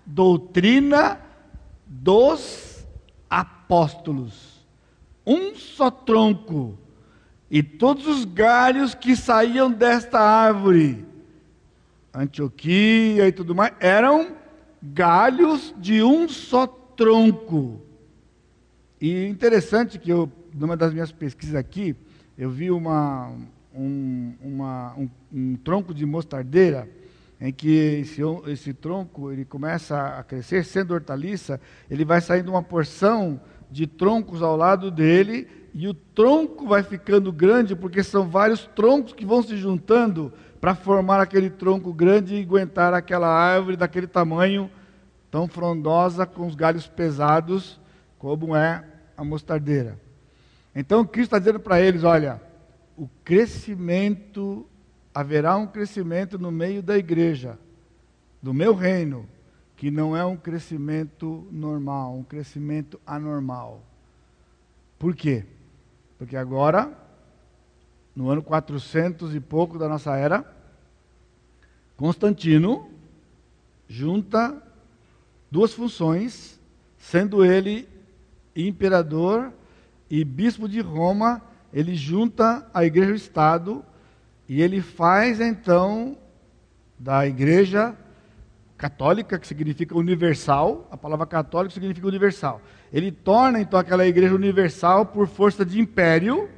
doutrina 0.06 1.20
dos 1.86 2.86
apóstolos. 3.28 4.66
Um 5.26 5.54
só 5.54 5.90
tronco. 5.90 6.78
E 7.50 7.62
todos 7.62 8.06
os 8.06 8.24
galhos 8.24 8.94
que 8.94 9.16
saíam 9.16 9.70
desta 9.70 10.20
árvore, 10.20 11.06
Antioquia 12.12 13.26
e 13.26 13.32
tudo 13.32 13.54
mais, 13.54 13.72
eram 13.80 14.32
galhos 14.82 15.74
de 15.78 16.02
um 16.02 16.28
só 16.28 16.66
tronco. 16.66 17.80
E 19.00 19.26
interessante 19.26 19.98
que 19.98 20.10
eu, 20.10 20.30
numa 20.52 20.76
das 20.76 20.92
minhas 20.92 21.12
pesquisas 21.12 21.54
aqui, 21.54 21.96
eu 22.36 22.50
vi 22.50 22.70
uma, 22.70 23.32
um, 23.74 24.34
uma, 24.42 24.94
um, 24.96 25.08
um 25.32 25.56
tronco 25.56 25.94
de 25.94 26.04
mostardeira 26.04 26.88
em 27.40 27.52
que 27.52 28.00
esse, 28.00 28.20
esse 28.48 28.74
tronco 28.74 29.30
ele 29.30 29.44
começa 29.44 30.18
a 30.18 30.24
crescer, 30.24 30.64
sendo 30.64 30.92
hortaliça, 30.92 31.60
ele 31.88 32.04
vai 32.04 32.20
saindo 32.20 32.50
uma 32.50 32.62
porção 32.62 33.40
de 33.70 33.86
troncos 33.86 34.42
ao 34.42 34.56
lado 34.56 34.90
dele, 34.90 35.46
e 35.74 35.86
o 35.86 35.94
tronco 35.94 36.66
vai 36.66 36.82
ficando 36.82 37.32
grande, 37.32 37.76
porque 37.76 38.02
são 38.02 38.28
vários 38.28 38.66
troncos 38.74 39.12
que 39.12 39.26
vão 39.26 39.42
se 39.42 39.56
juntando 39.56 40.32
para 40.60 40.74
formar 40.74 41.20
aquele 41.20 41.50
tronco 41.50 41.92
grande 41.92 42.34
e 42.34 42.42
aguentar 42.42 42.94
aquela 42.94 43.28
árvore 43.28 43.76
daquele 43.76 44.06
tamanho 44.06 44.70
tão 45.30 45.46
frondosa, 45.46 46.26
com 46.26 46.46
os 46.46 46.54
galhos 46.54 46.88
pesados, 46.88 47.80
como 48.18 48.56
é 48.56 48.84
a 49.16 49.22
mostardeira. 49.22 49.98
Então 50.74 51.04
Cristo 51.04 51.28
está 51.28 51.38
dizendo 51.38 51.60
para 51.60 51.80
eles: 51.80 52.02
olha, 52.02 52.40
o 52.96 53.08
crescimento 53.24 54.66
haverá 55.14 55.56
um 55.56 55.66
crescimento 55.66 56.38
no 56.38 56.50
meio 56.50 56.82
da 56.82 56.96
igreja, 56.96 57.58
do 58.42 58.54
meu 58.54 58.74
reino, 58.74 59.26
que 59.76 59.90
não 59.90 60.16
é 60.16 60.24
um 60.24 60.36
crescimento 60.36 61.46
normal, 61.52 62.16
um 62.16 62.24
crescimento 62.24 63.00
anormal. 63.06 63.82
Por 64.98 65.14
quê? 65.14 65.44
Porque 66.18 66.36
agora, 66.36 66.92
no 68.14 68.28
ano 68.28 68.42
400 68.42 69.34
e 69.34 69.40
pouco 69.40 69.78
da 69.78 69.88
nossa 69.88 70.16
era, 70.16 70.44
Constantino 71.96 72.90
junta 73.88 74.60
duas 75.50 75.72
funções, 75.72 76.60
sendo 76.98 77.44
ele 77.44 77.88
imperador 78.54 79.52
e 80.10 80.24
bispo 80.24 80.68
de 80.68 80.80
Roma, 80.80 81.40
ele 81.72 81.94
junta 81.94 82.68
a 82.74 82.84
igreja 82.84 83.10
e 83.10 83.14
o 83.14 83.16
Estado 83.16 83.84
e 84.48 84.60
ele 84.60 84.80
faz 84.80 85.40
então 85.40 86.16
da 86.98 87.26
igreja 87.26 87.96
católica, 88.76 89.38
que 89.38 89.46
significa 89.46 89.96
universal, 89.96 90.88
a 90.90 90.96
palavra 90.96 91.26
católico 91.26 91.74
significa 91.74 92.06
universal. 92.06 92.60
Ele 92.92 93.12
torna 93.12 93.60
então 93.60 93.78
aquela 93.78 94.06
igreja 94.06 94.34
universal 94.34 95.06
por 95.06 95.26
força 95.26 95.64
de 95.64 95.80
império, 95.80 96.48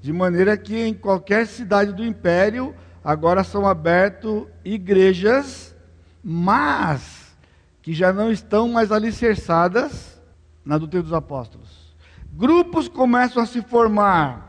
de 0.00 0.12
maneira 0.12 0.56
que 0.56 0.76
em 0.76 0.94
qualquer 0.94 1.46
cidade 1.46 1.92
do 1.92 2.04
império 2.04 2.74
agora 3.02 3.44
são 3.44 3.66
abertas 3.66 4.44
igrejas, 4.64 5.74
mas 6.22 7.36
que 7.80 7.94
já 7.94 8.12
não 8.12 8.30
estão 8.30 8.68
mais 8.68 8.92
alicerçadas 8.92 10.20
na 10.64 10.76
doutrina 10.76 11.04
dos 11.04 11.12
apóstolos. 11.12 11.94
Grupos 12.32 12.88
começam 12.88 13.42
a 13.42 13.46
se 13.46 13.62
formar 13.62 14.46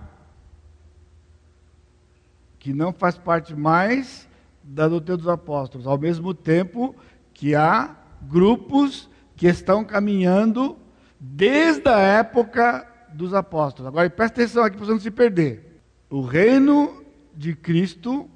que 2.60 2.74
não 2.74 2.92
faz 2.92 3.18
parte 3.18 3.56
mais 3.56 4.28
da 4.62 4.88
doutrina 4.88 5.18
dos 5.18 5.28
apóstolos, 5.28 5.88
ao 5.88 5.98
mesmo 5.98 6.34
tempo 6.34 6.96
que 7.34 7.56
há 7.56 7.96
grupos 8.24 9.10
que 9.36 9.48
estão 9.48 9.86
caminhando 9.86 10.78
desde 11.20 11.90
a 11.90 11.98
época 12.00 12.88
dos 13.14 13.34
apóstolos. 13.34 13.88
Agora 13.88 14.10
presta 14.10 14.42
atenção 14.42 14.64
aqui 14.64 14.78
para 14.78 14.86
você 14.86 14.92
não 14.94 15.00
se 15.00 15.12
perder. 15.12 15.82
O 16.10 16.22
reino 16.22 17.04
de 17.36 17.56
Cristo, 17.56 18.30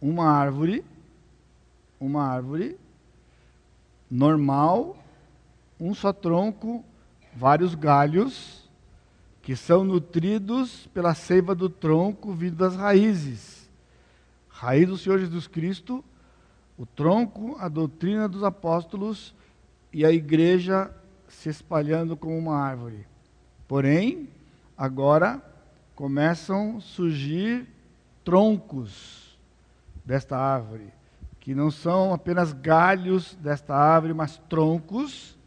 uma 0.00 0.30
árvore, 0.30 0.84
uma 1.98 2.22
árvore 2.24 2.78
normal, 4.10 4.96
um 5.78 5.94
só 5.94 6.12
tronco, 6.12 6.84
vários 7.34 7.74
galhos, 7.74 8.68
que 9.42 9.56
são 9.56 9.84
nutridos 9.84 10.86
pela 10.88 11.14
seiva 11.14 11.54
do 11.54 11.68
tronco 11.68 12.32
vindo 12.32 12.56
das 12.56 12.76
raízes. 12.76 13.68
Raiz 14.48 14.88
do 14.88 14.98
Senhor 14.98 15.18
Jesus 15.18 15.46
Cristo, 15.46 16.04
o 16.76 16.84
tronco, 16.84 17.56
a 17.58 17.68
doutrina 17.68 18.28
dos 18.28 18.44
apóstolos 18.44 19.34
e 19.92 20.04
a 20.04 20.12
igreja 20.12 20.90
se 21.30 21.48
espalhando 21.48 22.16
como 22.16 22.36
uma 22.36 22.56
árvore. 22.56 23.06
Porém, 23.66 24.28
agora 24.76 25.42
começam 25.94 26.76
a 26.78 26.80
surgir 26.80 27.66
troncos 28.24 29.38
desta 30.04 30.36
árvore, 30.36 30.92
que 31.38 31.54
não 31.54 31.70
são 31.70 32.12
apenas 32.12 32.52
galhos 32.52 33.34
desta 33.40 33.74
árvore, 33.74 34.12
mas 34.12 34.38
troncos 34.48 35.38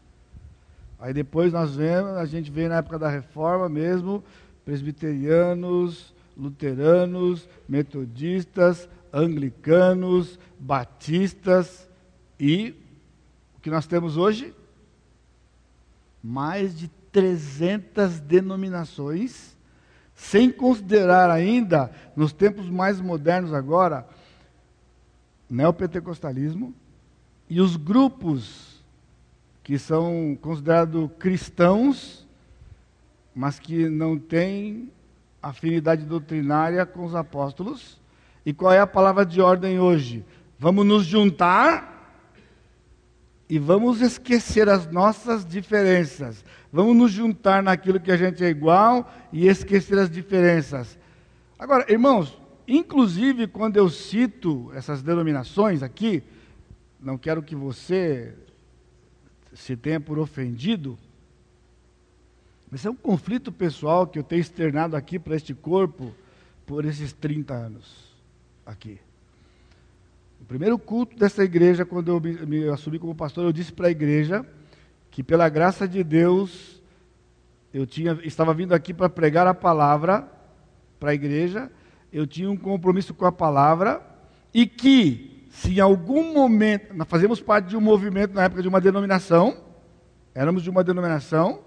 Aí 1.04 1.12
depois 1.12 1.52
nós 1.52 1.76
vemos, 1.76 2.12
a 2.12 2.24
gente 2.24 2.50
vê 2.50 2.66
na 2.66 2.76
época 2.76 2.98
da 2.98 3.10
reforma 3.10 3.68
mesmo, 3.68 4.24
presbiterianos, 4.64 6.14
luteranos, 6.34 7.46
metodistas, 7.68 8.88
anglicanos, 9.12 10.38
batistas 10.58 11.86
e 12.40 12.74
o 13.54 13.60
que 13.60 13.68
nós 13.68 13.86
temos 13.86 14.16
hoje? 14.16 14.54
Mais 16.26 16.74
de 16.74 16.88
300 17.12 18.18
denominações, 18.18 19.54
sem 20.14 20.50
considerar 20.50 21.30
ainda, 21.30 21.92
nos 22.16 22.32
tempos 22.32 22.70
mais 22.70 22.98
modernos 22.98 23.52
agora, 23.52 24.08
neopentecostalismo 25.50 26.74
e 27.48 27.60
os 27.60 27.76
grupos 27.76 28.82
que 29.62 29.78
são 29.78 30.36
considerados 30.40 31.10
cristãos, 31.18 32.26
mas 33.34 33.58
que 33.58 33.88
não 33.88 34.18
têm 34.18 34.90
afinidade 35.42 36.04
doutrinária 36.04 36.86
com 36.86 37.04
os 37.04 37.14
apóstolos. 37.14 38.00
E 38.46 38.52
qual 38.52 38.72
é 38.72 38.80
a 38.80 38.86
palavra 38.86 39.26
de 39.26 39.40
ordem 39.40 39.78
hoje? 39.78 40.24
Vamos 40.58 40.86
nos 40.86 41.04
juntar 41.04 41.93
e 43.54 43.58
vamos 43.60 44.00
esquecer 44.00 44.68
as 44.68 44.90
nossas 44.90 45.46
diferenças. 45.46 46.44
Vamos 46.72 46.96
nos 46.96 47.12
juntar 47.12 47.62
naquilo 47.62 48.00
que 48.00 48.10
a 48.10 48.16
gente 48.16 48.44
é 48.44 48.48
igual 48.48 49.08
e 49.32 49.46
esquecer 49.46 49.96
as 49.96 50.10
diferenças. 50.10 50.98
Agora, 51.56 51.86
irmãos, 51.88 52.36
inclusive 52.66 53.46
quando 53.46 53.76
eu 53.76 53.88
cito 53.88 54.72
essas 54.74 55.04
denominações 55.04 55.84
aqui, 55.84 56.20
não 56.98 57.16
quero 57.16 57.44
que 57.44 57.54
você 57.54 58.34
se 59.52 59.76
tenha 59.76 60.00
por 60.00 60.18
ofendido, 60.18 60.98
mas 62.68 62.84
é 62.84 62.90
um 62.90 62.96
conflito 62.96 63.52
pessoal 63.52 64.04
que 64.04 64.18
eu 64.18 64.24
tenho 64.24 64.40
externado 64.40 64.96
aqui 64.96 65.16
para 65.16 65.36
este 65.36 65.54
corpo 65.54 66.12
por 66.66 66.84
esses 66.84 67.12
30 67.12 67.54
anos 67.54 68.16
aqui. 68.66 68.98
O 70.44 70.46
primeiro 70.46 70.78
culto 70.78 71.16
dessa 71.16 71.42
igreja, 71.42 71.86
quando 71.86 72.08
eu 72.08 72.20
me, 72.20 72.34
me 72.44 72.68
assumi 72.68 72.98
como 72.98 73.14
pastor, 73.14 73.44
eu 73.44 73.52
disse 73.52 73.72
para 73.72 73.88
a 73.88 73.90
igreja 73.90 74.44
que 75.10 75.22
pela 75.22 75.48
graça 75.48 75.88
de 75.88 76.04
Deus 76.04 76.82
eu 77.72 77.86
tinha, 77.86 78.18
estava 78.22 78.52
vindo 78.52 78.74
aqui 78.74 78.92
para 78.92 79.08
pregar 79.08 79.46
a 79.46 79.54
palavra 79.54 80.28
para 81.00 81.12
a 81.12 81.14
igreja, 81.14 81.72
eu 82.12 82.26
tinha 82.26 82.50
um 82.50 82.58
compromisso 82.58 83.14
com 83.14 83.24
a 83.24 83.32
palavra 83.32 84.02
e 84.52 84.66
que 84.66 85.48
se 85.48 85.78
em 85.78 85.80
algum 85.80 86.34
momento, 86.34 86.92
nós 86.92 87.08
fazemos 87.08 87.40
parte 87.40 87.70
de 87.70 87.76
um 87.78 87.80
movimento 87.80 88.34
na 88.34 88.44
época 88.44 88.60
de 88.60 88.68
uma 88.68 88.82
denominação, 88.82 89.56
éramos 90.34 90.62
de 90.62 90.68
uma 90.68 90.84
denominação, 90.84 91.60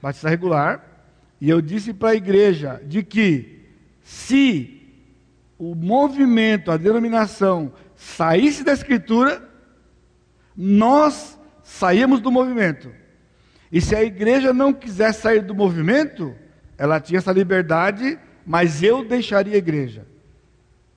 batista 0.00 0.28
regular, 0.28 1.08
e 1.40 1.50
eu 1.50 1.60
disse 1.60 1.92
para 1.92 2.10
a 2.10 2.14
igreja 2.14 2.80
de 2.86 3.02
que 3.02 3.66
se 4.04 4.76
o 5.58 5.74
movimento, 5.74 6.70
a 6.70 6.76
denominação 6.76 7.72
saísse 7.96 8.62
da 8.62 8.72
escritura, 8.72 9.42
nós 10.56 11.38
saímos 11.62 12.20
do 12.20 12.30
movimento. 12.30 12.92
E 13.72 13.80
se 13.80 13.96
a 13.96 14.04
igreja 14.04 14.52
não 14.52 14.72
quiser 14.72 15.12
sair 15.12 15.42
do 15.42 15.54
movimento, 15.54 16.34
ela 16.78 17.00
tinha 17.00 17.18
essa 17.18 17.32
liberdade, 17.32 18.18
mas 18.46 18.82
eu 18.82 19.04
deixaria 19.04 19.54
a 19.54 19.58
igreja. 19.58 20.06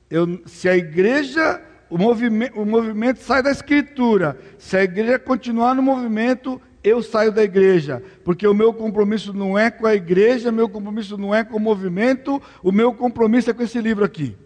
Eu, 0.10 0.42
se 0.46 0.70
a 0.70 0.78
igreja 0.78 1.62
o 1.90 1.98
movimento, 1.98 2.60
o 2.60 2.66
movimento 2.66 3.20
sai 3.20 3.42
da 3.42 3.52
escritura. 3.52 4.38
Se 4.58 4.78
a 4.78 4.84
igreja 4.84 5.18
continuar 5.18 5.74
no 5.74 5.82
movimento, 5.82 6.62
eu 6.84 7.02
saio 7.02 7.32
da 7.32 7.44
igreja, 7.44 8.02
porque 8.24 8.48
o 8.48 8.54
meu 8.54 8.74
compromisso 8.74 9.34
não 9.34 9.58
é 9.58 9.70
com 9.72 9.86
a 9.86 9.96
igreja, 9.96 10.52
meu 10.52 10.70
compromisso 10.70 11.18
não 11.18 11.34
é 11.34 11.44
com 11.44 11.58
o 11.58 11.60
movimento, 11.60 12.42
o 12.64 12.72
meu 12.72 12.94
compromisso 12.94 13.50
é 13.50 13.54
com 13.54 13.64
esse 13.64 13.82
livro 13.82 14.06
aqui. 14.06 14.38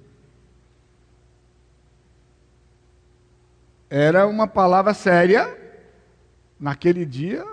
Era 3.96 4.26
uma 4.26 4.48
palavra 4.48 4.92
séria, 4.92 5.56
naquele 6.60 7.06
dia, 7.06 7.46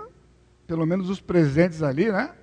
pelo 0.65 0.87
menos 0.87 1.07
os 1.07 1.21
presentes 1.21 1.83
ali, 1.83 2.11
né? 2.11 2.33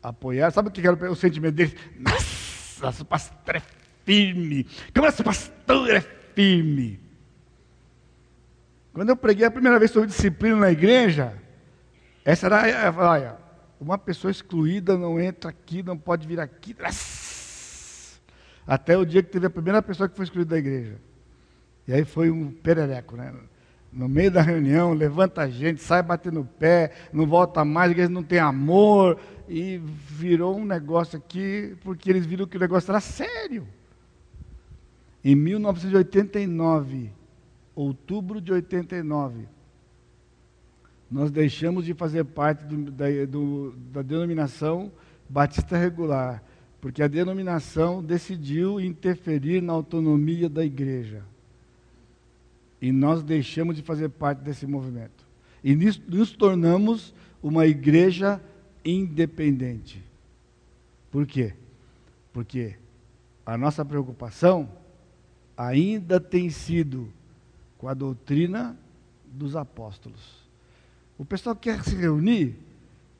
Apoiar. 0.00 0.52
Sabe 0.52 0.68
o 0.68 0.70
que 0.70 0.86
era 0.86 1.10
o 1.10 1.16
sentimento 1.16 1.56
deles? 1.56 1.74
Nossa, 1.98 2.90
esse 2.90 3.04
pastor 3.04 3.56
é 3.56 3.62
firme. 4.04 4.68
Como 4.94 5.04
esse 5.04 5.24
pastor 5.24 5.96
é 5.96 6.00
firme. 6.00 7.00
Quando 8.92 9.08
eu 9.08 9.16
preguei 9.16 9.44
a 9.44 9.50
primeira 9.50 9.76
vez 9.76 9.90
sobre 9.90 10.08
disciplina 10.08 10.54
na 10.54 10.70
igreja, 10.70 11.36
essa 12.24 12.46
era, 12.46 12.94
olha, 12.96 13.36
uma 13.80 13.98
pessoa 13.98 14.30
excluída 14.30 14.96
não 14.96 15.18
entra 15.18 15.50
aqui, 15.50 15.82
não 15.82 15.98
pode 15.98 16.24
vir 16.24 16.38
aqui. 16.38 16.76
Até 18.64 18.96
o 18.96 19.04
dia 19.04 19.24
que 19.24 19.30
teve 19.32 19.48
a 19.48 19.50
primeira 19.50 19.82
pessoa 19.82 20.08
que 20.08 20.14
foi 20.14 20.24
excluída 20.24 20.50
da 20.50 20.58
igreja. 20.58 21.00
E 21.86 21.92
aí 21.92 22.04
foi 22.04 22.30
um 22.30 22.50
perereco, 22.50 23.16
né? 23.16 23.32
No 23.92 24.08
meio 24.08 24.30
da 24.30 24.42
reunião, 24.42 24.92
levanta 24.92 25.42
a 25.42 25.48
gente, 25.48 25.80
sai 25.80 26.02
batendo 26.02 26.40
o 26.40 26.44
pé, 26.44 26.90
não 27.12 27.26
volta 27.26 27.64
mais, 27.64 27.92
igreja 27.92 28.08
não 28.08 28.22
tem 28.24 28.38
amor. 28.38 29.18
E 29.48 29.78
virou 29.78 30.56
um 30.56 30.64
negócio 30.64 31.18
aqui, 31.18 31.76
porque 31.82 32.10
eles 32.10 32.26
viram 32.26 32.46
que 32.46 32.56
o 32.56 32.60
negócio 32.60 32.90
era 32.90 33.00
sério. 33.00 33.68
Em 35.22 35.34
1989, 35.34 37.10
outubro 37.74 38.40
de 38.40 38.52
89, 38.52 39.46
nós 41.10 41.30
deixamos 41.30 41.84
de 41.84 41.94
fazer 41.94 42.24
parte 42.24 42.64
do, 42.64 42.90
da, 42.90 43.06
do, 43.28 43.72
da 43.92 44.02
denominação 44.02 44.90
batista 45.28 45.76
regular, 45.76 46.42
porque 46.80 47.02
a 47.02 47.08
denominação 47.08 48.02
decidiu 48.02 48.80
interferir 48.80 49.62
na 49.62 49.72
autonomia 49.72 50.48
da 50.48 50.64
igreja. 50.64 51.22
E 52.84 52.92
nós 52.92 53.22
deixamos 53.22 53.76
de 53.76 53.82
fazer 53.82 54.10
parte 54.10 54.42
desse 54.42 54.66
movimento. 54.66 55.26
E 55.62 55.74
nisso, 55.74 56.02
nos 56.06 56.32
tornamos 56.32 57.14
uma 57.42 57.66
igreja 57.66 58.38
independente. 58.84 60.04
Por 61.10 61.26
quê? 61.26 61.54
Porque 62.30 62.76
a 63.46 63.56
nossa 63.56 63.86
preocupação 63.86 64.70
ainda 65.56 66.20
tem 66.20 66.50
sido 66.50 67.10
com 67.78 67.88
a 67.88 67.94
doutrina 67.94 68.76
dos 69.32 69.56
apóstolos. 69.56 70.46
O 71.16 71.24
pessoal 71.24 71.56
quer 71.56 71.82
se 71.82 71.96
reunir? 71.96 72.54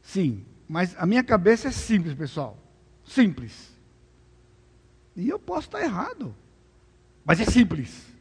Sim, 0.03 0.45
mas 0.69 0.95
a 0.99 1.07
minha 1.07 1.25
cabeça 1.25 1.69
é 1.69 1.73
simples, 1.73 2.13
pessoal. 2.13 2.59
Simples. 3.03 3.75
E 5.17 5.27
eu 5.27 5.39
posso 5.39 5.69
estar 5.69 5.81
errado, 5.81 6.35
mas 7.25 7.41
é 7.41 7.47
simples. 7.47 8.13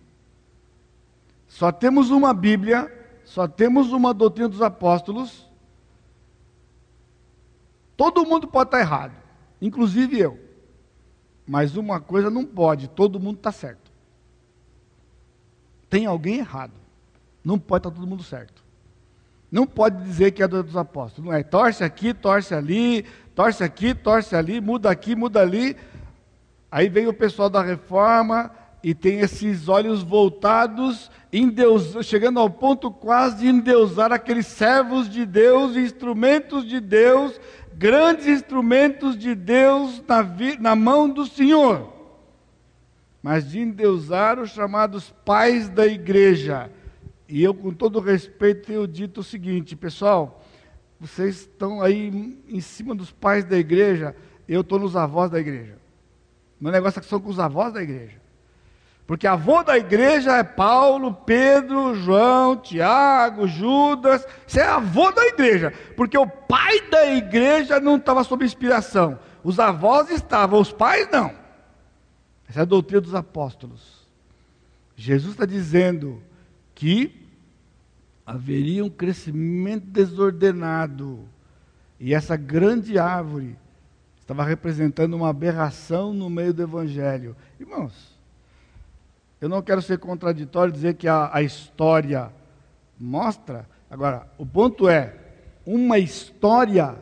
Só 1.53 1.71
temos 1.71 2.09
uma 2.09 2.33
Bíblia, 2.33 2.91
só 3.23 3.47
temos 3.47 3.91
uma 3.91 4.11
doutrina 4.11 4.49
dos 4.49 4.63
apóstolos. 4.63 5.47
Todo 7.95 8.25
mundo 8.25 8.47
pode 8.47 8.69
estar 8.69 8.79
errado, 8.79 9.13
inclusive 9.61 10.19
eu. 10.19 10.39
Mas 11.45 11.77
uma 11.77 12.01
coisa 12.01 12.31
não 12.31 12.43
pode, 12.43 12.87
todo 12.87 13.19
mundo 13.19 13.37
está 13.37 13.51
certo. 13.51 13.91
Tem 15.91 16.07
alguém 16.07 16.39
errado. 16.39 16.73
Não 17.45 17.59
pode 17.59 17.81
estar 17.81 17.91
todo 17.91 18.07
mundo 18.07 18.23
certo. 18.23 18.63
Não 19.51 19.67
pode 19.67 20.03
dizer 20.03 20.31
que 20.31 20.41
é 20.41 20.47
dos 20.47 20.75
apóstolos. 20.75 21.29
Não 21.29 21.37
é 21.37 21.43
torce 21.43 21.83
aqui, 21.83 22.15
torce 22.15 22.55
ali, 22.55 23.03
torce 23.35 23.63
aqui, 23.63 23.93
torce 23.93 24.35
ali, 24.35 24.59
muda 24.59 24.89
aqui, 24.89 25.15
muda 25.15 25.39
ali. 25.39 25.77
Aí 26.71 26.89
vem 26.89 27.05
o 27.05 27.13
pessoal 27.13 27.47
da 27.47 27.61
reforma 27.61 28.51
e 28.83 28.93
tem 28.93 29.19
esses 29.19 29.69
olhos 29.69 30.03
voltados, 30.03 31.09
Deus, 31.53 31.95
chegando 32.05 32.39
ao 32.39 32.49
ponto 32.49 32.91
quase 32.91 33.37
de 33.37 33.47
endeusar 33.47 34.11
aqueles 34.11 34.45
servos 34.45 35.09
de 35.09 35.25
Deus, 35.25 35.77
instrumentos 35.77 36.67
de 36.67 36.79
Deus, 36.79 37.39
grandes 37.75 38.27
instrumentos 38.27 39.17
de 39.17 39.33
Deus 39.33 40.03
na, 40.07 40.23
na 40.59 40.75
mão 40.75 41.09
do 41.09 41.25
Senhor 41.25 41.93
mas 43.23 43.49
de 43.49 43.61
endeusar 43.61 44.37
os 44.37 44.51
chamados 44.51 45.09
pais 45.23 45.69
da 45.69 45.87
igreja. 45.87 46.69
E 47.29 47.41
eu, 47.41 47.53
com 47.53 47.73
todo 47.73 48.01
respeito, 48.01 48.67
tenho 48.67 48.85
dito 48.85 49.21
o 49.21 49.23
seguinte, 49.23 49.77
pessoal, 49.77 50.43
vocês 50.99 51.37
estão 51.37 51.81
aí 51.81 52.37
em 52.45 52.59
cima 52.59 52.93
dos 52.93 53.11
pais 53.11 53.45
da 53.45 53.57
igreja, 53.57 54.13
eu 54.45 54.59
estou 54.59 54.77
nos 54.77 54.97
avós 54.97 55.31
da 55.31 55.39
igreja. 55.39 55.77
Meu 56.59 56.69
negócio 56.69 56.99
é 56.99 57.01
que 57.01 57.07
são 57.07 57.19
com 57.19 57.29
os 57.29 57.39
avós 57.39 57.71
da 57.71 57.81
igreja. 57.81 58.21
Porque 59.05 59.27
avô 59.27 59.63
da 59.63 59.77
igreja 59.77 60.37
é 60.37 60.43
Paulo, 60.43 61.13
Pedro, 61.13 61.93
João, 61.95 62.55
Tiago, 62.55 63.47
Judas. 63.47 64.25
Isso 64.47 64.59
é 64.59 64.63
avô 64.63 65.11
da 65.11 65.25
igreja. 65.25 65.73
Porque 65.97 66.17
o 66.17 66.25
pai 66.25 66.79
da 66.89 67.05
igreja 67.13 67.79
não 67.79 67.97
estava 67.97 68.23
sob 68.23 68.45
inspiração. 68.45 69.19
Os 69.43 69.59
avós 69.59 70.09
estavam, 70.09 70.59
os 70.59 70.71
pais 70.71 71.09
não. 71.11 71.33
Essa 72.47 72.59
é 72.59 72.61
a 72.61 72.65
doutrina 72.65 73.01
dos 73.01 73.13
apóstolos. 73.13 74.07
Jesus 74.95 75.33
está 75.33 75.45
dizendo 75.45 76.21
que 76.73 77.27
haveria 78.25 78.85
um 78.85 78.89
crescimento 78.89 79.85
desordenado. 79.85 81.27
E 81.99 82.13
essa 82.13 82.37
grande 82.37 82.97
árvore 82.97 83.57
estava 84.19 84.45
representando 84.45 85.13
uma 85.13 85.29
aberração 85.29 86.13
no 86.13 86.29
meio 86.29 86.53
do 86.53 86.61
evangelho. 86.61 87.35
Irmãos, 87.59 88.12
eu 89.43 89.49
não 89.49 89.61
quero 89.61 89.81
ser 89.81 89.97
contraditório 89.97 90.71
e 90.71 90.73
dizer 90.73 90.93
que 90.93 91.05
a, 91.05 91.29
a 91.33 91.41
história 91.41 92.31
mostra. 92.97 93.67
Agora, 93.91 94.25
o 94.37 94.45
ponto 94.45 94.87
é: 94.87 95.15
uma 95.65 95.99
história 95.99 96.95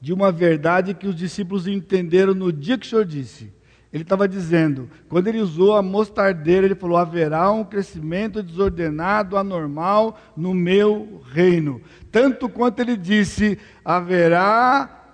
de 0.00 0.12
uma 0.12 0.30
verdade 0.30 0.94
que 0.94 1.08
os 1.08 1.16
discípulos 1.16 1.66
entenderam 1.66 2.32
no 2.32 2.52
dia 2.52 2.78
que 2.78 2.86
o 2.86 2.88
Senhor 2.88 3.04
disse. 3.04 3.52
Ele 3.92 4.04
estava 4.04 4.28
dizendo, 4.28 4.88
quando 5.08 5.26
ele 5.26 5.40
usou 5.40 5.74
a 5.76 5.82
mostardeira, 5.82 6.64
ele 6.64 6.76
falou: 6.76 6.96
haverá 6.96 7.50
um 7.50 7.64
crescimento 7.64 8.40
desordenado, 8.40 9.36
anormal 9.36 10.16
no 10.36 10.54
meu 10.54 11.20
reino. 11.32 11.82
Tanto 12.12 12.48
quanto 12.48 12.78
ele 12.78 12.96
disse: 12.96 13.58
haverá 13.84 15.06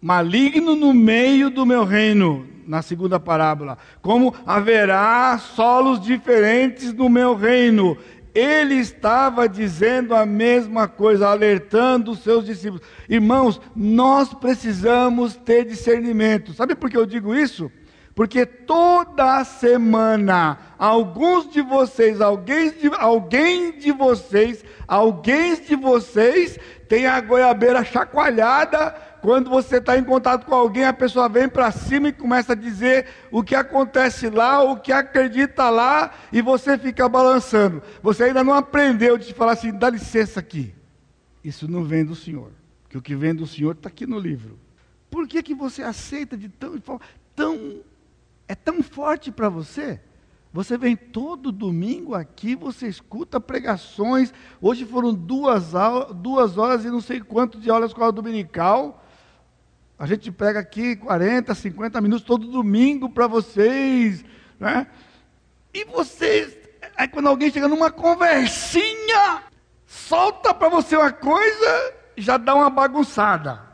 maligno 0.00 0.76
no 0.76 0.94
meio 0.94 1.50
do 1.50 1.66
meu 1.66 1.84
reino, 1.84 2.46
na 2.66 2.82
segunda 2.82 3.18
parábola. 3.20 3.78
Como 4.02 4.34
haverá 4.44 5.38
solos 5.38 6.00
diferentes 6.00 6.92
no 6.92 7.08
meu 7.08 7.34
reino. 7.34 7.96
Ele 8.34 8.74
estava 8.74 9.48
dizendo 9.48 10.14
a 10.14 10.26
mesma 10.26 10.86
coisa, 10.86 11.28
alertando 11.28 12.10
os 12.10 12.18
seus 12.18 12.44
discípulos. 12.44 12.82
Irmãos, 13.08 13.58
nós 13.74 14.34
precisamos 14.34 15.36
ter 15.36 15.64
discernimento. 15.64 16.52
Sabe 16.52 16.74
por 16.74 16.90
que 16.90 16.98
eu 16.98 17.06
digo 17.06 17.34
isso? 17.34 17.72
Porque 18.16 18.46
toda 18.46 19.44
semana, 19.44 20.58
alguns 20.78 21.50
de 21.50 21.60
vocês, 21.60 22.20
alguém 22.20 22.70
de, 22.70 22.90
alguém 22.98 23.78
de 23.78 23.92
vocês, 23.92 24.64
alguém 24.88 25.54
de 25.54 25.76
vocês 25.76 26.58
tem 26.88 27.06
a 27.06 27.20
goiabeira 27.20 27.84
chacoalhada. 27.84 28.94
Quando 29.26 29.50
você 29.50 29.78
está 29.78 29.98
em 29.98 30.04
contato 30.04 30.46
com 30.46 30.54
alguém, 30.54 30.84
a 30.84 30.92
pessoa 30.92 31.28
vem 31.28 31.48
para 31.48 31.72
cima 31.72 32.06
e 32.06 32.12
começa 32.12 32.52
a 32.52 32.54
dizer 32.54 33.08
o 33.28 33.42
que 33.42 33.56
acontece 33.56 34.30
lá, 34.30 34.62
o 34.62 34.76
que 34.76 34.92
acredita 34.92 35.68
lá, 35.68 36.14
e 36.32 36.40
você 36.40 36.78
fica 36.78 37.08
balançando. 37.08 37.82
Você 38.00 38.22
ainda 38.22 38.44
não 38.44 38.52
aprendeu 38.52 39.18
de 39.18 39.34
falar 39.34 39.54
assim: 39.54 39.72
dá 39.72 39.90
licença 39.90 40.38
aqui. 40.38 40.72
Isso 41.42 41.66
não 41.66 41.82
vem 41.82 42.04
do 42.04 42.14
Senhor. 42.14 42.52
Porque 42.84 42.96
o 42.96 43.02
que 43.02 43.16
vem 43.16 43.34
do 43.34 43.48
Senhor 43.48 43.72
está 43.72 43.88
aqui 43.88 44.06
no 44.06 44.16
livro. 44.16 44.60
Por 45.10 45.26
que, 45.26 45.42
que 45.42 45.56
você 45.56 45.82
aceita 45.82 46.36
de 46.36 46.48
tão, 46.48 46.80
tão 47.34 47.80
é 48.46 48.54
tão 48.54 48.80
forte 48.80 49.32
para 49.32 49.48
você. 49.48 50.00
Você 50.52 50.78
vem 50.78 50.94
todo 50.94 51.50
domingo 51.50 52.14
aqui, 52.14 52.54
você 52.54 52.86
escuta 52.86 53.40
pregações. 53.40 54.32
Hoje 54.62 54.84
foram 54.84 55.12
duas, 55.12 55.72
duas 56.14 56.56
horas 56.56 56.84
e 56.84 56.90
não 56.90 57.00
sei 57.00 57.18
quanto 57.18 57.58
de 57.58 57.68
aula 57.68 57.86
escola 57.86 58.12
dominical. 58.12 59.02
A 59.98 60.06
gente 60.06 60.30
prega 60.30 60.60
aqui 60.60 60.96
40, 60.96 61.54
50 61.54 62.00
minutos 62.00 62.26
todo 62.26 62.46
domingo 62.46 63.08
para 63.08 63.26
vocês. 63.26 64.24
Né? 64.58 64.86
E 65.72 65.84
vocês, 65.84 66.56
aí 66.96 67.08
quando 67.08 67.28
alguém 67.28 67.50
chega 67.50 67.68
numa 67.68 67.90
conversinha, 67.90 69.42
solta 69.86 70.52
para 70.52 70.68
você 70.68 70.96
uma 70.96 71.12
coisa, 71.12 71.94
já 72.16 72.36
dá 72.36 72.54
uma 72.54 72.70
bagunçada 72.70 73.66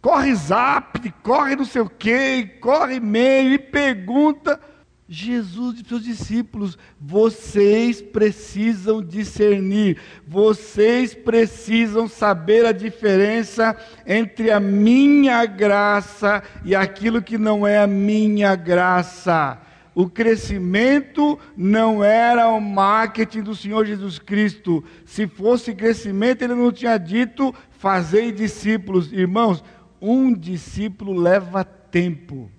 corre 0.00 0.34
zap, 0.34 1.10
corre 1.22 1.56
não 1.56 1.64
sei 1.64 1.82
o 1.82 1.90
quê, 1.90 2.58
corre 2.60 2.96
e-mail 2.96 3.52
e 3.52 3.58
pergunta. 3.58 4.60
Jesus 5.08 5.80
para 5.80 5.96
os 5.96 6.04
discípulos: 6.04 6.78
vocês 7.00 8.02
precisam 8.02 9.02
discernir, 9.02 9.98
vocês 10.26 11.14
precisam 11.14 12.06
saber 12.06 12.66
a 12.66 12.72
diferença 12.72 13.74
entre 14.06 14.50
a 14.50 14.60
minha 14.60 15.46
graça 15.46 16.42
e 16.64 16.74
aquilo 16.74 17.22
que 17.22 17.38
não 17.38 17.66
é 17.66 17.78
a 17.78 17.86
minha 17.86 18.54
graça. 18.54 19.58
O 19.94 20.08
crescimento 20.08 21.38
não 21.56 22.04
era 22.04 22.48
o 22.48 22.60
marketing 22.60 23.42
do 23.42 23.54
Senhor 23.54 23.84
Jesus 23.84 24.18
Cristo. 24.18 24.84
Se 25.04 25.26
fosse 25.26 25.74
crescimento, 25.74 26.42
ele 26.42 26.54
não 26.54 26.70
tinha 26.70 26.98
dito: 26.98 27.54
fazei 27.70 28.30
discípulos. 28.30 29.12
Irmãos, 29.12 29.64
um 30.00 30.32
discípulo 30.32 31.18
leva 31.18 31.64
tempo. 31.64 32.50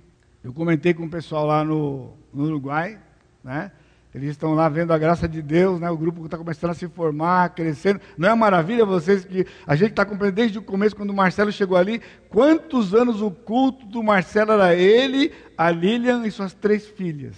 Eu 0.43 0.51
comentei 0.51 0.93
com 0.93 1.05
o 1.05 1.09
pessoal 1.09 1.45
lá 1.45 1.63
no, 1.63 2.18
no 2.33 2.45
Uruguai, 2.45 2.99
né? 3.43 3.71
Eles 4.13 4.31
estão 4.31 4.55
lá 4.55 4.67
vendo 4.67 4.91
a 4.91 4.97
graça 4.97 5.27
de 5.27 5.39
Deus, 5.39 5.79
né? 5.79 5.89
O 5.89 5.97
grupo 5.97 6.25
está 6.25 6.35
começando 6.35 6.71
a 6.71 6.73
se 6.73 6.87
formar, 6.87 7.53
crescendo. 7.53 8.01
Não 8.17 8.27
é 8.27 8.33
maravilha 8.33 8.83
vocês 8.83 9.23
que 9.23 9.45
a 9.67 9.75
gente 9.75 9.91
está 9.91 10.03
compreendendo 10.03 10.35
desde 10.35 10.57
o 10.57 10.63
começo, 10.63 10.95
quando 10.95 11.11
o 11.11 11.15
Marcelo 11.15 11.51
chegou 11.51 11.77
ali, 11.77 12.01
quantos 12.27 12.95
anos 12.95 13.21
o 13.21 13.29
culto 13.29 13.85
do 13.85 14.01
Marcelo 14.01 14.53
era 14.53 14.75
ele, 14.75 15.31
a 15.55 15.69
Lilian 15.69 16.25
e 16.25 16.31
suas 16.31 16.53
três 16.53 16.87
filhas. 16.87 17.35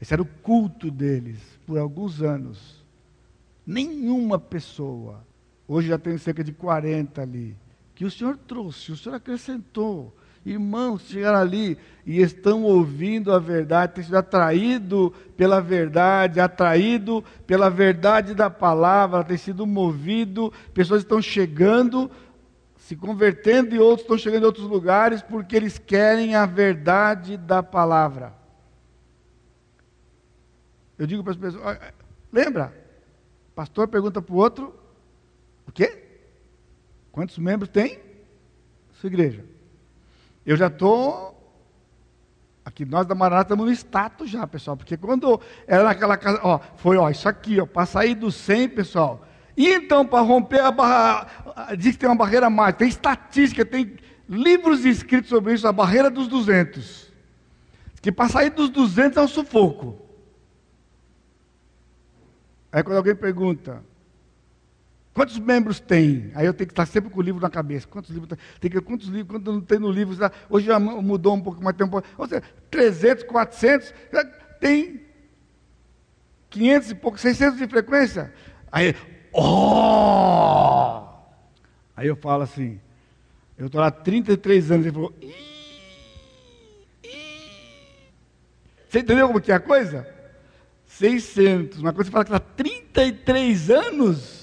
Esse 0.00 0.14
era 0.14 0.22
o 0.22 0.26
culto 0.26 0.90
deles 0.90 1.38
por 1.66 1.78
alguns 1.78 2.22
anos. 2.22 2.82
Nenhuma 3.66 4.38
pessoa, 4.38 5.24
hoje 5.68 5.88
já 5.88 5.98
tem 5.98 6.16
cerca 6.16 6.42
de 6.42 6.52
40 6.52 7.20
ali, 7.20 7.54
que 7.94 8.06
o 8.06 8.10
Senhor 8.10 8.38
trouxe, 8.38 8.92
o 8.92 8.96
Senhor 8.96 9.14
acrescentou 9.14 10.16
Irmãos, 10.44 11.02
chegaram 11.02 11.38
ali 11.38 11.78
e 12.04 12.20
estão 12.20 12.64
ouvindo 12.64 13.32
a 13.32 13.38
verdade, 13.38 13.94
têm 13.94 14.04
sido 14.04 14.16
atraído 14.16 15.14
pela 15.36 15.60
verdade, 15.60 16.40
atraído 16.40 17.24
pela 17.46 17.70
verdade 17.70 18.34
da 18.34 18.50
palavra, 18.50 19.22
têm 19.22 19.36
sido 19.36 19.64
movido, 19.64 20.52
pessoas 20.74 21.02
estão 21.02 21.22
chegando, 21.22 22.10
se 22.76 22.96
convertendo 22.96 23.74
e 23.74 23.78
outros 23.78 24.02
estão 24.02 24.18
chegando 24.18 24.42
em 24.42 24.46
outros 24.46 24.66
lugares 24.66 25.22
porque 25.22 25.54
eles 25.54 25.78
querem 25.78 26.34
a 26.34 26.44
verdade 26.44 27.36
da 27.36 27.62
palavra. 27.62 28.34
Eu 30.98 31.06
digo 31.06 31.22
para 31.22 31.32
as 31.32 31.38
pessoas, 31.38 31.78
lembra? 32.32 32.74
Pastor 33.54 33.86
pergunta 33.86 34.20
para 34.20 34.34
o 34.34 34.38
outro, 34.38 34.74
o 35.68 35.70
quê? 35.70 36.02
Quantos 37.12 37.38
membros 37.38 37.68
tem 37.68 38.00
sua 38.94 39.06
igreja? 39.06 39.51
Eu 40.44 40.56
já 40.56 40.66
estou. 40.66 41.32
Aqui 42.64 42.84
nós 42.84 43.06
da 43.06 43.14
Maranata 43.14 43.46
estamos 43.46 43.66
no 43.66 43.72
status 43.72 44.30
já, 44.30 44.46
pessoal. 44.46 44.76
Porque 44.76 44.96
quando 44.96 45.40
era 45.66 45.84
naquela 45.84 46.16
casa, 46.16 46.40
ó, 46.42 46.60
foi 46.76 46.96
ó, 46.96 47.10
isso 47.10 47.28
aqui, 47.28 47.60
ó, 47.60 47.66
para 47.66 47.86
sair 47.86 48.14
do 48.14 48.30
100, 48.30 48.68
pessoal. 48.68 49.26
E 49.56 49.68
então, 49.68 50.06
para 50.06 50.20
romper 50.20 50.60
a 50.60 50.70
barra, 50.70 51.74
diz 51.76 51.92
que 51.92 51.98
tem 51.98 52.08
uma 52.08 52.16
barreira 52.16 52.48
mais, 52.48 52.74
tem 52.76 52.88
estatística, 52.88 53.64
tem 53.64 53.96
livros 54.28 54.84
escritos 54.84 55.28
sobre 55.28 55.54
isso, 55.54 55.66
a 55.66 55.72
barreira 55.72 56.10
dos 56.10 56.28
200. 56.28 57.12
Que 58.00 58.10
para 58.10 58.28
sair 58.28 58.50
dos 58.50 58.70
200 58.70 59.16
é 59.18 59.20
um 59.20 59.28
sufoco. 59.28 59.98
Aí 62.70 62.82
quando 62.82 62.96
alguém 62.96 63.14
pergunta, 63.14 63.84
Quantos 65.14 65.38
membros 65.38 65.78
tem? 65.78 66.30
Aí 66.34 66.46
eu 66.46 66.54
tenho 66.54 66.66
que 66.68 66.72
estar 66.72 66.86
sempre 66.86 67.10
com 67.10 67.20
o 67.20 67.22
livro 67.22 67.40
na 67.40 67.50
cabeça. 67.50 67.86
Quantos 67.86 68.10
livros 68.10 68.38
tem? 68.58 68.70
que, 68.70 68.80
quantos 68.80 69.08
livros? 69.08 69.36
Quantos 69.36 69.54
não 69.54 69.60
tem 69.60 69.78
no 69.78 69.90
livro? 69.90 70.16
Hoje 70.48 70.66
já 70.66 70.78
mudou 70.78 71.34
um 71.34 71.40
pouco, 71.40 71.62
mas 71.62 71.76
tem 71.76 71.86
um 71.86 71.90
pouco. 71.90 72.08
Ou 72.16 72.26
seja, 72.26 72.42
300, 72.70 73.24
400, 73.24 73.94
tem 74.58 75.02
500 76.48 76.90
e 76.90 76.94
pouco, 76.94 77.18
600 77.18 77.58
de 77.58 77.66
frequência. 77.66 78.32
Aí, 78.70 78.94
oh! 79.32 81.02
Aí 81.94 82.06
eu 82.08 82.16
falo 82.16 82.42
assim, 82.42 82.80
eu 83.58 83.66
estou 83.66 83.80
lá 83.82 83.88
há 83.88 83.90
33 83.90 84.70
anos, 84.70 84.86
ele 84.86 84.94
falou, 84.94 85.14
você 88.88 88.98
entendeu 89.00 89.26
como 89.26 89.40
que 89.40 89.52
é 89.52 89.56
a 89.56 89.60
coisa? 89.60 90.06
600, 90.86 91.80
uma 91.80 91.92
coisa 91.92 92.08
você 92.08 92.12
fala 92.12 92.24
que 92.24 92.32
está 92.32 92.40
33 92.40 93.70
anos. 93.70 94.41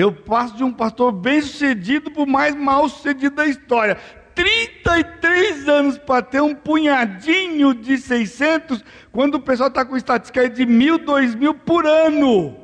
Eu 0.00 0.10
passo 0.10 0.56
de 0.56 0.64
um 0.64 0.72
pastor 0.72 1.12
bem 1.12 1.42
sucedido 1.42 2.10
para 2.10 2.22
o 2.22 2.26
mais 2.26 2.54
mal 2.54 2.88
sucedido 2.88 3.36
da 3.36 3.44
história. 3.44 3.98
33 4.34 5.68
anos 5.68 5.98
para 5.98 6.22
ter 6.22 6.40
um 6.40 6.54
punhadinho 6.54 7.74
de 7.74 7.98
600, 7.98 8.82
quando 9.12 9.34
o 9.34 9.40
pessoal 9.42 9.68
está 9.68 9.84
com 9.84 9.98
estatística 9.98 10.48
de 10.48 10.64
mil, 10.64 10.96
dois 10.96 11.34
mil 11.34 11.52
por 11.52 11.84
ano. 11.84 12.56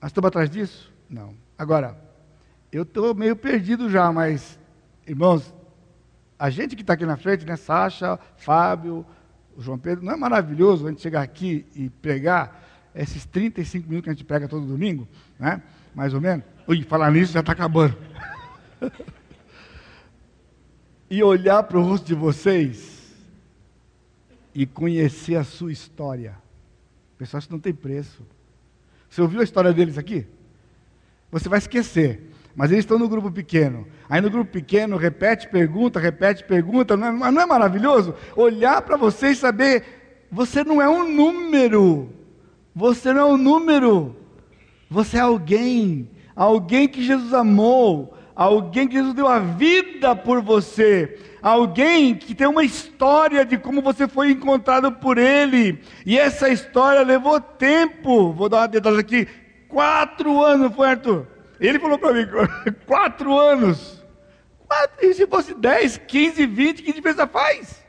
Nós 0.00 0.10
estamos 0.10 0.28
atrás 0.28 0.48
disso? 0.48 0.92
Não. 1.10 1.34
Agora, 1.58 1.98
eu 2.70 2.84
estou 2.84 3.12
meio 3.16 3.34
perdido 3.34 3.90
já, 3.90 4.12
mas, 4.12 4.56
irmãos, 5.04 5.52
a 6.38 6.50
gente 6.50 6.76
que 6.76 6.82
está 6.82 6.92
aqui 6.92 7.04
na 7.04 7.16
frente, 7.16 7.44
né, 7.44 7.56
Sasha, 7.56 8.16
Fábio, 8.36 9.04
o 9.56 9.60
João 9.60 9.76
Pedro, 9.76 10.04
não 10.04 10.12
é 10.12 10.16
maravilhoso 10.16 10.86
a 10.86 10.90
gente 10.90 11.02
chegar 11.02 11.22
aqui 11.22 11.66
e 11.74 11.90
pregar 11.90 12.62
esses 12.94 13.24
35 13.26 13.88
minutos 13.88 14.04
que 14.04 14.10
a 14.10 14.12
gente 14.12 14.24
prega 14.24 14.46
todo 14.46 14.64
domingo, 14.64 15.08
né? 15.36 15.60
Mais 15.94 16.12
ou 16.12 16.20
menos. 16.20 16.44
Ui, 16.66 16.82
falar 16.82 17.10
nisso 17.10 17.32
já 17.32 17.40
está 17.40 17.52
acabando. 17.52 17.96
e 21.10 21.22
olhar 21.22 21.62
para 21.62 21.78
o 21.78 21.82
rosto 21.82 22.06
de 22.06 22.14
vocês 22.14 23.14
e 24.54 24.66
conhecer 24.66 25.36
a 25.36 25.44
sua 25.44 25.72
história. 25.72 26.36
Pessoal, 27.18 27.38
isso 27.40 27.52
não 27.52 27.58
tem 27.58 27.72
preço. 27.72 28.22
Você 29.08 29.22
ouviu 29.22 29.40
a 29.40 29.44
história 29.44 29.72
deles 29.72 29.96
aqui? 29.96 30.26
Você 31.30 31.48
vai 31.48 31.58
esquecer. 31.58 32.30
Mas 32.56 32.70
eles 32.70 32.84
estão 32.84 32.98
no 32.98 33.08
grupo 33.08 33.30
pequeno. 33.30 33.86
Aí 34.08 34.20
no 34.20 34.30
grupo 34.30 34.50
pequeno, 34.50 34.96
repete 34.96 35.48
pergunta, 35.48 35.98
repete 35.98 36.44
pergunta. 36.44 36.96
Não 36.96 37.26
é, 37.26 37.30
não 37.30 37.42
é 37.42 37.46
maravilhoso? 37.46 38.14
Olhar 38.36 38.80
para 38.82 38.96
você 38.96 39.30
e 39.30 39.36
saber, 39.36 40.26
você 40.30 40.62
não 40.62 40.80
é 40.80 40.88
um 40.88 41.12
número. 41.12 42.10
Você 42.74 43.12
não 43.12 43.20
é 43.20 43.24
um 43.26 43.36
número. 43.36 44.16
Você 44.94 45.16
é 45.16 45.20
alguém, 45.22 46.08
alguém 46.36 46.86
que 46.86 47.02
Jesus 47.02 47.34
amou, 47.34 48.16
alguém 48.32 48.86
que 48.86 48.94
Jesus 48.94 49.12
deu 49.12 49.26
a 49.26 49.40
vida 49.40 50.14
por 50.14 50.40
você, 50.40 51.18
alguém 51.42 52.14
que 52.14 52.32
tem 52.32 52.46
uma 52.46 52.62
história 52.62 53.44
de 53.44 53.58
como 53.58 53.82
você 53.82 54.06
foi 54.06 54.30
encontrado 54.30 54.92
por 54.92 55.18
Ele, 55.18 55.80
e 56.06 56.16
essa 56.16 56.48
história 56.48 57.02
levou 57.02 57.40
tempo. 57.40 58.32
Vou 58.32 58.48
dar 58.48 58.58
uma 58.58 58.68
dedada 58.68 59.00
aqui: 59.00 59.26
quatro 59.66 60.40
anos 60.40 60.72
foi, 60.72 60.90
Arthur? 60.90 61.26
Ele 61.58 61.80
falou 61.80 61.98
para 61.98 62.12
mim: 62.12 62.28
quatro 62.86 63.36
anos. 63.36 64.00
Quatro, 64.64 65.04
e 65.04 65.12
se 65.12 65.26
fosse 65.26 65.54
dez, 65.54 66.00
quinze, 66.06 66.46
vinte, 66.46 66.84
que 66.84 66.92
diferença 66.92 67.26
faz? 67.26 67.83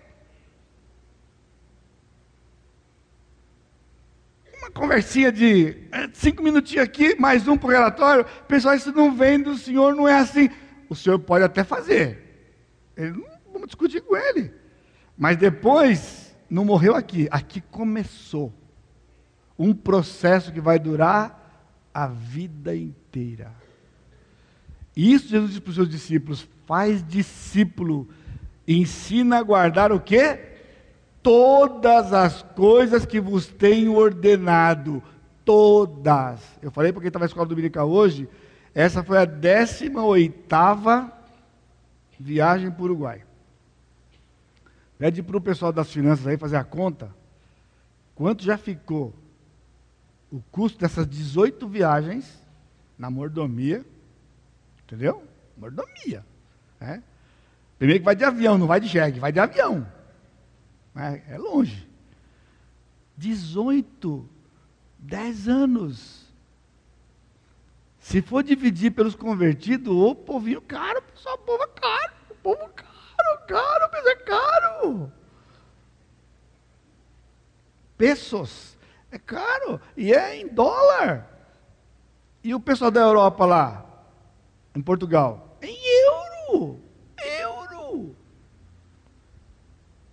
Uma 4.65 4.71
conversinha 4.71 5.31
de 5.31 5.77
é, 5.91 6.09
cinco 6.11 6.41
minutinhos 6.41 6.83
aqui, 6.83 7.15
mais 7.19 7.47
um 7.47 7.55
para 7.55 7.67
o 7.67 7.71
relatório. 7.71 8.25
Pessoal, 8.47 8.73
isso 8.73 8.91
não 8.91 9.15
vem 9.15 9.39
do 9.39 9.55
senhor, 9.55 9.95
não 9.95 10.07
é 10.07 10.17
assim. 10.17 10.49
O 10.89 10.95
senhor 10.95 11.19
pode 11.19 11.43
até 11.43 11.63
fazer. 11.63 12.49
Ele, 12.97 13.23
vamos 13.51 13.67
discutir 13.67 14.01
com 14.01 14.17
ele. 14.17 14.51
Mas 15.15 15.37
depois, 15.37 16.35
não 16.49 16.65
morreu 16.65 16.95
aqui. 16.95 17.27
Aqui 17.29 17.61
começou 17.61 18.51
um 19.57 19.73
processo 19.73 20.51
que 20.51 20.59
vai 20.59 20.79
durar 20.79 21.69
a 21.93 22.07
vida 22.07 22.75
inteira. 22.75 23.53
E 24.95 25.13
isso 25.13 25.27
Jesus 25.27 25.51
disse 25.51 25.61
para 25.61 25.69
os 25.69 25.75
seus 25.75 25.89
discípulos: 25.89 26.47
faz 26.65 27.07
discípulo, 27.07 28.09
ensina 28.67 29.37
a 29.37 29.43
guardar 29.43 29.91
o 29.91 29.99
quê? 29.99 30.54
Todas 31.25 32.13
as 32.13 32.43
coisas 32.43 33.03
que 33.03 33.19
vos 33.19 33.47
tenho 33.47 33.95
ordenado. 33.95 35.01
Todas. 35.43 36.39
Eu 36.61 36.69
falei 36.69 36.91
para 36.91 37.01
quem 37.01 37.07
estava 37.07 37.23
na 37.23 37.27
escola 37.27 37.47
dominical 37.47 37.89
hoje, 37.89 38.29
essa 38.75 39.03
foi 39.03 39.17
a 39.17 39.25
18 39.25 39.91
viagem 42.19 42.69
para 42.69 42.81
o 42.81 42.85
Uruguai. 42.85 43.23
Pede 44.99 45.23
para 45.23 45.35
o 45.35 45.41
pessoal 45.41 45.73
das 45.73 45.91
finanças 45.91 46.27
aí 46.27 46.37
fazer 46.37 46.57
a 46.57 46.63
conta. 46.63 47.09
Quanto 48.13 48.43
já 48.43 48.55
ficou 48.55 49.11
o 50.31 50.39
custo 50.51 50.79
dessas 50.79 51.07
18 51.07 51.67
viagens 51.67 52.39
na 52.99 53.09
mordomia? 53.09 53.83
Entendeu? 54.83 55.23
Mordomia. 55.57 56.23
É? 56.79 57.01
Primeiro 57.79 58.01
que 58.01 58.05
vai 58.05 58.15
de 58.15 58.23
avião, 58.23 58.59
não 58.59 58.67
vai 58.67 58.79
de 58.79 58.87
jegue, 58.87 59.19
vai 59.19 59.31
de 59.31 59.39
avião. 59.39 59.94
É, 60.95 61.35
é 61.35 61.37
longe. 61.37 61.87
18, 63.17 64.27
10 64.99 65.47
anos. 65.47 66.25
Se 67.99 68.21
for 68.21 68.43
dividir 68.43 68.91
pelos 68.91 69.15
convertidos, 69.15 69.93
o 69.93 70.13
povinho 70.13 70.61
caro, 70.61 70.99
o 70.99 71.37
povo 71.39 71.63
é 71.63 71.67
caro, 71.67 72.13
o 72.29 72.35
povo 72.35 72.69
caro, 72.75 73.47
caro, 73.47 73.89
mas 73.91 74.05
é 74.05 74.15
caro. 74.17 75.11
pesos. 77.97 78.77
É 79.11 79.17
caro. 79.17 79.79
E 79.95 80.13
é 80.13 80.37
em 80.37 80.47
dólar. 80.47 81.27
E 82.43 82.53
o 82.53 82.59
pessoal 82.59 82.91
da 82.91 83.01
Europa 83.01 83.45
lá, 83.45 83.85
em 84.75 84.81
Portugal, 84.81 85.57
em 85.61 85.75
euro. 86.51 86.79
Euro. 87.39 87.54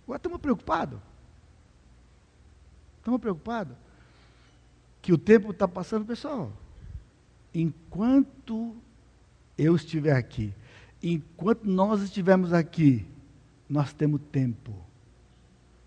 Agora 0.03 0.17
estamos 0.17 0.39
preocupados. 0.39 0.99
Estamos 2.97 3.19
preocupados 3.19 3.75
que 5.01 5.11
o 5.11 5.17
tempo 5.17 5.51
está 5.51 5.67
passando, 5.67 6.05
pessoal. 6.05 6.51
Enquanto 7.53 8.75
eu 9.57 9.75
estiver 9.75 10.15
aqui, 10.15 10.53
enquanto 11.01 11.65
nós 11.65 12.01
estivermos 12.01 12.53
aqui, 12.53 13.05
nós 13.69 13.93
temos 13.93 14.21
tempo. 14.31 14.73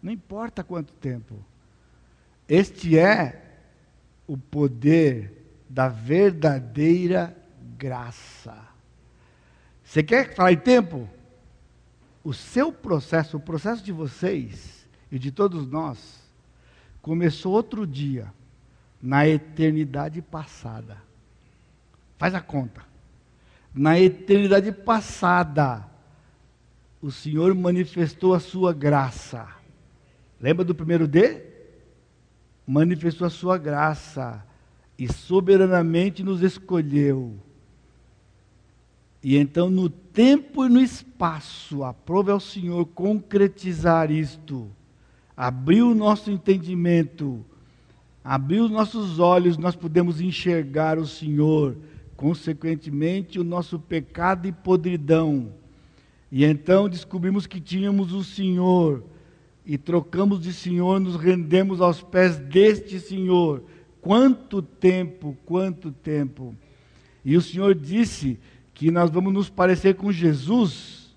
Não 0.02 0.12
importa 0.12 0.62
quanto 0.62 0.92
tempo. 0.94 1.34
Este 2.48 2.98
é 2.98 3.42
o 4.26 4.36
poder 4.36 5.32
da 5.68 5.88
verdadeira 5.88 7.36
graça. 7.76 8.56
Você 9.82 10.02
quer 10.02 10.34
falar 10.34 10.52
em 10.52 10.58
tempo? 10.58 11.08
O 12.26 12.34
seu 12.34 12.72
processo, 12.72 13.36
o 13.36 13.40
processo 13.40 13.84
de 13.84 13.92
vocês 13.92 14.84
e 15.12 15.16
de 15.16 15.30
todos 15.30 15.64
nós, 15.64 16.28
começou 17.00 17.52
outro 17.52 17.86
dia, 17.86 18.34
na 19.00 19.28
eternidade 19.28 20.20
passada. 20.20 20.96
Faz 22.18 22.34
a 22.34 22.40
conta. 22.40 22.82
Na 23.72 23.96
eternidade 24.00 24.72
passada, 24.72 25.86
o 27.00 27.12
Senhor 27.12 27.54
manifestou 27.54 28.34
a 28.34 28.40
sua 28.40 28.72
graça. 28.72 29.46
Lembra 30.40 30.64
do 30.64 30.74
primeiro 30.74 31.06
D? 31.06 31.44
Manifestou 32.66 33.28
a 33.28 33.30
sua 33.30 33.56
graça 33.56 34.44
e 34.98 35.06
soberanamente 35.12 36.24
nos 36.24 36.42
escolheu. 36.42 37.38
E 39.26 39.36
então, 39.36 39.68
no 39.68 39.90
tempo 39.90 40.64
e 40.64 40.68
no 40.68 40.80
espaço, 40.80 41.82
aprove 41.82 42.30
ao 42.30 42.38
Senhor 42.38 42.86
concretizar 42.86 44.10
isto 44.10 44.70
abriu 45.36 45.90
o 45.90 45.94
nosso 45.94 46.30
entendimento, 46.30 47.44
abriu 48.24 48.64
os 48.64 48.70
nossos 48.70 49.18
olhos, 49.18 49.58
nós 49.58 49.76
podemos 49.76 50.20
enxergar 50.20 50.98
o 50.98 51.06
Senhor, 51.06 51.76
consequentemente 52.16 53.38
o 53.38 53.44
nosso 53.44 53.78
pecado 53.78 54.48
e 54.48 54.52
podridão. 54.52 55.52
E 56.32 56.44
então 56.44 56.88
descobrimos 56.88 57.46
que 57.46 57.60
tínhamos 57.60 58.12
o 58.14 58.24
Senhor, 58.24 59.04
e 59.66 59.76
trocamos 59.76 60.40
de 60.40 60.52
Senhor, 60.52 60.98
nos 61.00 61.16
rendemos 61.16 61.80
aos 61.80 62.00
pés 62.00 62.38
deste 62.38 62.98
Senhor. 62.98 63.64
Quanto 64.00 64.62
tempo, 64.62 65.36
quanto 65.44 65.90
tempo. 65.90 66.54
E 67.24 67.36
o 67.36 67.42
Senhor 67.42 67.74
disse 67.74 68.38
que 68.76 68.90
nós 68.90 69.10
vamos 69.10 69.32
nos 69.32 69.48
parecer 69.48 69.96
com 69.96 70.12
Jesus 70.12 71.16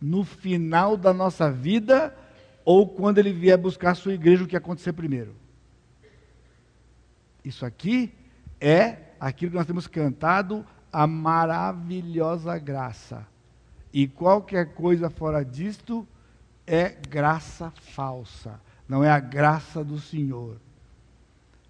no 0.00 0.24
final 0.24 0.96
da 0.96 1.12
nossa 1.12 1.52
vida 1.52 2.16
ou 2.64 2.88
quando 2.88 3.18
ele 3.18 3.30
vier 3.30 3.58
buscar 3.58 3.90
a 3.90 3.94
sua 3.94 4.14
igreja, 4.14 4.42
o 4.42 4.46
que 4.46 4.56
acontecer 4.56 4.94
primeiro. 4.94 5.36
Isso 7.44 7.66
aqui 7.66 8.10
é 8.58 8.96
aquilo 9.20 9.50
que 9.50 9.56
nós 9.58 9.66
temos 9.66 9.86
cantado, 9.86 10.64
a 10.90 11.06
maravilhosa 11.06 12.56
graça. 12.56 13.26
E 13.92 14.08
qualquer 14.08 14.72
coisa 14.72 15.10
fora 15.10 15.44
disto 15.44 16.08
é 16.66 16.88
graça 16.88 17.70
falsa, 17.70 18.58
não 18.88 19.04
é 19.04 19.10
a 19.10 19.20
graça 19.20 19.84
do 19.84 19.98
Senhor. 20.00 20.56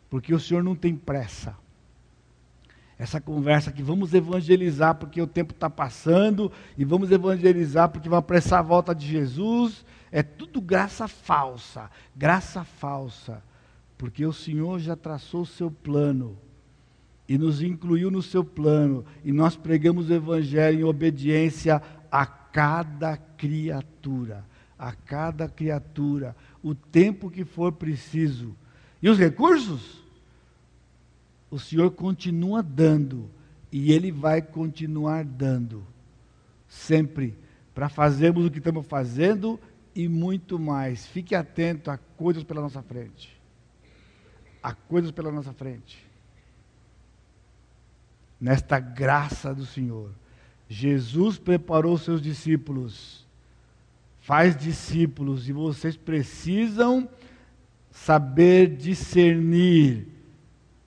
Porque 0.08 0.32
o 0.32 0.38
Senhor 0.38 0.62
não 0.62 0.76
tem 0.76 0.94
pressa. 0.94 1.56
Essa 2.98 3.20
conversa 3.20 3.72
que 3.72 3.82
vamos 3.82 4.14
evangelizar 4.14 4.94
porque 4.94 5.20
o 5.20 5.26
tempo 5.26 5.52
está 5.52 5.68
passando, 5.68 6.50
e 6.78 6.84
vamos 6.84 7.10
evangelizar 7.10 7.88
porque 7.88 8.08
vai 8.08 8.18
apressar 8.18 8.60
a 8.60 8.62
volta 8.62 8.94
de 8.94 9.06
Jesus, 9.06 9.84
é 10.12 10.22
tudo 10.22 10.60
graça 10.60 11.08
falsa, 11.08 11.90
graça 12.14 12.62
falsa, 12.62 13.42
porque 13.98 14.24
o 14.24 14.32
Senhor 14.32 14.78
já 14.78 14.94
traçou 14.94 15.42
o 15.42 15.46
seu 15.46 15.70
plano 15.70 16.38
e 17.28 17.36
nos 17.36 17.62
incluiu 17.62 18.10
no 18.10 18.22
seu 18.22 18.44
plano, 18.44 19.04
e 19.24 19.32
nós 19.32 19.56
pregamos 19.56 20.10
o 20.10 20.14
Evangelho 20.14 20.80
em 20.80 20.84
obediência 20.84 21.82
a 22.12 22.26
cada 22.26 23.16
criatura, 23.16 24.44
a 24.78 24.92
cada 24.92 25.48
criatura, 25.48 26.36
o 26.62 26.74
tempo 26.74 27.30
que 27.30 27.44
for 27.44 27.72
preciso. 27.72 28.54
E 29.02 29.08
os 29.08 29.18
recursos? 29.18 30.03
O 31.50 31.58
Senhor 31.58 31.90
continua 31.90 32.62
dando, 32.62 33.30
e 33.70 33.92
Ele 33.92 34.10
vai 34.10 34.40
continuar 34.40 35.24
dando, 35.24 35.86
sempre, 36.68 37.36
para 37.74 37.88
fazermos 37.88 38.46
o 38.46 38.50
que 38.50 38.58
estamos 38.58 38.86
fazendo 38.86 39.58
e 39.94 40.08
muito 40.08 40.58
mais. 40.58 41.06
Fique 41.06 41.34
atento 41.34 41.90
a 41.90 41.98
coisas 41.98 42.42
pela 42.42 42.60
nossa 42.60 42.82
frente. 42.82 43.36
A 44.62 44.72
coisas 44.72 45.10
pela 45.10 45.30
nossa 45.30 45.52
frente. 45.52 46.04
Nesta 48.40 48.78
graça 48.78 49.54
do 49.54 49.64
Senhor, 49.64 50.10
Jesus 50.68 51.38
preparou 51.38 51.96
seus 51.98 52.20
discípulos. 52.20 53.24
Faz 54.20 54.56
discípulos 54.56 55.48
e 55.48 55.52
vocês 55.52 55.96
precisam 55.96 57.08
saber 57.90 58.74
discernir 58.76 60.13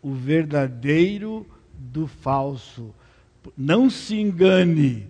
o 0.08 0.14
verdadeiro 0.14 1.46
do 1.74 2.08
falso. 2.08 2.94
Não 3.58 3.90
se 3.90 4.20
engane, 4.20 5.08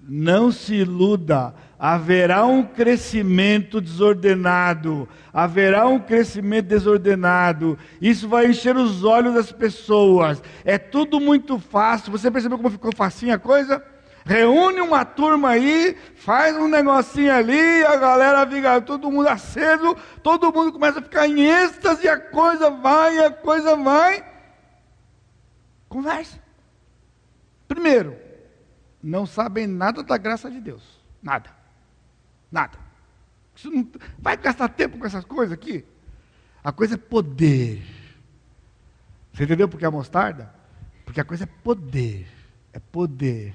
não 0.00 0.50
se 0.52 0.74
iluda 0.74 1.54
haverá 1.80 2.44
um 2.44 2.62
crescimento 2.62 3.80
desordenado, 3.80 5.08
haverá 5.32 5.86
um 5.88 5.98
crescimento 5.98 6.66
desordenado. 6.66 7.78
Isso 8.02 8.28
vai 8.28 8.48
encher 8.48 8.76
os 8.76 9.02
olhos 9.02 9.32
das 9.32 9.50
pessoas. 9.50 10.42
É 10.62 10.76
tudo 10.76 11.18
muito 11.18 11.58
fácil. 11.58 12.12
Você 12.12 12.30
percebeu 12.30 12.58
como 12.58 12.68
ficou 12.68 12.94
facinho 12.94 13.34
a 13.34 13.38
coisa? 13.38 13.82
Reúne 14.26 14.82
uma 14.82 15.06
turma 15.06 15.48
aí, 15.48 15.96
faz 16.16 16.54
um 16.54 16.68
negocinho 16.68 17.32
ali, 17.32 17.82
a 17.86 17.96
galera 17.96 18.46
fica 18.46 18.78
todo 18.82 19.10
mundo 19.10 19.28
aceso, 19.30 19.96
todo 20.22 20.52
mundo 20.52 20.72
começa 20.72 20.98
a 20.98 21.02
ficar 21.02 21.26
em 21.26 21.40
êxtase, 21.40 22.06
a 22.06 22.18
coisa 22.18 22.68
vai, 22.68 23.24
a 23.24 23.30
coisa 23.30 23.74
vai. 23.74 24.22
Conversa. 25.90 26.38
Primeiro, 27.66 28.16
não 29.02 29.26
sabem 29.26 29.66
nada 29.66 30.04
da 30.04 30.16
graça 30.16 30.48
de 30.48 30.60
Deus. 30.60 30.82
Nada. 31.20 31.50
Nada. 32.50 32.78
Não, 33.64 33.86
vai 34.16 34.36
gastar 34.36 34.68
tempo 34.68 34.96
com 34.96 35.04
essas 35.04 35.24
coisas 35.24 35.52
aqui? 35.52 35.84
A 36.62 36.70
coisa 36.70 36.94
é 36.94 36.96
poder. 36.96 37.82
Você 39.32 39.42
entendeu 39.42 39.68
por 39.68 39.78
que 39.78 39.84
a 39.84 39.90
mostarda? 39.90 40.54
Porque 41.04 41.20
a 41.20 41.24
coisa 41.24 41.42
é 41.42 41.48
poder. 41.64 42.28
É 42.72 42.78
poder. 42.78 43.52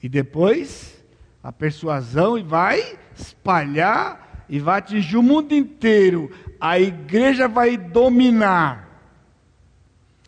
E 0.00 0.08
depois 0.08 1.04
a 1.42 1.50
persuasão 1.50 2.38
e 2.38 2.42
vai 2.44 2.96
espalhar 3.16 4.46
e 4.48 4.60
vai 4.60 4.78
atingir 4.78 5.16
o 5.16 5.22
mundo 5.22 5.52
inteiro. 5.52 6.30
A 6.60 6.78
igreja 6.78 7.48
vai 7.48 7.76
dominar. 7.76 8.83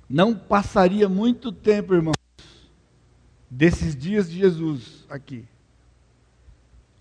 Não 0.08 0.36
passaria 0.36 1.08
muito 1.08 1.50
tempo, 1.50 1.94
irmãos, 1.94 2.14
desses 3.50 3.96
dias 3.96 4.30
de 4.30 4.38
Jesus 4.38 5.04
aqui. 5.08 5.44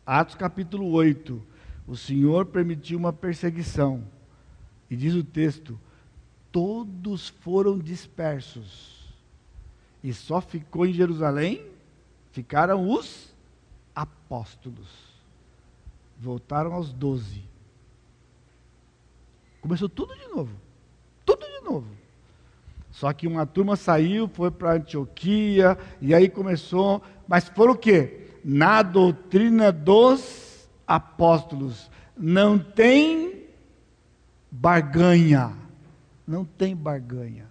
Atos 0.05 0.35
capítulo 0.35 0.89
8. 0.91 1.41
O 1.87 1.95
Senhor 1.95 2.47
permitiu 2.47 2.97
uma 2.97 3.13
perseguição. 3.13 4.03
E 4.89 4.95
diz 4.95 5.13
o 5.13 5.23
texto: 5.23 5.79
todos 6.51 7.29
foram 7.29 7.77
dispersos. 7.77 9.13
E 10.03 10.13
só 10.13 10.41
ficou 10.41 10.85
em 10.85 10.93
Jerusalém, 10.93 11.65
ficaram 12.31 12.89
os 12.89 13.33
apóstolos. 13.93 14.87
Voltaram 16.19 16.73
aos 16.73 16.93
doze. 16.93 17.43
Começou 19.61 19.89
tudo 19.89 20.15
de 20.15 20.27
novo. 20.27 20.55
Tudo 21.25 21.45
de 21.45 21.59
novo. 21.61 22.04
Só 22.95 23.11
que 23.13 23.27
uma 23.27 23.45
turma 23.45 23.75
saiu, 23.75 24.27
foi 24.27 24.51
para 24.51 24.73
Antioquia, 24.73 25.77
e 26.01 26.13
aí 26.13 26.29
começou. 26.29 27.01
Mas 27.27 27.47
foram 27.49 27.73
o 27.73 27.77
quê? 27.77 28.25
na 28.47 28.83
doutrina 28.83 29.71
dos 29.71 30.69
apóstolos. 30.85 31.89
Não 32.15 32.59
tem 32.59 33.45
barganha. 34.51 35.51
Não 36.27 36.45
tem 36.45 36.75
barganha. 36.75 37.47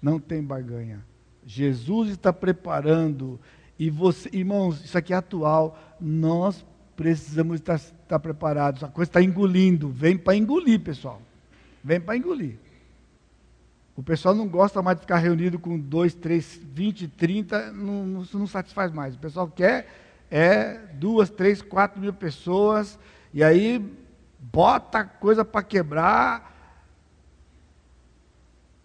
Não 0.00 0.20
tem 0.20 0.40
barganha. 0.40 1.04
Jesus 1.44 2.10
está 2.10 2.32
preparando. 2.32 3.40
E 3.76 3.90
você, 3.90 4.30
irmãos, 4.32 4.84
isso 4.84 4.96
aqui 4.96 5.12
é 5.12 5.16
atual. 5.16 5.76
Nós 6.00 6.64
precisamos 6.94 7.56
estar, 7.56 7.74
estar 7.74 8.20
preparados. 8.20 8.84
A 8.84 8.88
coisa 8.88 9.08
está 9.08 9.20
engolindo. 9.20 9.88
Vem 9.88 10.16
para 10.16 10.36
engolir, 10.36 10.78
pessoal. 10.78 11.20
vem 11.82 12.00
para 12.00 12.16
engolir. 12.16 12.56
O 14.00 14.02
pessoal 14.02 14.34
não 14.34 14.48
gosta 14.48 14.80
mais 14.80 14.96
de 14.96 15.02
ficar 15.02 15.18
reunido 15.18 15.58
com 15.58 15.78
2, 15.78 16.14
3, 16.14 16.58
20, 16.72 17.06
30, 17.06 17.70
não, 17.72 18.24
não, 18.32 18.46
satisfaz 18.46 18.90
mais. 18.90 19.14
O 19.14 19.18
pessoal 19.18 19.46
quer 19.46 19.86
é 20.30 20.78
duas, 20.94 21.28
três, 21.28 21.60
quatro 21.60 22.00
mil 22.00 22.14
pessoas, 22.14 22.98
e 23.30 23.44
aí 23.44 23.94
bota 24.38 25.04
coisa 25.04 25.44
para 25.44 25.62
quebrar. 25.62 26.50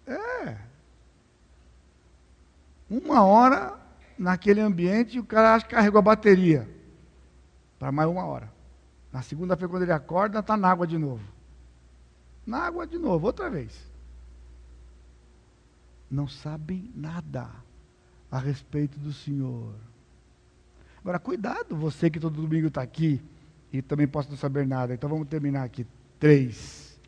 É. 0.05 0.57
Uma 2.89 3.23
hora 3.23 3.79
naquele 4.19 4.59
ambiente 4.59 5.17
o 5.17 5.23
cara 5.23 5.55
acha 5.55 5.65
que 5.65 5.75
carregou 5.75 5.99
a 5.99 6.01
bateria 6.01 6.67
para 7.79 7.89
mais 7.89 8.09
uma 8.09 8.25
hora. 8.25 8.51
Na 9.13 9.21
segunda-feira, 9.21 9.69
quando 9.69 9.83
ele 9.83 9.93
acorda, 9.93 10.39
está 10.39 10.57
na 10.57 10.69
água 10.69 10.85
de 10.85 10.97
novo. 10.97 11.23
Na 12.45 12.63
água 12.63 12.85
de 12.85 12.97
novo, 12.97 13.27
outra 13.27 13.49
vez. 13.49 13.94
Não 16.09 16.27
sabem 16.27 16.91
nada 16.95 17.49
a 18.31 18.39
respeito 18.39 18.99
do 18.99 19.11
Senhor. 19.13 19.73
Agora, 20.99 21.19
cuidado, 21.19 21.75
você 21.75 22.09
que 22.09 22.19
todo 22.19 22.41
domingo 22.41 22.67
está 22.67 22.81
aqui 22.81 23.21
e 23.71 23.81
também 23.81 24.07
possa 24.07 24.29
não 24.29 24.37
saber 24.37 24.65
nada. 24.67 24.93
Então 24.93 25.09
vamos 25.09 25.27
terminar 25.27 25.63
aqui. 25.63 25.85
3. 26.19 26.99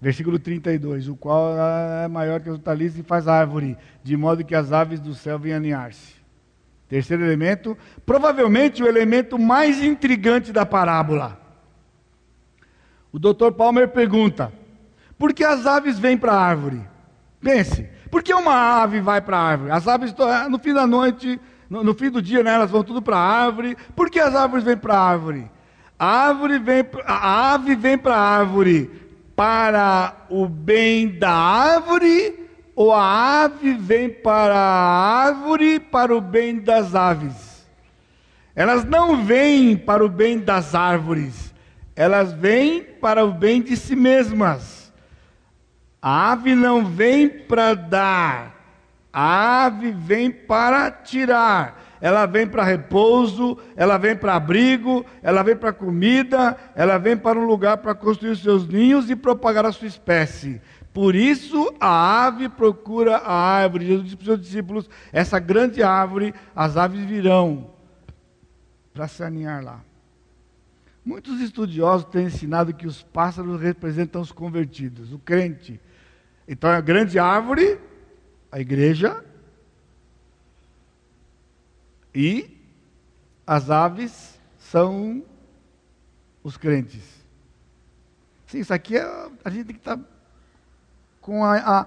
Versículo 0.00 0.38
32. 0.38 1.08
O 1.08 1.16
qual 1.16 1.54
é 2.04 2.08
maior 2.08 2.40
que 2.40 2.48
os 2.48 2.56
hortaliças 2.56 2.98
e 2.98 3.02
faz 3.02 3.28
árvore, 3.28 3.76
de 4.02 4.16
modo 4.16 4.44
que 4.44 4.54
as 4.54 4.72
aves 4.72 5.00
do 5.00 5.14
céu 5.14 5.38
venham 5.38 5.58
aninhar-se. 5.58 6.14
Terceiro 6.88 7.24
elemento, 7.24 7.76
provavelmente 8.04 8.82
o 8.82 8.86
elemento 8.86 9.38
mais 9.38 9.82
intrigante 9.82 10.52
da 10.52 10.64
parábola. 10.64 11.40
O 13.12 13.18
Dr. 13.18 13.50
Palmer 13.56 13.88
pergunta: 13.88 14.52
por 15.18 15.32
que 15.32 15.42
as 15.42 15.66
aves 15.66 15.98
vêm 15.98 16.16
para 16.16 16.32
a 16.32 16.40
árvore? 16.40 16.80
Pense, 17.40 17.88
por 18.10 18.22
que 18.22 18.32
uma 18.32 18.82
ave 18.82 19.00
vai 19.00 19.20
para 19.20 19.36
a 19.36 19.42
árvore? 19.42 19.70
As 19.70 19.86
aves, 19.86 20.14
no 20.50 20.58
fim 20.58 20.72
da 20.72 20.86
noite, 20.86 21.40
no, 21.68 21.82
no 21.82 21.94
fim 21.94 22.10
do 22.10 22.22
dia, 22.22 22.42
né, 22.42 22.54
elas 22.54 22.70
vão 22.70 22.82
tudo 22.82 23.02
para 23.02 23.16
a 23.16 23.44
árvore. 23.44 23.76
Por 23.94 24.10
que 24.10 24.18
as 24.18 24.34
árvores 24.34 24.64
vêm 24.64 24.76
para 24.76 24.94
a 24.94 25.00
árvore? 25.00 25.50
A, 25.98 26.06
árvore 26.06 26.58
vem, 26.58 26.84
a 27.06 27.54
ave 27.54 27.74
vem 27.74 27.96
para 27.96 28.16
a 28.16 28.20
árvore 28.20 28.90
para 29.34 30.14
o 30.30 30.48
bem 30.48 31.08
da 31.08 31.30
árvore, 31.30 32.48
ou 32.74 32.92
a 32.92 33.44
ave 33.44 33.74
vem 33.74 34.08
para 34.08 34.54
a 34.54 35.24
árvore 35.24 35.78
para 35.78 36.16
o 36.16 36.20
bem 36.20 36.58
das 36.58 36.94
aves? 36.94 37.66
Elas 38.54 38.84
não 38.84 39.22
vêm 39.24 39.76
para 39.76 40.04
o 40.04 40.08
bem 40.08 40.38
das 40.38 40.74
árvores, 40.74 41.54
elas 41.94 42.32
vêm 42.32 42.82
para 42.82 43.24
o 43.24 43.32
bem 43.32 43.60
de 43.60 43.76
si 43.76 43.94
mesmas. 43.94 44.75
A 46.08 46.30
ave 46.30 46.54
não 46.54 46.84
vem 46.84 47.28
para 47.28 47.74
dar, 47.74 48.54
a 49.12 49.64
ave 49.64 49.90
vem 49.90 50.30
para 50.30 50.88
tirar. 50.88 51.82
Ela 52.00 52.26
vem 52.26 52.46
para 52.46 52.62
repouso, 52.62 53.58
ela 53.74 53.98
vem 53.98 54.14
para 54.14 54.36
abrigo, 54.36 55.04
ela 55.20 55.42
vem 55.42 55.56
para 55.56 55.72
comida, 55.72 56.56
ela 56.76 56.96
vem 56.96 57.16
para 57.16 57.36
um 57.36 57.44
lugar 57.44 57.78
para 57.78 57.92
construir 57.92 58.36
seus 58.36 58.68
ninhos 58.68 59.10
e 59.10 59.16
propagar 59.16 59.66
a 59.66 59.72
sua 59.72 59.88
espécie. 59.88 60.62
Por 60.94 61.16
isso 61.16 61.74
a 61.80 62.26
ave 62.26 62.48
procura 62.48 63.16
a 63.16 63.34
árvore. 63.34 63.86
Jesus 63.86 64.04
disse 64.04 64.16
para 64.16 64.22
os 64.22 64.26
seus 64.26 64.40
discípulos: 64.40 64.90
essa 65.12 65.40
grande 65.40 65.82
árvore, 65.82 66.32
as 66.54 66.76
aves 66.76 67.04
virão 67.04 67.72
para 68.94 69.08
se 69.08 69.24
aninhar 69.24 69.60
lá. 69.64 69.80
Muitos 71.04 71.40
estudiosos 71.40 72.06
têm 72.06 72.26
ensinado 72.26 72.72
que 72.72 72.86
os 72.86 73.02
pássaros 73.02 73.60
representam 73.60 74.20
os 74.20 74.30
convertidos, 74.30 75.12
o 75.12 75.18
crente. 75.18 75.80
Então 76.48 76.70
a 76.70 76.80
grande 76.80 77.18
árvore 77.18 77.78
a 78.50 78.60
igreja 78.60 79.24
e 82.14 82.58
as 83.46 83.70
aves 83.70 84.40
são 84.58 85.22
os 86.42 86.56
crentes. 86.56 87.02
Sim, 88.46 88.60
isso 88.60 88.72
aqui 88.72 88.96
é, 88.96 89.02
a 89.44 89.50
gente 89.50 89.66
tem 89.66 89.74
que 89.74 89.80
estar 89.80 89.98
tá 89.98 90.04
com 91.20 91.44
a, 91.44 91.58
a, 91.58 91.86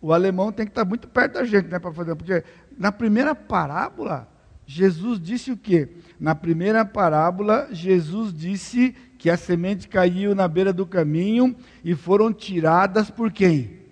o 0.00 0.12
alemão 0.12 0.52
tem 0.52 0.66
que 0.66 0.72
estar 0.72 0.84
tá 0.84 0.88
muito 0.88 1.08
perto 1.08 1.34
da 1.34 1.44
gente, 1.44 1.68
né, 1.68 1.78
para 1.78 1.92
fazer, 1.92 2.14
porque 2.16 2.44
na 2.76 2.92
primeira 2.92 3.34
parábola 3.34 4.28
Jesus 4.66 5.20
disse 5.20 5.52
o 5.52 5.56
quê? 5.56 5.88
Na 6.18 6.34
primeira 6.34 6.84
parábola 6.84 7.68
Jesus 7.72 8.34
disse 8.34 8.94
que 9.22 9.30
a 9.30 9.36
semente 9.36 9.86
caiu 9.86 10.34
na 10.34 10.48
beira 10.48 10.72
do 10.72 10.84
caminho 10.84 11.56
e 11.84 11.94
foram 11.94 12.32
tiradas 12.32 13.08
por 13.10 13.30
quem? 13.30 13.82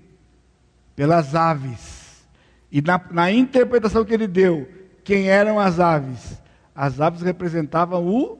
pelas 1.00 1.34
aves. 1.34 2.28
E 2.70 2.82
na, 2.82 3.00
na 3.10 3.32
interpretação 3.32 4.04
que 4.04 4.12
ele 4.12 4.26
deu, 4.26 4.68
quem 5.02 5.30
eram 5.30 5.58
as 5.58 5.80
aves? 5.80 6.38
As 6.74 7.00
aves 7.00 7.22
representavam 7.22 8.06
o 8.06 8.38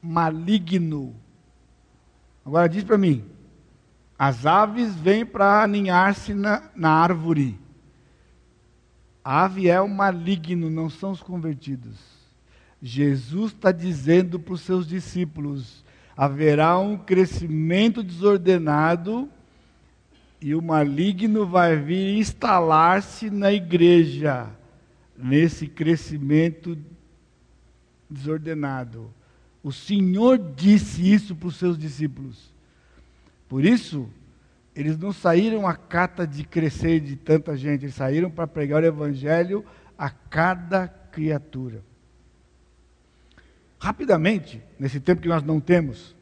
maligno. 0.00 1.16
Agora 2.46 2.68
diz 2.68 2.84
para 2.84 2.96
mim: 2.96 3.24
as 4.16 4.46
aves 4.46 4.94
vêm 4.94 5.26
para 5.26 5.64
aninhar-se 5.64 6.34
na, 6.34 6.70
na 6.76 6.88
árvore. 6.90 7.58
A 9.24 9.46
ave 9.46 9.68
é 9.68 9.80
o 9.80 9.88
maligno, 9.88 10.70
não 10.70 10.88
são 10.88 11.10
os 11.10 11.20
convertidos. 11.20 11.98
Jesus 12.80 13.50
está 13.50 13.72
dizendo 13.72 14.38
para 14.38 14.54
os 14.54 14.60
seus 14.60 14.86
discípulos: 14.86 15.84
haverá 16.18 16.76
um 16.76 16.98
crescimento 16.98 18.02
desordenado 18.02 19.30
e 20.40 20.52
o 20.52 20.60
maligno 20.60 21.46
vai 21.46 21.76
vir 21.76 22.18
instalar-se 22.18 23.30
na 23.30 23.52
igreja, 23.52 24.50
nesse 25.16 25.68
crescimento 25.68 26.76
desordenado. 28.10 29.14
O 29.62 29.70
Senhor 29.70 30.38
disse 30.56 31.08
isso 31.08 31.36
para 31.36 31.48
os 31.48 31.56
seus 31.56 31.78
discípulos. 31.78 32.52
Por 33.48 33.64
isso, 33.64 34.08
eles 34.74 34.98
não 34.98 35.12
saíram 35.12 35.68
a 35.68 35.76
cata 35.76 36.26
de 36.26 36.42
crescer 36.42 36.98
de 36.98 37.14
tanta 37.14 37.56
gente, 37.56 37.84
eles 37.84 37.94
saíram 37.94 38.28
para 38.28 38.48
pregar 38.48 38.82
o 38.82 38.86
evangelho 38.86 39.64
a 39.96 40.10
cada 40.10 40.88
criatura. 40.88 41.80
Rapidamente, 43.78 44.62
nesse 44.78 44.98
tempo 44.98 45.22
que 45.22 45.28
nós 45.28 45.42
não 45.42 45.60
temos, 45.60 46.16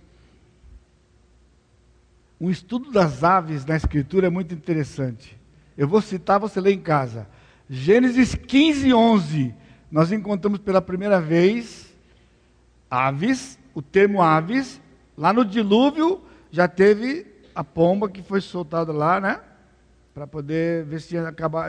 um 2.40 2.50
estudo 2.50 2.92
das 2.92 3.24
aves 3.24 3.64
na 3.64 3.76
Escritura 3.76 4.26
é 4.26 4.30
muito 4.30 4.54
interessante. 4.54 5.38
Eu 5.76 5.88
vou 5.88 6.02
citar, 6.02 6.38
você 6.38 6.60
lê 6.60 6.72
em 6.72 6.80
casa. 6.80 7.26
Gênesis 7.68 8.34
15, 8.34 8.92
11. 8.92 9.54
Nós 9.90 10.12
encontramos 10.12 10.58
pela 10.58 10.82
primeira 10.82 11.20
vez 11.20 11.94
aves, 12.90 13.58
o 13.74 13.80
termo 13.80 14.22
aves. 14.22 14.80
Lá 15.16 15.32
no 15.32 15.44
dilúvio 15.44 16.20
já 16.50 16.68
teve 16.68 17.26
a 17.54 17.64
pomba 17.64 18.08
que 18.08 18.22
foi 18.22 18.42
soltada 18.42 18.92
lá, 18.92 19.18
né? 19.18 19.40
Para 20.12 20.26
poder 20.26 20.84
ver 20.84 21.00
se 21.00 21.16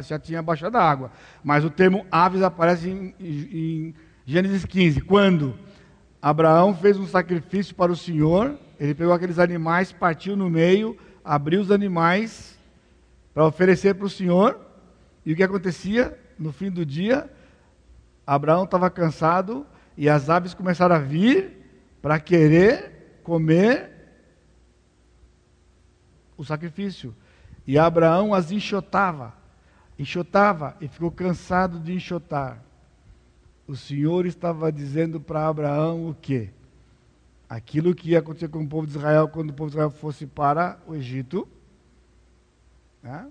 já 0.04 0.20
tinha 0.20 0.42
baixado 0.42 0.76
a 0.76 0.84
água. 0.84 1.12
Mas 1.42 1.64
o 1.64 1.70
termo 1.70 2.06
aves 2.12 2.42
aparece 2.42 2.90
em, 2.90 3.16
em 3.20 3.96
Gênesis 4.26 4.66
15. 4.66 5.02
Quando 5.02 5.58
Abraão 6.30 6.76
fez 6.76 6.98
um 6.98 7.08
sacrifício 7.08 7.76
para 7.76 7.92
o 7.92 7.96
Senhor 7.96 8.58
ele 8.80 8.94
pegou 8.94 9.14
aqueles 9.14 9.40
animais, 9.40 9.92
partiu 9.92 10.36
no 10.36 10.50
meio, 10.50 10.98
abriu 11.24 11.62
os 11.62 11.72
animais 11.72 12.58
para 13.34 13.46
oferecer 13.46 13.96
para 13.96 14.06
o 14.06 14.10
Senhor. 14.10 14.60
E 15.26 15.34
o 15.34 15.36
que 15.36 15.44
acontecia? 15.44 16.18
No 16.38 16.52
fim 16.52 16.70
do 16.70 16.86
dia, 16.86 17.30
Abraão 18.26 18.64
estava 18.64 18.90
cansado 18.90 19.66
e 19.98 20.08
as 20.08 20.30
aves 20.30 20.54
começaram 20.54 20.96
a 20.96 21.00
vir 21.00 21.58
para 22.02 22.20
querer 22.20 23.20
comer 23.24 23.92
o 26.38 26.46
sacrifício. 26.46 27.16
E 27.66 27.80
Abraão 27.80 28.34
as 28.34 28.52
enxotava, 28.52 29.34
enxotava 29.98 30.78
e 30.80 30.88
ficou 30.88 31.10
cansado 31.10 31.80
de 31.80 31.94
enxotar. 31.94 32.64
O 33.68 33.76
Senhor 33.76 34.26
estava 34.26 34.72
dizendo 34.72 35.20
para 35.20 35.48
Abraão 35.48 36.10
o 36.10 36.16
quê? 36.16 36.50
aquilo 37.50 37.96
que 37.96 38.12
ia 38.12 38.20
acontecer 38.20 38.50
com 38.50 38.62
o 38.62 38.68
povo 38.68 38.86
de 38.86 38.98
Israel 38.98 39.28
quando 39.28 39.52
o 39.52 39.54
povo 39.54 39.70
de 39.70 39.76
Israel 39.76 39.90
fosse 39.90 40.26
para 40.26 40.80
o 40.86 40.96
Egito. 40.96 41.48
Né? 43.02 43.28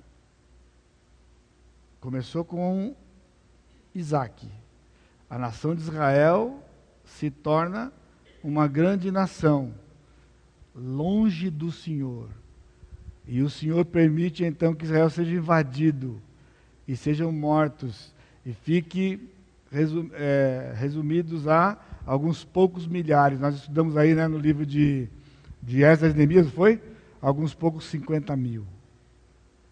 Começou 2.00 2.44
com 2.44 2.94
Isaac. 3.94 4.48
A 5.28 5.38
nação 5.38 5.74
de 5.74 5.82
Israel 5.82 6.62
se 7.04 7.30
torna 7.30 7.92
uma 8.42 8.68
grande 8.68 9.10
nação, 9.10 9.74
longe 10.74 11.50
do 11.50 11.72
Senhor. 11.72 12.28
E 13.26 13.42
o 13.42 13.50
Senhor 13.50 13.84
permite 13.84 14.44
então 14.44 14.72
que 14.72 14.84
Israel 14.84 15.10
seja 15.10 15.34
invadido 15.34 16.22
e 16.86 16.96
sejam 16.96 17.32
mortos 17.32 18.14
e 18.44 18.52
fique 18.52 19.28
resum, 19.76 20.08
é, 20.14 20.72
resumidos 20.76 21.46
a 21.46 21.78
alguns 22.04 22.44
poucos 22.44 22.86
milhares. 22.86 23.38
Nós 23.38 23.56
estudamos 23.56 23.96
aí 23.96 24.14
né, 24.14 24.26
no 24.26 24.38
livro 24.38 24.64
de, 24.64 25.08
de 25.62 25.82
Esdras 25.82 26.14
e 26.14 26.16
Neemias, 26.16 26.48
foi? 26.50 26.80
alguns 27.20 27.54
poucos 27.54 27.84
50 27.86 28.36
mil. 28.36 28.64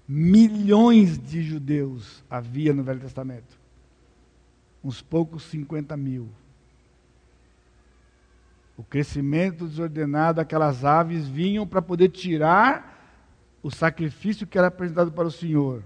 Milhões 0.08 1.16
de 1.18 1.42
judeus 1.42 2.22
havia 2.28 2.74
no 2.74 2.82
Velho 2.82 3.00
Testamento. 3.00 3.56
Uns 4.82 5.00
poucos 5.00 5.44
50 5.44 5.96
mil. 5.96 6.28
O 8.76 8.82
crescimento 8.82 9.66
desordenado, 9.66 10.40
aquelas 10.40 10.84
aves 10.84 11.28
vinham 11.28 11.64
para 11.64 11.80
poder 11.80 12.08
tirar 12.08 12.92
o 13.62 13.70
sacrifício 13.70 14.46
que 14.46 14.58
era 14.58 14.66
apresentado 14.66 15.12
para 15.12 15.28
o 15.28 15.30
Senhor. 15.30 15.84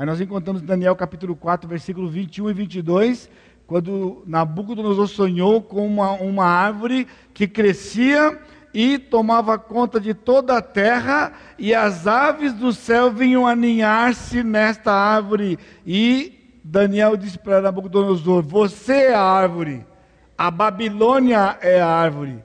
Aí 0.00 0.06
nós 0.06 0.18
encontramos 0.18 0.62
Daniel 0.62 0.96
capítulo 0.96 1.36
4, 1.36 1.68
versículo 1.68 2.08
21 2.08 2.48
e 2.48 2.52
22, 2.54 3.28
quando 3.66 4.22
Nabucodonosor 4.26 5.06
sonhou 5.06 5.60
com 5.60 5.86
uma, 5.86 6.12
uma 6.12 6.46
árvore 6.46 7.06
que 7.34 7.46
crescia 7.46 8.40
e 8.72 8.98
tomava 8.98 9.58
conta 9.58 10.00
de 10.00 10.14
toda 10.14 10.56
a 10.56 10.62
terra, 10.62 11.34
e 11.58 11.74
as 11.74 12.06
aves 12.06 12.54
do 12.54 12.72
céu 12.72 13.10
vinham 13.10 13.46
aninhar-se 13.46 14.42
nesta 14.42 14.90
árvore. 14.90 15.58
E 15.86 16.60
Daniel 16.64 17.14
disse 17.14 17.38
para 17.38 17.60
Nabucodonosor: 17.60 18.42
Você 18.42 19.08
é 19.08 19.14
a 19.14 19.22
árvore, 19.22 19.84
a 20.38 20.50
Babilônia 20.50 21.58
é 21.60 21.78
a 21.78 21.86
árvore. 21.86 22.42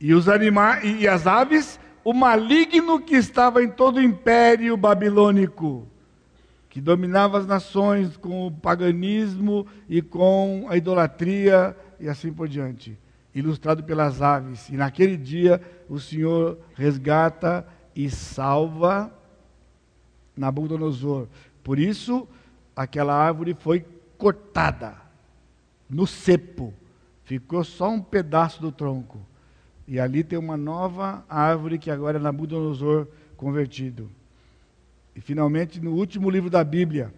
E 0.00 0.14
os 0.14 0.30
animais 0.30 0.82
e 0.82 1.06
as 1.06 1.26
aves, 1.26 1.78
o 2.02 2.14
maligno 2.14 3.02
que 3.02 3.16
estava 3.16 3.62
em 3.62 3.68
todo 3.68 3.98
o 3.98 4.02
império 4.02 4.78
babilônico 4.78 5.86
que 6.76 6.80
dominava 6.82 7.38
as 7.38 7.46
nações 7.46 8.18
com 8.18 8.46
o 8.46 8.52
paganismo 8.52 9.66
e 9.88 10.02
com 10.02 10.66
a 10.68 10.76
idolatria 10.76 11.74
e 11.98 12.06
assim 12.06 12.30
por 12.30 12.46
diante, 12.46 12.98
ilustrado 13.34 13.82
pelas 13.82 14.20
aves. 14.20 14.68
E 14.68 14.76
naquele 14.76 15.16
dia 15.16 15.58
o 15.88 15.98
Senhor 15.98 16.58
resgata 16.74 17.66
e 17.94 18.10
salva 18.10 19.10
Nabucodonosor. 20.36 21.28
Por 21.64 21.78
isso, 21.78 22.28
aquela 22.76 23.14
árvore 23.14 23.56
foi 23.58 23.82
cortada 24.18 24.96
no 25.88 26.06
cepo, 26.06 26.74
ficou 27.24 27.64
só 27.64 27.88
um 27.88 28.02
pedaço 28.02 28.60
do 28.60 28.70
tronco. 28.70 29.18
E 29.88 29.98
ali 29.98 30.22
tem 30.22 30.38
uma 30.38 30.58
nova 30.58 31.24
árvore 31.26 31.78
que 31.78 31.90
agora 31.90 32.18
é 32.18 32.20
Nabucodonosor 32.20 33.08
convertido. 33.34 34.10
E 35.16 35.20
finalmente, 35.22 35.80
no 35.80 35.92
último 35.92 36.28
livro 36.28 36.50
da 36.50 36.62
Bíblia, 36.62 37.10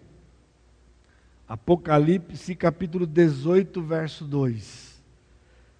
Apocalipse, 1.45 2.55
capítulo 2.55 3.05
18, 3.05 3.81
verso 3.81 4.23
2. 4.23 5.03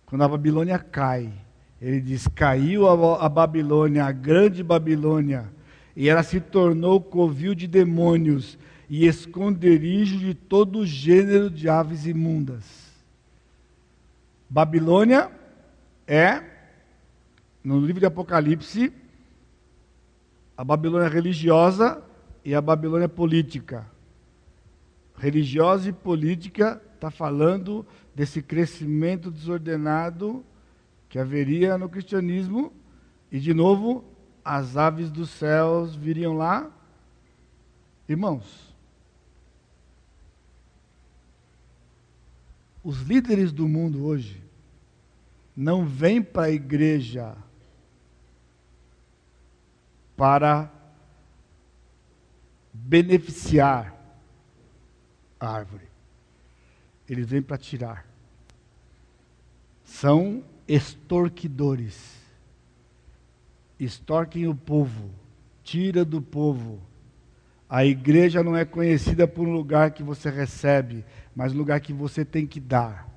Quando 0.06 0.24
a 0.24 0.28
Babilônia 0.28 0.78
cai, 0.78 1.32
ele 1.82 2.02
diz: 2.02 2.28
Caiu 2.28 2.90
a, 2.90 3.30
Babilônia, 3.30 4.04
a 4.04 4.12
grande 4.12 4.62
Babilônia, 4.62 5.50
e 5.96 6.10
ela 6.10 6.22
se 6.22 6.42
tornou 6.42 7.00
covil 7.00 7.56
de 7.56 7.68
demônios 7.68 8.58
e 8.90 9.08
esconderijo 9.08 10.18
de 10.18 10.34
todo 10.34 10.86
gênero 10.86 11.50
de 11.50 11.70
aves 11.70 12.06
imundas. 12.06 12.66
Babilônia 14.50 15.32
é, 16.06 16.44
no 17.64 17.80
livro 17.80 18.02
de 18.02 18.06
Apocalipse, 18.06 18.92
a 20.58 20.66
Babilônia 20.66 21.08
religiosa 21.08 22.09
e 22.50 22.56
a 22.56 22.62
Babilônia 22.62 23.08
política. 23.08 23.86
Religiosa 25.16 25.90
e 25.90 25.94
política 25.94 26.82
está 26.96 27.12
falando 27.12 27.86
desse 28.16 28.42
crescimento 28.42 29.30
desordenado 29.30 30.44
que 31.08 31.20
haveria 31.20 31.78
no 31.78 31.88
cristianismo, 31.88 32.74
e 33.32 33.40
de 33.40 33.54
novo, 33.54 34.04
as 34.44 34.76
aves 34.76 35.12
dos 35.12 35.30
céus 35.30 35.96
viriam 35.96 36.34
lá. 36.34 36.72
Irmãos, 38.08 38.76
os 42.84 43.00
líderes 43.02 43.52
do 43.52 43.68
mundo 43.68 44.04
hoje 44.04 44.44
não 45.56 45.86
vêm 45.86 46.20
para 46.20 46.48
a 46.48 46.52
igreja 46.52 47.38
para 50.18 50.79
beneficiar 52.86 53.94
a 55.40 55.50
árvore. 55.50 55.88
Eles 57.08 57.28
vêm 57.28 57.42
para 57.42 57.58
tirar. 57.58 58.06
São 59.84 60.44
extorquidores. 60.68 62.18
Extorquem 63.80 64.48
o 64.48 64.56
povo, 64.56 65.10
tira 65.64 66.04
do 66.06 66.22
povo. 66.22 66.80
A 67.70 67.86
igreja 67.86 68.44
não 68.44 68.56
é 68.56 68.66
conhecida 68.66 69.28
por 69.28 69.48
um 69.48 69.54
lugar 69.54 69.92
que 69.92 70.04
você 70.04 70.30
recebe, 70.30 71.06
mas 71.36 71.54
um 71.54 71.58
lugar 71.58 71.80
que 71.80 71.94
você 71.94 72.26
tem 72.26 72.46
que 72.46 72.60
dar. 72.60 73.08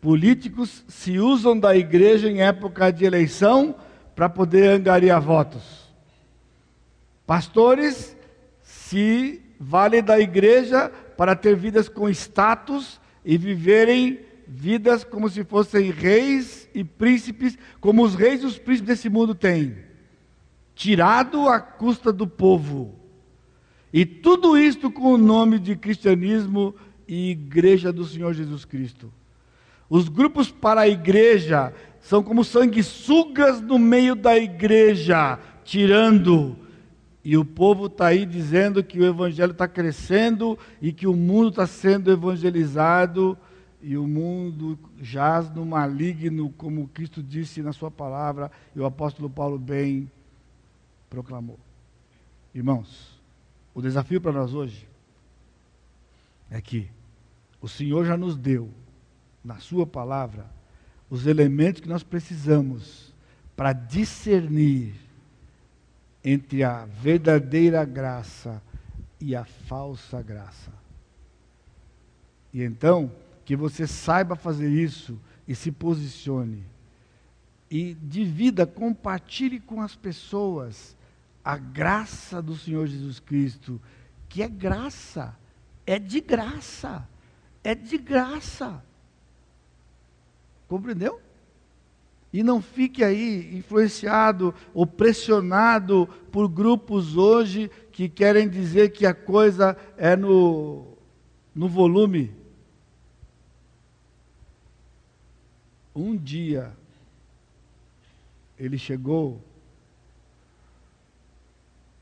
Políticos 0.00 0.84
se 0.88 1.18
usam 1.18 1.58
da 1.58 1.76
igreja 1.76 2.30
em 2.30 2.40
época 2.40 2.90
de 2.90 3.04
eleição 3.04 3.74
para 4.14 4.28
poder 4.28 4.68
angariar 4.68 5.20
votos. 5.20 5.92
Pastores 7.26 8.16
se 8.90 9.40
vale 9.56 10.02
da 10.02 10.18
igreja 10.18 10.88
para 11.16 11.36
ter 11.36 11.54
vidas 11.54 11.88
com 11.88 12.08
status 12.08 13.00
e 13.24 13.38
viverem 13.38 14.18
vidas 14.48 15.04
como 15.04 15.28
se 15.28 15.44
fossem 15.44 15.92
reis 15.92 16.68
e 16.74 16.82
príncipes, 16.82 17.56
como 17.80 18.02
os 18.02 18.16
reis 18.16 18.42
e 18.42 18.46
os 18.46 18.58
príncipes 18.58 18.88
desse 18.88 19.08
mundo 19.08 19.32
têm, 19.32 19.76
tirado 20.74 21.48
à 21.48 21.60
custa 21.60 22.12
do 22.12 22.26
povo. 22.26 22.96
E 23.92 24.04
tudo 24.04 24.58
isto 24.58 24.90
com 24.90 25.12
o 25.12 25.18
nome 25.18 25.60
de 25.60 25.76
cristianismo 25.76 26.74
e 27.06 27.30
igreja 27.30 27.92
do 27.92 28.04
Senhor 28.04 28.34
Jesus 28.34 28.64
Cristo. 28.64 29.12
Os 29.88 30.08
grupos 30.08 30.50
para 30.50 30.80
a 30.80 30.88
igreja 30.88 31.72
são 32.00 32.24
como 32.24 32.42
sanguessugas 32.42 33.60
no 33.60 33.78
meio 33.78 34.16
da 34.16 34.36
igreja, 34.36 35.38
tirando 35.62 36.56
e 37.24 37.36
o 37.36 37.44
povo 37.44 37.86
está 37.86 38.06
aí 38.06 38.24
dizendo 38.24 38.82
que 38.82 38.98
o 38.98 39.04
evangelho 39.04 39.52
está 39.52 39.68
crescendo 39.68 40.58
e 40.80 40.92
que 40.92 41.06
o 41.06 41.14
mundo 41.14 41.50
está 41.50 41.66
sendo 41.66 42.10
evangelizado 42.10 43.36
e 43.82 43.96
o 43.96 44.06
mundo 44.06 44.78
jaz 45.00 45.50
no 45.50 45.64
maligno, 45.64 46.50
como 46.56 46.88
Cristo 46.88 47.22
disse 47.22 47.62
na 47.62 47.72
sua 47.72 47.90
palavra 47.90 48.50
e 48.74 48.80
o 48.80 48.86
apóstolo 48.86 49.28
Paulo 49.28 49.58
bem 49.58 50.10
proclamou. 51.08 51.58
Irmãos, 52.54 53.20
o 53.74 53.82
desafio 53.82 54.20
para 54.20 54.32
nós 54.32 54.54
hoje 54.54 54.88
é 56.50 56.60
que 56.60 56.88
o 57.60 57.68
Senhor 57.68 58.04
já 58.04 58.16
nos 58.16 58.36
deu, 58.36 58.70
na 59.44 59.58
Sua 59.58 59.86
palavra, 59.86 60.46
os 61.08 61.26
elementos 61.26 61.80
que 61.80 61.88
nós 61.88 62.02
precisamos 62.02 63.14
para 63.56 63.72
discernir 63.72 64.94
entre 66.24 66.62
a 66.62 66.84
verdadeira 66.84 67.84
graça 67.84 68.62
e 69.20 69.34
a 69.34 69.44
falsa 69.44 70.22
graça. 70.22 70.72
E 72.52 72.62
então, 72.62 73.12
que 73.44 73.56
você 73.56 73.86
saiba 73.86 74.36
fazer 74.36 74.70
isso 74.70 75.18
e 75.46 75.54
se 75.54 75.70
posicione. 75.70 76.64
E 77.70 77.94
divida, 77.94 78.66
compartilhe 78.66 79.60
com 79.60 79.80
as 79.80 79.94
pessoas 79.94 80.96
a 81.44 81.56
graça 81.56 82.42
do 82.42 82.56
Senhor 82.56 82.86
Jesus 82.86 83.20
Cristo, 83.20 83.80
que 84.28 84.42
é 84.42 84.48
graça, 84.48 85.36
é 85.86 85.98
de 85.98 86.20
graça, 86.20 87.08
é 87.62 87.74
de 87.74 87.96
graça. 87.96 88.82
Compreendeu? 90.68 91.20
E 92.32 92.42
não 92.44 92.62
fique 92.62 93.02
aí 93.02 93.56
influenciado 93.56 94.54
ou 94.72 94.86
pressionado 94.86 96.08
por 96.30 96.48
grupos 96.48 97.16
hoje 97.16 97.70
que 97.90 98.08
querem 98.08 98.48
dizer 98.48 98.90
que 98.90 99.04
a 99.04 99.12
coisa 99.12 99.76
é 99.96 100.14
no, 100.14 100.96
no 101.54 101.68
volume. 101.68 102.32
Um 105.94 106.16
dia, 106.16 106.72
ele 108.56 108.78
chegou 108.78 109.42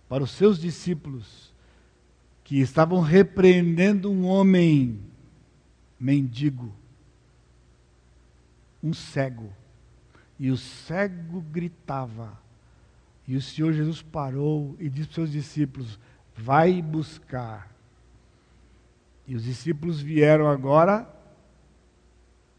para 0.09 0.23
os 0.23 0.31
seus 0.31 0.59
discípulos 0.59 1.53
que 2.45 2.61
estavam 2.61 3.01
repreendendo 3.01 4.11
um 4.11 4.27
homem 4.27 5.01
mendigo, 5.99 6.73
um 8.83 8.93
cego. 8.93 9.53
E 10.39 10.51
o 10.51 10.57
cego 10.57 11.41
gritava. 11.41 12.39
E 13.27 13.37
o 13.37 13.43
Senhor 13.43 13.73
Jesus 13.73 14.01
parou 14.01 14.77
e 14.79 14.89
disse 14.89 15.09
para 15.09 15.11
os 15.11 15.15
seus 15.15 15.33
discípulos: 15.33 15.99
Vai 16.37 16.81
buscar. 16.81 17.71
E 19.27 19.35
os 19.35 19.45
discípulos 19.45 20.01
vieram 20.01 20.49
agora 20.49 21.07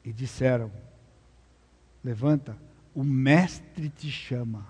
e 0.04 0.12
disseram: 0.12 0.72
Levanta, 2.04 2.58
o 2.94 3.04
Mestre 3.04 3.90
te 3.90 4.12
chama. 4.12 4.68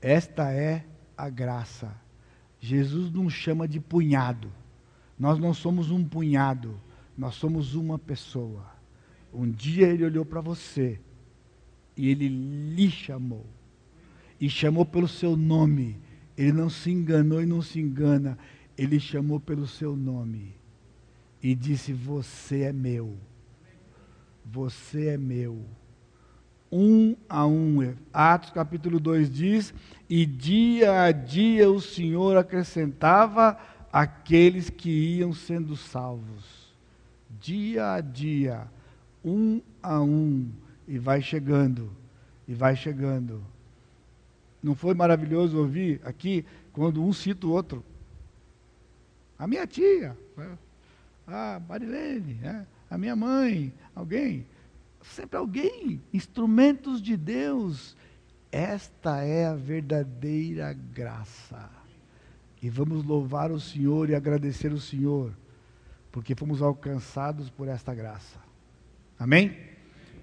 Esta 0.00 0.52
é 0.52 0.84
a 1.16 1.28
graça. 1.28 1.92
Jesus 2.60 3.10
nos 3.10 3.32
chama 3.32 3.66
de 3.66 3.80
punhado. 3.80 4.50
Nós 5.18 5.38
não 5.38 5.52
somos 5.52 5.90
um 5.90 6.04
punhado, 6.04 6.78
nós 7.16 7.34
somos 7.34 7.74
uma 7.74 7.98
pessoa. 7.98 8.64
Um 9.32 9.50
dia 9.50 9.88
ele 9.88 10.04
olhou 10.04 10.24
para 10.24 10.40
você 10.40 11.00
e 11.96 12.10
ele 12.10 12.28
lhe 12.28 12.90
chamou. 12.90 13.46
E 14.40 14.50
chamou 14.50 14.84
pelo 14.84 15.08
seu 15.08 15.36
nome. 15.36 15.98
Ele 16.36 16.52
não 16.52 16.68
se 16.68 16.90
enganou 16.90 17.42
e 17.42 17.46
não 17.46 17.62
se 17.62 17.80
engana. 17.80 18.36
Ele 18.76 19.00
chamou 19.00 19.40
pelo 19.40 19.66
seu 19.66 19.96
nome. 19.96 20.54
E 21.42 21.54
disse: 21.54 21.92
Você 21.92 22.62
é 22.62 22.72
meu. 22.72 23.16
Você 24.44 25.08
é 25.08 25.16
meu. 25.16 25.64
Um 26.70 27.16
a 27.28 27.46
um. 27.46 27.94
Atos 28.12 28.50
capítulo 28.50 29.00
2 29.00 29.30
diz: 29.30 29.72
E 30.08 30.26
dia 30.26 31.04
a 31.04 31.12
dia 31.12 31.70
o 31.70 31.80
Senhor 31.80 32.36
acrescentava 32.36 33.58
aqueles 33.90 34.68
que 34.68 34.90
iam 34.90 35.32
sendo 35.32 35.74
salvos. 35.76 36.66
Dia 37.40 37.94
a 37.94 38.00
dia, 38.00 38.66
um 39.24 39.62
a 39.82 40.00
um 40.00 40.50
e 40.86 40.98
vai 40.98 41.20
chegando, 41.20 41.90
e 42.46 42.54
vai 42.54 42.76
chegando. 42.76 43.42
Não 44.62 44.74
foi 44.74 44.94
maravilhoso 44.94 45.58
ouvir 45.58 46.00
aqui 46.04 46.44
quando 46.72 47.02
um 47.02 47.12
cita 47.12 47.46
o 47.46 47.50
outro? 47.50 47.84
A 49.38 49.46
minha 49.46 49.66
tia, 49.66 50.16
né? 50.36 50.58
a 51.26 51.60
Marilene, 51.68 52.34
né? 52.34 52.66
a 52.90 52.96
minha 52.96 53.14
mãe, 53.14 53.72
alguém, 53.94 54.46
sempre 55.02 55.36
alguém, 55.36 56.00
instrumentos 56.12 57.02
de 57.02 57.16
Deus. 57.16 57.96
Esta 58.50 59.22
é 59.22 59.46
a 59.46 59.54
verdadeira 59.54 60.72
graça. 60.72 61.70
E 62.62 62.70
vamos 62.70 63.04
louvar 63.04 63.50
o 63.50 63.60
Senhor 63.60 64.08
e 64.08 64.14
agradecer 64.14 64.72
o 64.72 64.80
Senhor, 64.80 65.32
porque 66.10 66.34
fomos 66.34 66.62
alcançados 66.62 67.50
por 67.50 67.68
esta 67.68 67.94
graça. 67.94 68.38
Amém? 69.18 69.75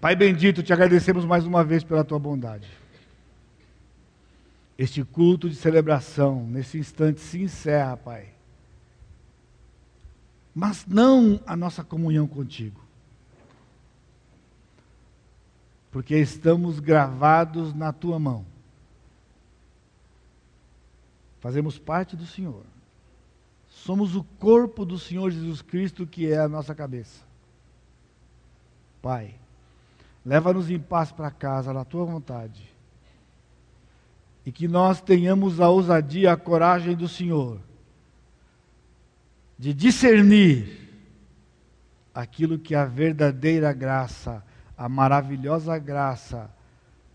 Pai 0.04 0.18
bendito, 0.18 0.62
te 0.62 0.74
agradecemos 0.74 1.24
mais 1.24 1.46
uma 1.46 1.64
vez 1.64 1.82
pela 1.82 2.04
tua 2.04 2.20
bondade. 2.20 2.68
Este 4.78 5.02
culto 5.02 5.50
de 5.50 5.56
celebração, 5.56 6.46
nesse 6.46 6.78
instante, 6.78 7.22
se 7.22 7.42
encerra, 7.42 7.96
Pai. 7.96 8.34
Mas 10.54 10.86
não 10.86 11.40
a 11.46 11.56
nossa 11.56 11.86
comunhão 11.86 12.28
contigo. 12.28 12.84
Porque 15.90 16.18
estamos 16.18 16.82
gravados 16.82 17.74
na 17.74 17.94
tua 17.94 18.20
mão. 18.20 18.46
Fazemos 21.40 21.80
parte 21.80 22.18
do 22.18 22.26
Senhor. 22.26 22.66
Somos 23.70 24.18
o 24.18 24.24
corpo 24.38 24.84
do 24.84 25.00
Senhor 25.00 25.32
Jesus 25.32 25.62
Cristo, 25.62 26.06
que 26.06 26.30
é 26.30 26.40
a 26.40 26.50
nossa 26.50 26.76
cabeça. 26.76 27.22
Pai, 29.02 29.36
Leva-nos 30.26 30.70
em 30.70 30.80
paz 30.80 31.12
para 31.12 31.30
casa, 31.32 31.74
na 31.74 31.84
tua 31.84 32.06
vontade. 32.06 32.72
E 34.46 34.52
que 34.52 34.68
nós 34.68 35.02
tenhamos 35.02 35.60
a 35.60 35.70
ousadia, 35.70 36.34
a 36.34 36.38
coragem 36.38 36.96
do 36.96 37.08
Senhor 37.08 37.60
de 39.58 39.74
discernir 39.74 40.90
aquilo 42.14 42.60
que 42.60 42.76
a 42.76 42.86
verdadeira 42.86 43.72
graça, 43.72 44.44
a 44.78 44.90
maravilhosa 44.90 45.78
graça 45.78 46.50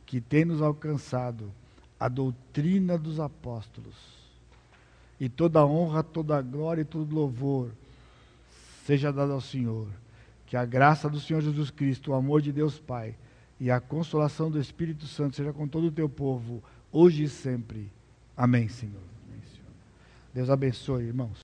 que 0.06 0.20
tem 0.20 0.46
nos 0.46 0.62
alcançado, 0.62 1.52
a 2.00 2.08
doutrina 2.08 2.96
dos 2.96 3.20
apóstolos. 3.20 3.94
E 5.20 5.28
toda 5.28 5.66
honra, 5.66 6.02
toda 6.02 6.40
glória 6.40 6.82
e 6.82 6.86
todo 6.86 7.14
louvor 7.14 7.70
seja 8.86 9.12
dado 9.12 9.32
ao 9.32 9.40
Senhor. 9.40 9.88
Que 10.48 10.56
a 10.56 10.64
graça 10.64 11.10
do 11.10 11.20
Senhor 11.20 11.42
Jesus 11.42 11.70
Cristo, 11.70 12.10
o 12.10 12.14
amor 12.14 12.40
de 12.40 12.50
Deus 12.50 12.78
Pai 12.78 13.14
e 13.60 13.70
a 13.70 13.78
consolação 13.78 14.50
do 14.50 14.58
Espírito 14.58 15.06
Santo 15.06 15.36
seja 15.36 15.52
com 15.52 15.68
todo 15.68 15.88
o 15.88 15.92
teu 15.92 16.08
povo, 16.08 16.62
hoje 16.90 17.24
e 17.24 17.28
sempre. 17.28 17.92
Amém, 18.34 18.66
Senhor. 18.66 19.02
Deus 20.32 20.48
abençoe, 20.48 21.04
irmãos. 21.04 21.36